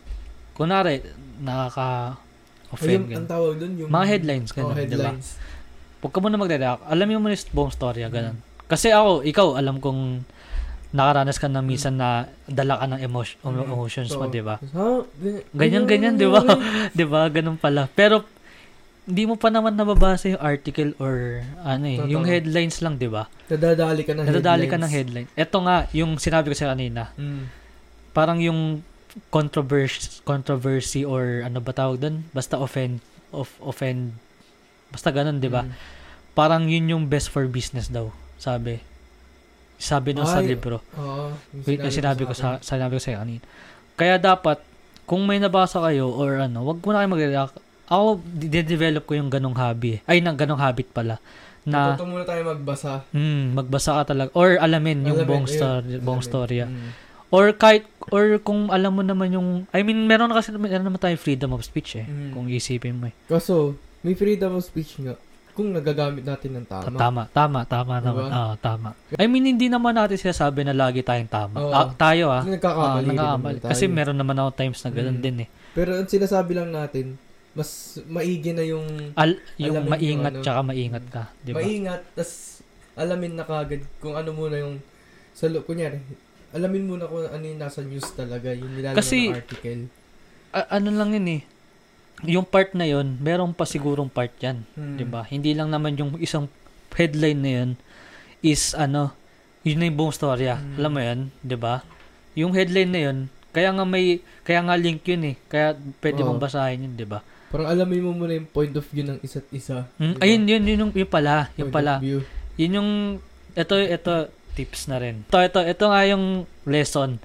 [0.54, 1.02] Kunwari,
[1.40, 3.28] nakaka-offend, Ayun, ang ganyan.
[3.28, 3.90] tawag dun, yung...
[3.90, 4.80] Mga headlines, Oh, ganun, ba?
[4.80, 5.28] headlines.
[6.00, 6.82] Huwag ka muna magre-react.
[6.86, 8.38] Alam mo muna yung buong storya, ganun.
[8.66, 10.24] Kasi ako, ikaw, alam kong
[10.92, 13.66] nakaranas ka na minsan na dala ka ng emotion, Mm.
[13.66, 14.62] emotions mo, So, di ba?
[15.52, 16.46] Ganyan, ganyan, di ba?
[16.94, 17.26] 'Di ba?
[17.28, 17.90] Ganun pala.
[17.90, 18.22] Pero
[19.04, 22.12] hindi mo pa naman nababasa yung article or ano eh, Totoo.
[22.12, 23.28] yung headlines lang, 'di ba?
[23.52, 25.28] Nadadali ka ng Nadadali ka ng headlines.
[25.32, 25.44] headline.
[25.48, 27.12] Ito nga yung sinabi ko sa kanina.
[27.20, 27.52] Hmm.
[28.16, 28.80] Parang yung
[29.30, 32.26] controversy, controversy or ano ba tawag doon?
[32.34, 34.18] Basta offend, of, offend,
[34.90, 35.66] basta ganun, di ba?
[35.66, 35.74] Mm.
[36.34, 38.10] Parang yun yung best for business daw,
[38.42, 38.82] sabi.
[39.78, 40.82] Sabi nung sa libro.
[40.98, 41.34] Oo.
[41.54, 42.62] yung Wait, na sinabi ko akin.
[42.62, 43.44] sa, sinabi ko sa'yo kanina.
[43.94, 44.62] Kaya dapat,
[45.06, 47.58] kung may nabasa kayo or ano, wag mo na kayo mag-react.
[47.86, 49.98] Ako, de-develop ko yung ganong hobby.
[49.98, 50.10] eh.
[50.10, 51.20] Ay, ng ganong habit pala.
[51.64, 53.08] Na, Matuto muna tayo magbasa.
[53.10, 54.30] hmm, magbasa ka talaga.
[54.34, 56.66] Or alamin yung Alamin, buong, ayun, story, buong storya.
[56.66, 56.92] Mm.
[57.30, 61.00] Or kahit, or kung alam mo naman yung, I mean, meron na kasi meron naman
[61.00, 62.06] tayo freedom of speech eh.
[62.06, 62.32] Mm.
[62.32, 63.16] Kung isipin mo eh.
[63.26, 65.16] Kaso, may freedom of speech nga.
[65.54, 66.94] Kung nagagamit natin ng tama.
[66.94, 68.06] Tama, tama, tama Diba?
[68.06, 68.28] naman.
[68.28, 68.90] Oo, tama.
[69.14, 71.56] I mean, hindi naman natin sinasabi na lagi tayong tama.
[71.58, 71.70] Oo.
[71.70, 72.42] Ah, tayo ah.
[72.42, 73.58] Ah, nagkakamali rin nagkakamali.
[73.62, 75.24] Kasi meron naman ako times na ganun Mm.
[75.24, 75.50] din eh.
[75.72, 77.16] Pero ang sinasabi lang natin,
[77.54, 80.42] mas maigi na yung Al, yung Alamin yung maingat ano.
[80.42, 81.24] tsaka maingat ka.
[81.46, 81.62] Di ba?
[81.62, 82.62] maingat, tas
[82.98, 84.82] alamin na kagad kung ano muna yung
[85.34, 86.02] sa lo, kunyari,
[86.54, 89.82] alamin muna kung ano yung nasa news talaga, yung nilalagay Kasi- ng article.
[90.54, 91.42] A- ano lang yun eh.
[92.30, 94.62] Yung part na yun, meron pa sigurong part yan.
[94.78, 94.96] Hmm.
[94.98, 95.26] 'di ba?
[95.26, 96.46] Hindi lang naman yung isang
[96.94, 97.70] headline na yun
[98.46, 99.14] is ano,
[99.66, 100.62] yun na yung buong storya.
[100.62, 100.76] Mm.
[100.78, 101.82] Alam mo yun, 'di ba?
[102.38, 103.18] Yung headline na yun,
[103.50, 105.36] kaya nga may kaya nga link yun eh.
[105.50, 105.74] Kaya
[106.04, 106.28] pwede Oo.
[106.32, 107.26] mong basahin yun, 'di ba?
[107.54, 109.86] Parang alamin mo muna yung point of view ng isa't isa.
[110.02, 110.24] Mm, Diba?
[110.26, 111.94] ayun yun yun yung yun pala, Point yung of pala.
[112.02, 112.20] view.
[112.58, 112.90] Yun yung
[113.54, 114.14] ito ito
[114.58, 115.22] tips na rin.
[115.30, 117.22] Ito ito ito nga yung lesson.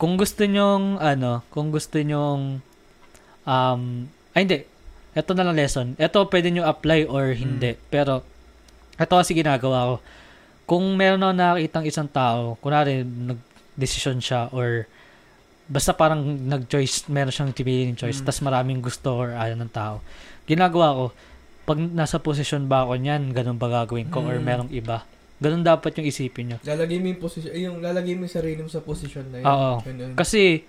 [0.00, 2.64] Kung gusto nyong ano, kung gusto nyong
[3.44, 3.82] um
[4.32, 4.64] ay hindi.
[5.12, 5.92] Ito na lang lesson.
[6.00, 7.76] Ito pwede nyo apply or hindi.
[7.92, 8.24] Pero
[8.96, 9.94] ito kasi ginagawa ko.
[10.64, 14.88] Kung meron ako nakakitang isang tao, kunwari nag-decision siya or
[15.70, 18.26] basta parang nag-choice, meron siyang pipiliin choice, Mm.
[18.26, 20.02] tas maraming gusto or ayaw ng tao.
[20.44, 21.04] Ginagawa ko,
[21.62, 24.44] pag nasa posisyon ba ako niyan, ganun ba gagawin ko or Mm.
[24.44, 25.06] merong iba?
[25.38, 26.58] Ganun dapat yung isipin nyo.
[26.66, 29.46] Lalagay mo yung position, ay, yung lalagay mo yung sarili mo sa position na yun.
[29.46, 29.72] Oo.
[29.80, 30.12] Ganun.
[30.18, 30.66] Kasi,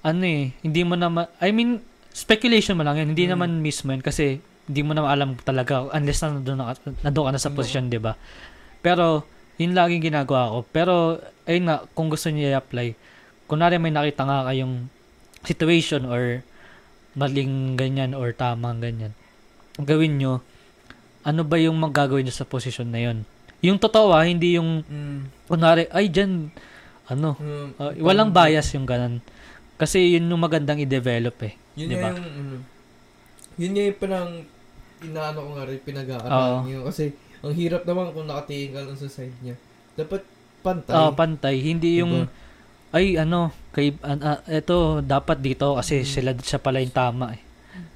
[0.00, 1.78] ano eh, hindi mo naman, I mean,
[2.10, 3.12] speculation mo lang yun.
[3.12, 3.32] Hindi Mm.
[3.36, 6.72] naman mismo yun kasi hindi mo naman alam talaga unless na nandun, na,
[7.04, 7.56] nandun ka na sa Oo.
[7.60, 8.16] posisyon, di ba?
[8.80, 9.28] Pero,
[9.60, 10.58] yun laging ginagawa ko.
[10.72, 10.94] Pero,
[11.44, 12.96] ayun nga, kung gusto niyo i-apply,
[13.46, 14.88] kunwari may nakita nga kayong
[15.44, 16.40] situation or
[17.14, 19.12] maling ganyan or tamang ganyan,
[19.78, 20.40] gawin nyo,
[21.22, 23.18] ano ba yung magagawin nyo sa posisyon na yun?
[23.64, 25.48] Yung totoo ah, hindi yung, Mm.
[25.48, 26.52] kunwari, ay, dyan,
[27.08, 29.24] ano, Um, Uh, walang bias yung ganun.
[29.74, 31.54] Kasi yun yung magandang i-develop eh.
[31.74, 32.12] Yun Diba?
[32.12, 32.56] yung, ano,
[33.56, 34.28] yun nga yung parang,
[35.00, 35.86] inaano ko nga rin, Oo.
[35.86, 36.80] pinag-aaralan niyo.
[36.84, 37.04] Kasi,
[37.40, 39.56] ang hirap naman kung nakatingin ka lang sa side niya.
[39.96, 40.22] Dapat
[40.64, 40.94] pantay.
[40.96, 41.56] Oh, pantay.
[41.60, 42.43] Hindi yung, Diba?
[42.94, 46.06] Ay ano, kay, an, ah, eto, dapat dito kasi Mm.
[46.06, 47.42] sila, siya pala yung tama eh.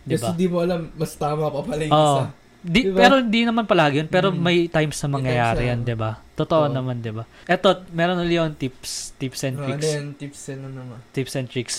[0.02, 0.28] Kasi Diba?
[0.34, 2.16] di mo alam, mas tama pa pala yung Oo.
[2.18, 2.24] isa.
[2.58, 2.98] Di, Diba?
[2.98, 4.08] Pero di naman palagi yun.
[4.10, 4.40] Pero Mm.
[4.42, 6.18] may times na mangyayari yan, di ba?
[6.34, 6.74] Totoo Oo.
[6.74, 7.22] naman, di ba?
[7.46, 9.86] Eto, meron ulit yung tips, tips and Ah, tricks.
[9.86, 10.98] Ano yan, tips and ano naman.
[11.14, 11.76] tips and tricks.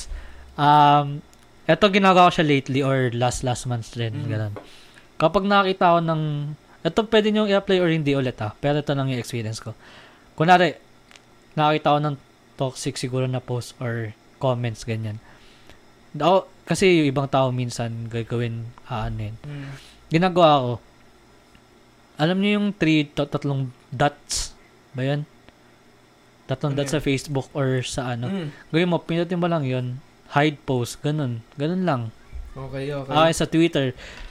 [0.55, 1.19] Um,
[1.67, 4.27] eto ginagawa ko siya lately or last last month rin, Mm.
[4.31, 4.53] ganun.
[5.19, 6.23] Kapag nakita ko ng,
[6.79, 9.75] eto pwede nyo i-apply or hindi ulit ha, pero ito lang yung experience ko.
[10.33, 10.79] Kunwari,
[11.53, 12.15] nakita ko ng
[12.59, 14.11] toxic siguro na post or
[14.43, 15.23] comments, ganyan.
[16.19, 19.35] Ako, kasi yung ibang tao minsan gagawin, ah, ano yun.
[19.47, 19.71] Mm.
[20.11, 20.71] Ginagawa ko,
[22.19, 24.51] alam niyo yung three, tat- tatlong dots,
[24.91, 25.23] ba yun?
[26.51, 28.27] Tatlong Ano dots sa Facebook or sa ano.
[28.27, 28.47] Mm.
[28.75, 30.03] Gawin mo, pinutin mo lang yun.
[30.35, 30.99] Hide post.
[30.99, 31.41] Ganun.
[31.55, 32.01] Ganun lang.
[32.57, 33.13] Okay, okay.
[33.13, 33.85] Okay, sa Twitter.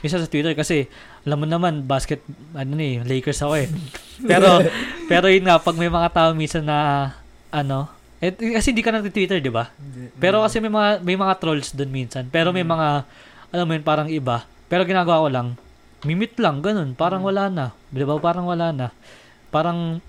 [0.05, 0.91] Isa sa Twitter kasi,
[1.25, 2.21] alam mo naman, basket,
[2.53, 3.69] ano ni, Lakers ako eh.
[4.31, 4.61] pero,
[5.07, 7.11] pero yun nga, pag may mga tao minsan na,
[7.49, 7.89] ano,
[8.19, 9.71] eh, kasi hindi ka na Twitter, di ba?
[10.17, 12.27] Pero kasi may mga, may mga trolls doon minsan.
[12.27, 12.71] Pero may Mm.
[12.71, 12.89] mga,
[13.49, 14.43] alam mo yun, parang iba.
[14.67, 15.49] Pero ginagawa ko lang,
[16.03, 16.93] mimit lang, ganun.
[16.93, 17.29] Parang Mm.
[17.29, 17.67] wala na.
[17.89, 18.19] Di ba?
[18.19, 18.91] Parang wala na.
[19.49, 20.03] Parang,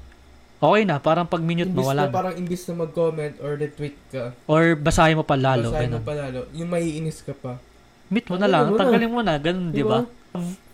[0.58, 0.98] okay na.
[0.98, 2.14] Parang pag minute mo, wala na na.
[2.14, 5.70] parang imbis na mag-comment or retweet ka, Or basahin mo pa lalo.
[5.70, 6.02] basahin Ganun.
[6.02, 7.62] mo pa lalo, yung maiinis ka pa.
[8.10, 10.02] Meet mo na lang, tanggalin mo na, ganun, di ba?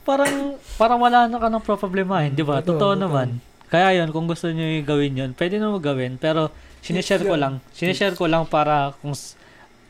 [0.07, 2.63] Parang, parang wala na ka ng problemahin, di ba?
[2.63, 3.43] Totoo, naman.
[3.67, 6.47] Kaya yun, kung gusto nyo yung gawin yun, pwede na mo gawin, pero
[6.85, 7.41] sinishare ko yan.
[7.41, 7.53] lang.
[7.73, 9.17] Sinishare ko lang para kung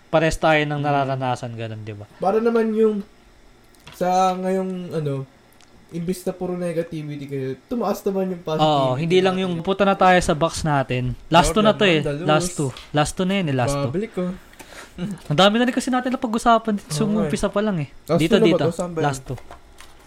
[0.08, 2.08] pares tayo ng nararanasan, ganun, di ba?
[2.24, 3.04] Para naman yung
[3.96, 5.28] sa ngayong ano,
[5.92, 8.80] imbis na puro negativity kayo, tumaas naman yung positivity.
[8.80, 11.14] Oo, hindi lang yung pupunta na tayo sa box natin.
[11.28, 12.00] Last two na to eh.
[12.00, 12.32] Jordan Mandalus.
[12.32, 12.70] Last two.
[12.96, 13.92] Last two na yun eh, last two.
[13.92, 14.24] Babalik ko.
[15.30, 16.88] Ang dami na rin kasi natin na pag-usapan dito.
[16.88, 17.00] Oo nga eh.
[17.00, 17.90] Sumumpisa pa lang eh.
[18.08, 18.66] Last dito, dito.
[18.96, 19.38] Last two.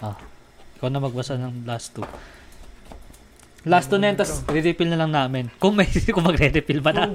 [0.01, 0.17] Ah.
[0.81, 2.07] Ikaw na magbasa ng last two.
[3.69, 5.53] Last two na tapos re-refill na lang namin.
[5.61, 5.85] Kung may,
[6.17, 7.13] kung magre-refill ba na.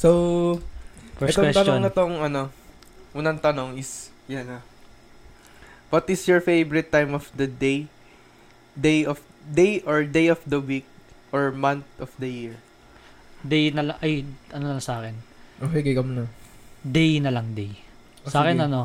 [0.00, 0.56] So,
[1.20, 1.80] First itong tanong question.
[1.84, 2.42] na tong ano,
[3.12, 4.62] unang tanong is, yan ah.
[5.92, 7.92] What is your favorite time of the day?
[8.72, 10.88] Day of, day or day of the week
[11.28, 12.56] or month of the year?
[13.44, 14.24] Day na lang, ay,
[14.56, 15.12] ano na sa akin.
[15.60, 16.26] Okay, mo na.
[16.82, 17.70] day na lang day.
[18.24, 18.66] Oh, Sa akin sige.
[18.66, 18.80] ano,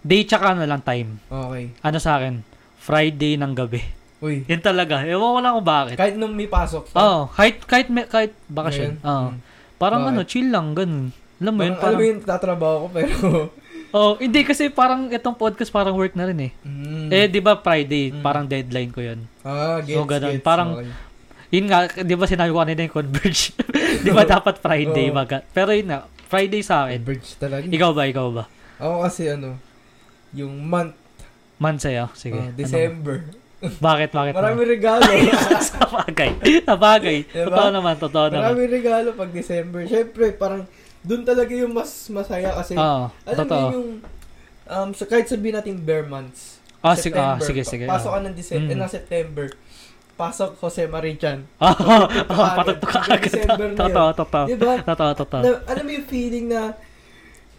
[0.00, 1.18] day tsaka na lang time.
[1.28, 1.74] Okay.
[1.82, 2.40] Ano sa akin,
[2.78, 3.82] Friday ng gabi.
[4.18, 4.42] Uy.
[4.46, 5.04] Yan talaga.
[5.04, 5.96] Ewan ko lang kung bakit.
[5.96, 6.96] Kahit nung may pasok pa.
[6.98, 8.96] Oo, kahit, kahit, may- kahit bakasyon.
[9.00, 9.28] Oo.
[9.30, 9.36] Mm.
[9.76, 10.12] Parang Bakit?
[10.14, 11.12] ano, chill lang, ganun.
[11.36, 13.14] Alam mo yun, Parang, alam mo yun, tatrabaho ko pero...
[13.96, 16.52] oh, hindi kasi parang itong podcast parang work na rin eh.
[16.64, 17.08] Mm.
[17.08, 18.24] Eh, di ba Friday, Mm.
[18.24, 19.20] parang deadline ko yun.
[19.42, 20.32] ah, gets, so, ganun.
[20.32, 20.40] gets.
[20.42, 21.04] Parang- Okay.
[21.46, 23.54] Yun nga, di ba sinabi ko kanina yung converge?
[24.04, 25.44] di ba dapat Friday, baga?
[25.46, 27.04] Pero yun nga, Friday sa akin.
[27.04, 27.68] Bridge talaga.
[27.68, 28.44] Ikaw ba, ikaw ba?
[28.80, 29.54] Ako kasi ano,
[30.32, 30.96] yung month,
[31.56, 32.36] Man sa'yo, sige.
[32.36, 33.45] ah, Ano?
[33.58, 34.32] Bakit, bakit?
[34.32, 35.00] Marami regalo.
[35.64, 36.30] sa bagay.
[36.60, 37.16] Sa bagay.
[37.24, 37.48] Diba?
[37.48, 38.52] Totoo naman, totoo naman.
[38.52, 39.88] Marami regalo pag December.
[39.88, 40.68] Siyempre, parang
[41.00, 43.62] doon talaga yung mas masaya kasi Oo, alam totoo.
[43.62, 43.90] mo yung
[44.66, 46.60] um, so kahit sabihin natin bare months.
[46.82, 47.84] Ah, sige, ah, sige, pa- sige.
[47.86, 48.80] Pasok ka ng December, Mm.
[48.82, 49.46] ng September.
[50.16, 51.38] Pasok Jose Marichan.
[51.60, 52.08] Agad.
[52.54, 53.20] patugtog ka agad.
[53.22, 53.78] December na yun.
[53.78, 54.44] Totoo, totoo.
[54.46, 54.74] Diba?
[54.82, 55.42] Totoo, totoo.
[55.42, 56.60] Na, alam mo yung feeling na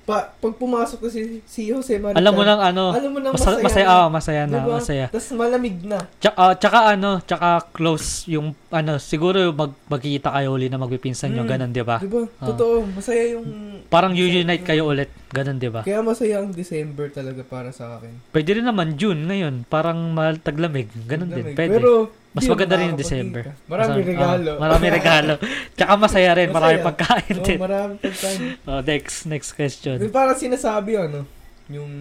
[0.08, 3.36] pa, pag pumasok ko si, si Jose Marichan, Alam mo nang ano, alam mo nang
[3.36, 3.92] masaya, masaya, na.
[3.94, 4.76] ah, masaya na, Diba?
[4.80, 5.06] masaya.
[5.12, 6.00] Tapos malamig na.
[6.18, 11.30] Tsaka, ah, tsaka ano, tsaka close yung, ano, siguro mag, magkikita kayo uli na magpipinsan
[11.30, 11.52] nyo, Mm.
[11.52, 12.00] ganun, di ba?
[12.00, 12.24] Diba?
[12.40, 12.48] Ah.
[12.48, 12.88] Totoo.
[12.88, 13.46] Masaya yung...
[13.88, 15.84] Parang unite kayo ulit, ganun, di ba?
[15.84, 18.32] Kaya masaya ang December talaga para sa akin.
[18.32, 21.60] Pwede rin naman June ngayon, parang mal- taglamig, ganun din, Lamig.
[21.60, 21.72] pwede.
[21.76, 21.92] Pero,
[22.38, 23.00] Mas di maganda rin yung.
[23.00, 23.44] December.
[23.66, 24.52] Marami Mas- regalo.
[24.54, 25.34] ah, marami regalo.
[25.74, 26.88] Tsaka masaya rin, marami Masaya.
[26.88, 27.58] pagkain Oo, din.
[27.58, 28.40] marami pagkain.
[28.70, 29.98] Oh, next, next question.
[29.98, 31.26] Yung parang sinasabi, ano,
[31.68, 31.92] yung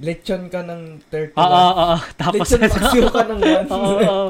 [0.00, 1.36] lechon ka ng 31.
[1.36, 1.96] Oo, oo, oo.
[2.16, 3.70] Tapos, lechon paksiw ka ng 1.
[3.70, 4.28] Oo, oo.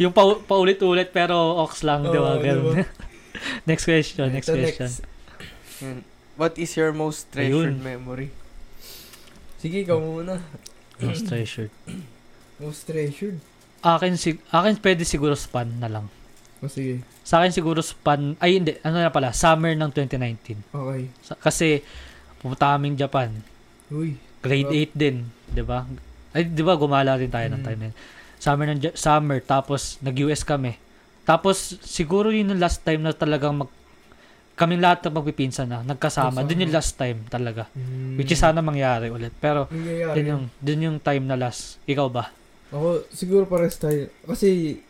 [0.00, 2.34] Yung pa, paulit-ulit pero ox lang, di ba?
[2.34, 2.82] Oo, diba?
[3.70, 4.90] next question, next Ito, question.
[5.84, 5.98] Yan.
[6.34, 7.84] What is your most treasured Ayun.
[7.84, 8.32] memory?
[9.60, 10.40] Sige, ikaw muna.
[10.98, 11.70] Most treasured.
[12.58, 13.38] Most treasured?
[13.82, 16.06] Akin, sig- akin pwede siguro span na lang.
[16.58, 17.02] O sige.
[17.22, 20.62] Sa akin siguro span, ay hindi, ano na pala, summer ng 2019.
[20.64, 21.02] Okay.
[21.20, 21.82] Sa- kasi,
[22.38, 23.34] pumunta kaming Japan.
[23.88, 24.14] Uy.
[24.38, 24.74] Grade Oh.
[24.76, 25.16] 8 din,
[25.46, 25.82] di ba?
[26.30, 27.66] Ay, di ba, gumala rin tayo ng Mm.
[27.66, 27.96] time na yun.
[28.38, 30.78] Summer, ng, summer, tapos nag-US kami.
[31.22, 33.70] Tapos, siguro yun yung last time na talagang mag,
[34.52, 36.30] kaming lahat na magpipinsan na, nagkasama.
[36.32, 36.46] Kasama.
[36.46, 37.66] Dun yung last time talaga.
[37.72, 38.14] Mm.
[38.14, 39.30] Which is sana mangyari ulit.
[39.36, 40.30] Pero, Nangyayari dun yun.
[40.30, 41.78] yung, dun yung time na last.
[41.84, 42.30] Ikaw ba?
[42.72, 44.08] Ako, siguro pares tayo.
[44.24, 44.80] Kasi,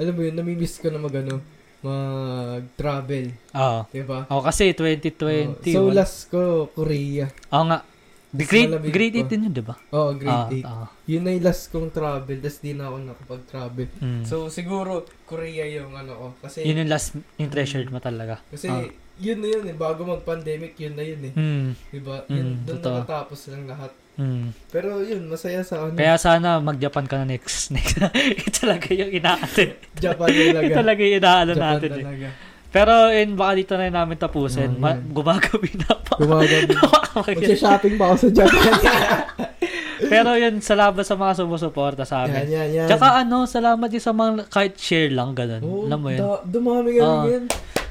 [0.00, 1.44] alam mo yun, namimiss ko na mag, ano,
[1.84, 3.30] mag-travel.
[3.54, 3.80] Oo.
[3.92, 4.26] Diba?
[4.26, 5.62] Ako kasi 2020.
[5.70, 7.30] so, wala- last ko, Korea.
[7.52, 7.84] Oo nga.
[8.28, 9.28] Mas grade, grade 8 pa.
[9.32, 9.76] din yun, di ba?
[9.88, 10.68] Oo, grade 8.
[10.68, 10.88] Ah, ah.
[11.08, 13.88] Yun na yung last kong travel, tas di na ako nakapag-travel.
[14.04, 14.24] Mm.
[14.28, 16.26] So, siguro, Korea yung ano ko.
[16.44, 18.44] Kasi, yun yung last yung treasured mo talaga.
[18.52, 18.84] kasi ah.
[19.16, 19.76] yun na yun eh.
[19.76, 21.32] Bago mag-pandemic, yun na yun eh.
[21.32, 21.68] Mm.
[21.88, 22.16] Diba?
[22.28, 22.96] Mm, Yun, doon totoo.
[23.00, 23.92] nakatapos lang lahat.
[24.18, 24.50] Mm.
[24.68, 25.94] Pero yun, masaya sa ano.
[25.94, 27.70] Kaya sana mag-Japan ka na next.
[27.74, 28.02] next.
[28.02, 29.78] Ito talaga yung inaatin.
[29.94, 30.58] Japan talaga.
[30.60, 31.88] Ito talaga yung inaano Japan natin.
[31.88, 32.02] Eh.
[32.02, 32.28] talaga.
[32.68, 34.74] Pero in baka dito na namin tapusin.
[34.74, 35.08] Oh, Ma- yan.
[35.08, 36.12] gumagabi na pa.
[36.20, 36.74] Gumagabi.
[37.14, 38.72] Magsha-shopping pa ako sa Japan.
[40.12, 42.46] Pero yun, salamat sa mga sumusuporta sa yan, amin.
[42.48, 42.86] yan, yan.
[42.86, 45.62] Tsaka ano, salamat din sa mga kahit share lang ganun.
[45.62, 46.20] Oo, Alam mo yun.
[46.20, 47.24] da- dumami kami Ah.
[47.28, 47.44] yan.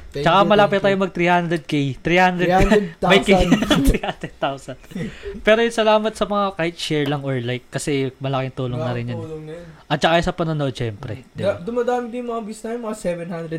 [0.08, 1.72] Thank Tsaka you, malapit tayo mag 300k.
[2.00, 3.44] 300 may K.
[4.40, 4.80] 300,000.
[4.80, 5.44] 300,000.
[5.44, 9.04] Pero yun, salamat sa mga kahit share lang or like kasi malaking tulong na rin
[9.06, 9.20] yun.
[9.20, 9.68] Na yun.
[9.84, 11.28] At saka sa panonood, syempre.
[11.30, 11.36] Ba?
[11.36, 12.96] Da- dumadami din mga views namin, mga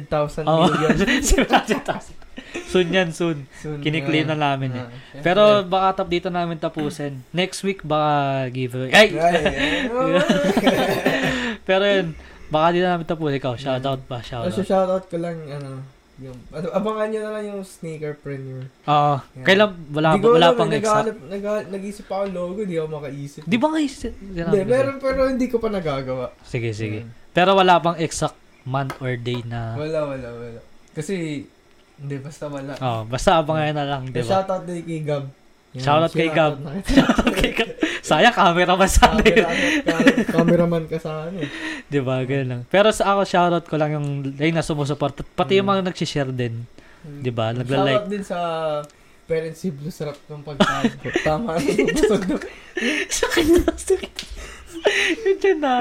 [0.09, 0.65] 700,000 Oo.
[0.65, 0.95] million.
[1.21, 2.17] 700,000.
[2.65, 3.45] soon yan, soon.
[3.55, 4.81] Soon, Kiniklaim na namin eh.
[4.81, 4.89] ah.
[5.21, 7.21] Pero baka tap dito namin tapusin.
[7.29, 8.89] Next week baka giveaway.
[8.89, 9.13] Ay!
[11.63, 12.07] Pero yun,
[12.49, 13.37] baka dito namin tapusin.
[13.37, 14.17] Ikaw, shoutout ba?
[14.17, 14.49] Oh, Shoutout.
[14.51, 15.85] so shoutout ko lang, ano,
[16.21, 16.37] yung,
[16.77, 18.67] abangan nyo na lang yung sneaker premier.
[18.85, 19.15] Oo.
[19.19, 19.43] Yan.
[19.43, 21.15] Kailan, wala, Di ko wala pang eh, exact.
[21.23, 23.41] nag- nag-isip ako logo, di ako makaisip.
[23.43, 26.35] Di ba nga is- Hindi, meron, pero hindi ko pa nagagawa.
[26.41, 27.03] Sige, sige.
[27.03, 27.09] Mm.
[27.31, 29.73] Pero wala pang exact month or day na...
[29.73, 30.59] Wala, wala, wala.
[30.91, 31.45] Kasi,
[31.95, 32.73] hindi, basta wala.
[32.77, 34.31] Oh, basta abangan na lang, di So, ba?
[34.37, 35.25] shoutout din kay Gab.
[35.79, 36.53] Shoutout kay Gab.
[36.55, 37.03] shoutout na kita.
[37.29, 37.63] Okay ka.
[37.99, 39.43] Sayang, camera ba sa atin?
[39.43, 41.39] Camera, ka- cameraman ka sa ano.
[41.91, 42.21] Di ba?
[42.21, 42.61] Ganun lang.
[42.67, 45.23] Pero sa ako, shoutout ko lang yung ay na sumusupport.
[45.33, 45.73] Pati yung Mm.
[45.73, 46.63] mga nag-share din.
[47.01, 47.51] Di ba?
[47.51, 47.95] Nagla-like.
[47.97, 48.39] Shoutout din sa
[49.23, 50.89] parents si Blue Sarap ng pagkain.
[51.21, 52.43] Tama busog.
[53.07, 54.13] Sakit na, sakit.
[55.21, 55.73] Yun dyan na.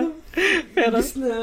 [0.70, 1.34] Pero, na.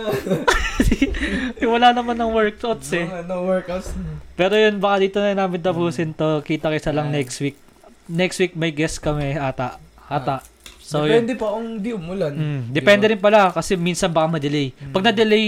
[1.73, 3.06] wala naman ng workouts eh.
[3.06, 3.95] No, no workouts.
[4.36, 6.40] Pero yun, baka dito na namin tapusin to.
[6.41, 7.57] Kita kita lang next week.
[8.06, 9.82] Next week may guest kami ata.
[10.06, 10.45] Ata.
[10.77, 11.26] So, yun.
[11.26, 12.30] Depende pa kung di umulan.
[12.32, 13.11] Mm, depende Diba?
[13.11, 14.69] rin pala kasi minsan baka ma-delay.
[14.94, 15.07] Pag Mm.
[15.10, 15.45] na-delay,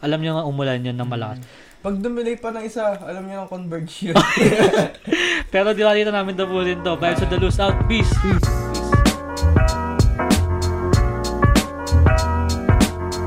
[0.00, 1.44] alam nyo nga umulan yun ng malakas.
[1.82, 4.16] Pag dumilay pa ng isa, alam niyo ang converge yun.
[5.52, 6.96] Pero di ba dito namin tapusin to.
[6.96, 7.76] Vibes of the Loose Out.
[7.84, 8.08] Peace!
[8.22, 8.61] Peace.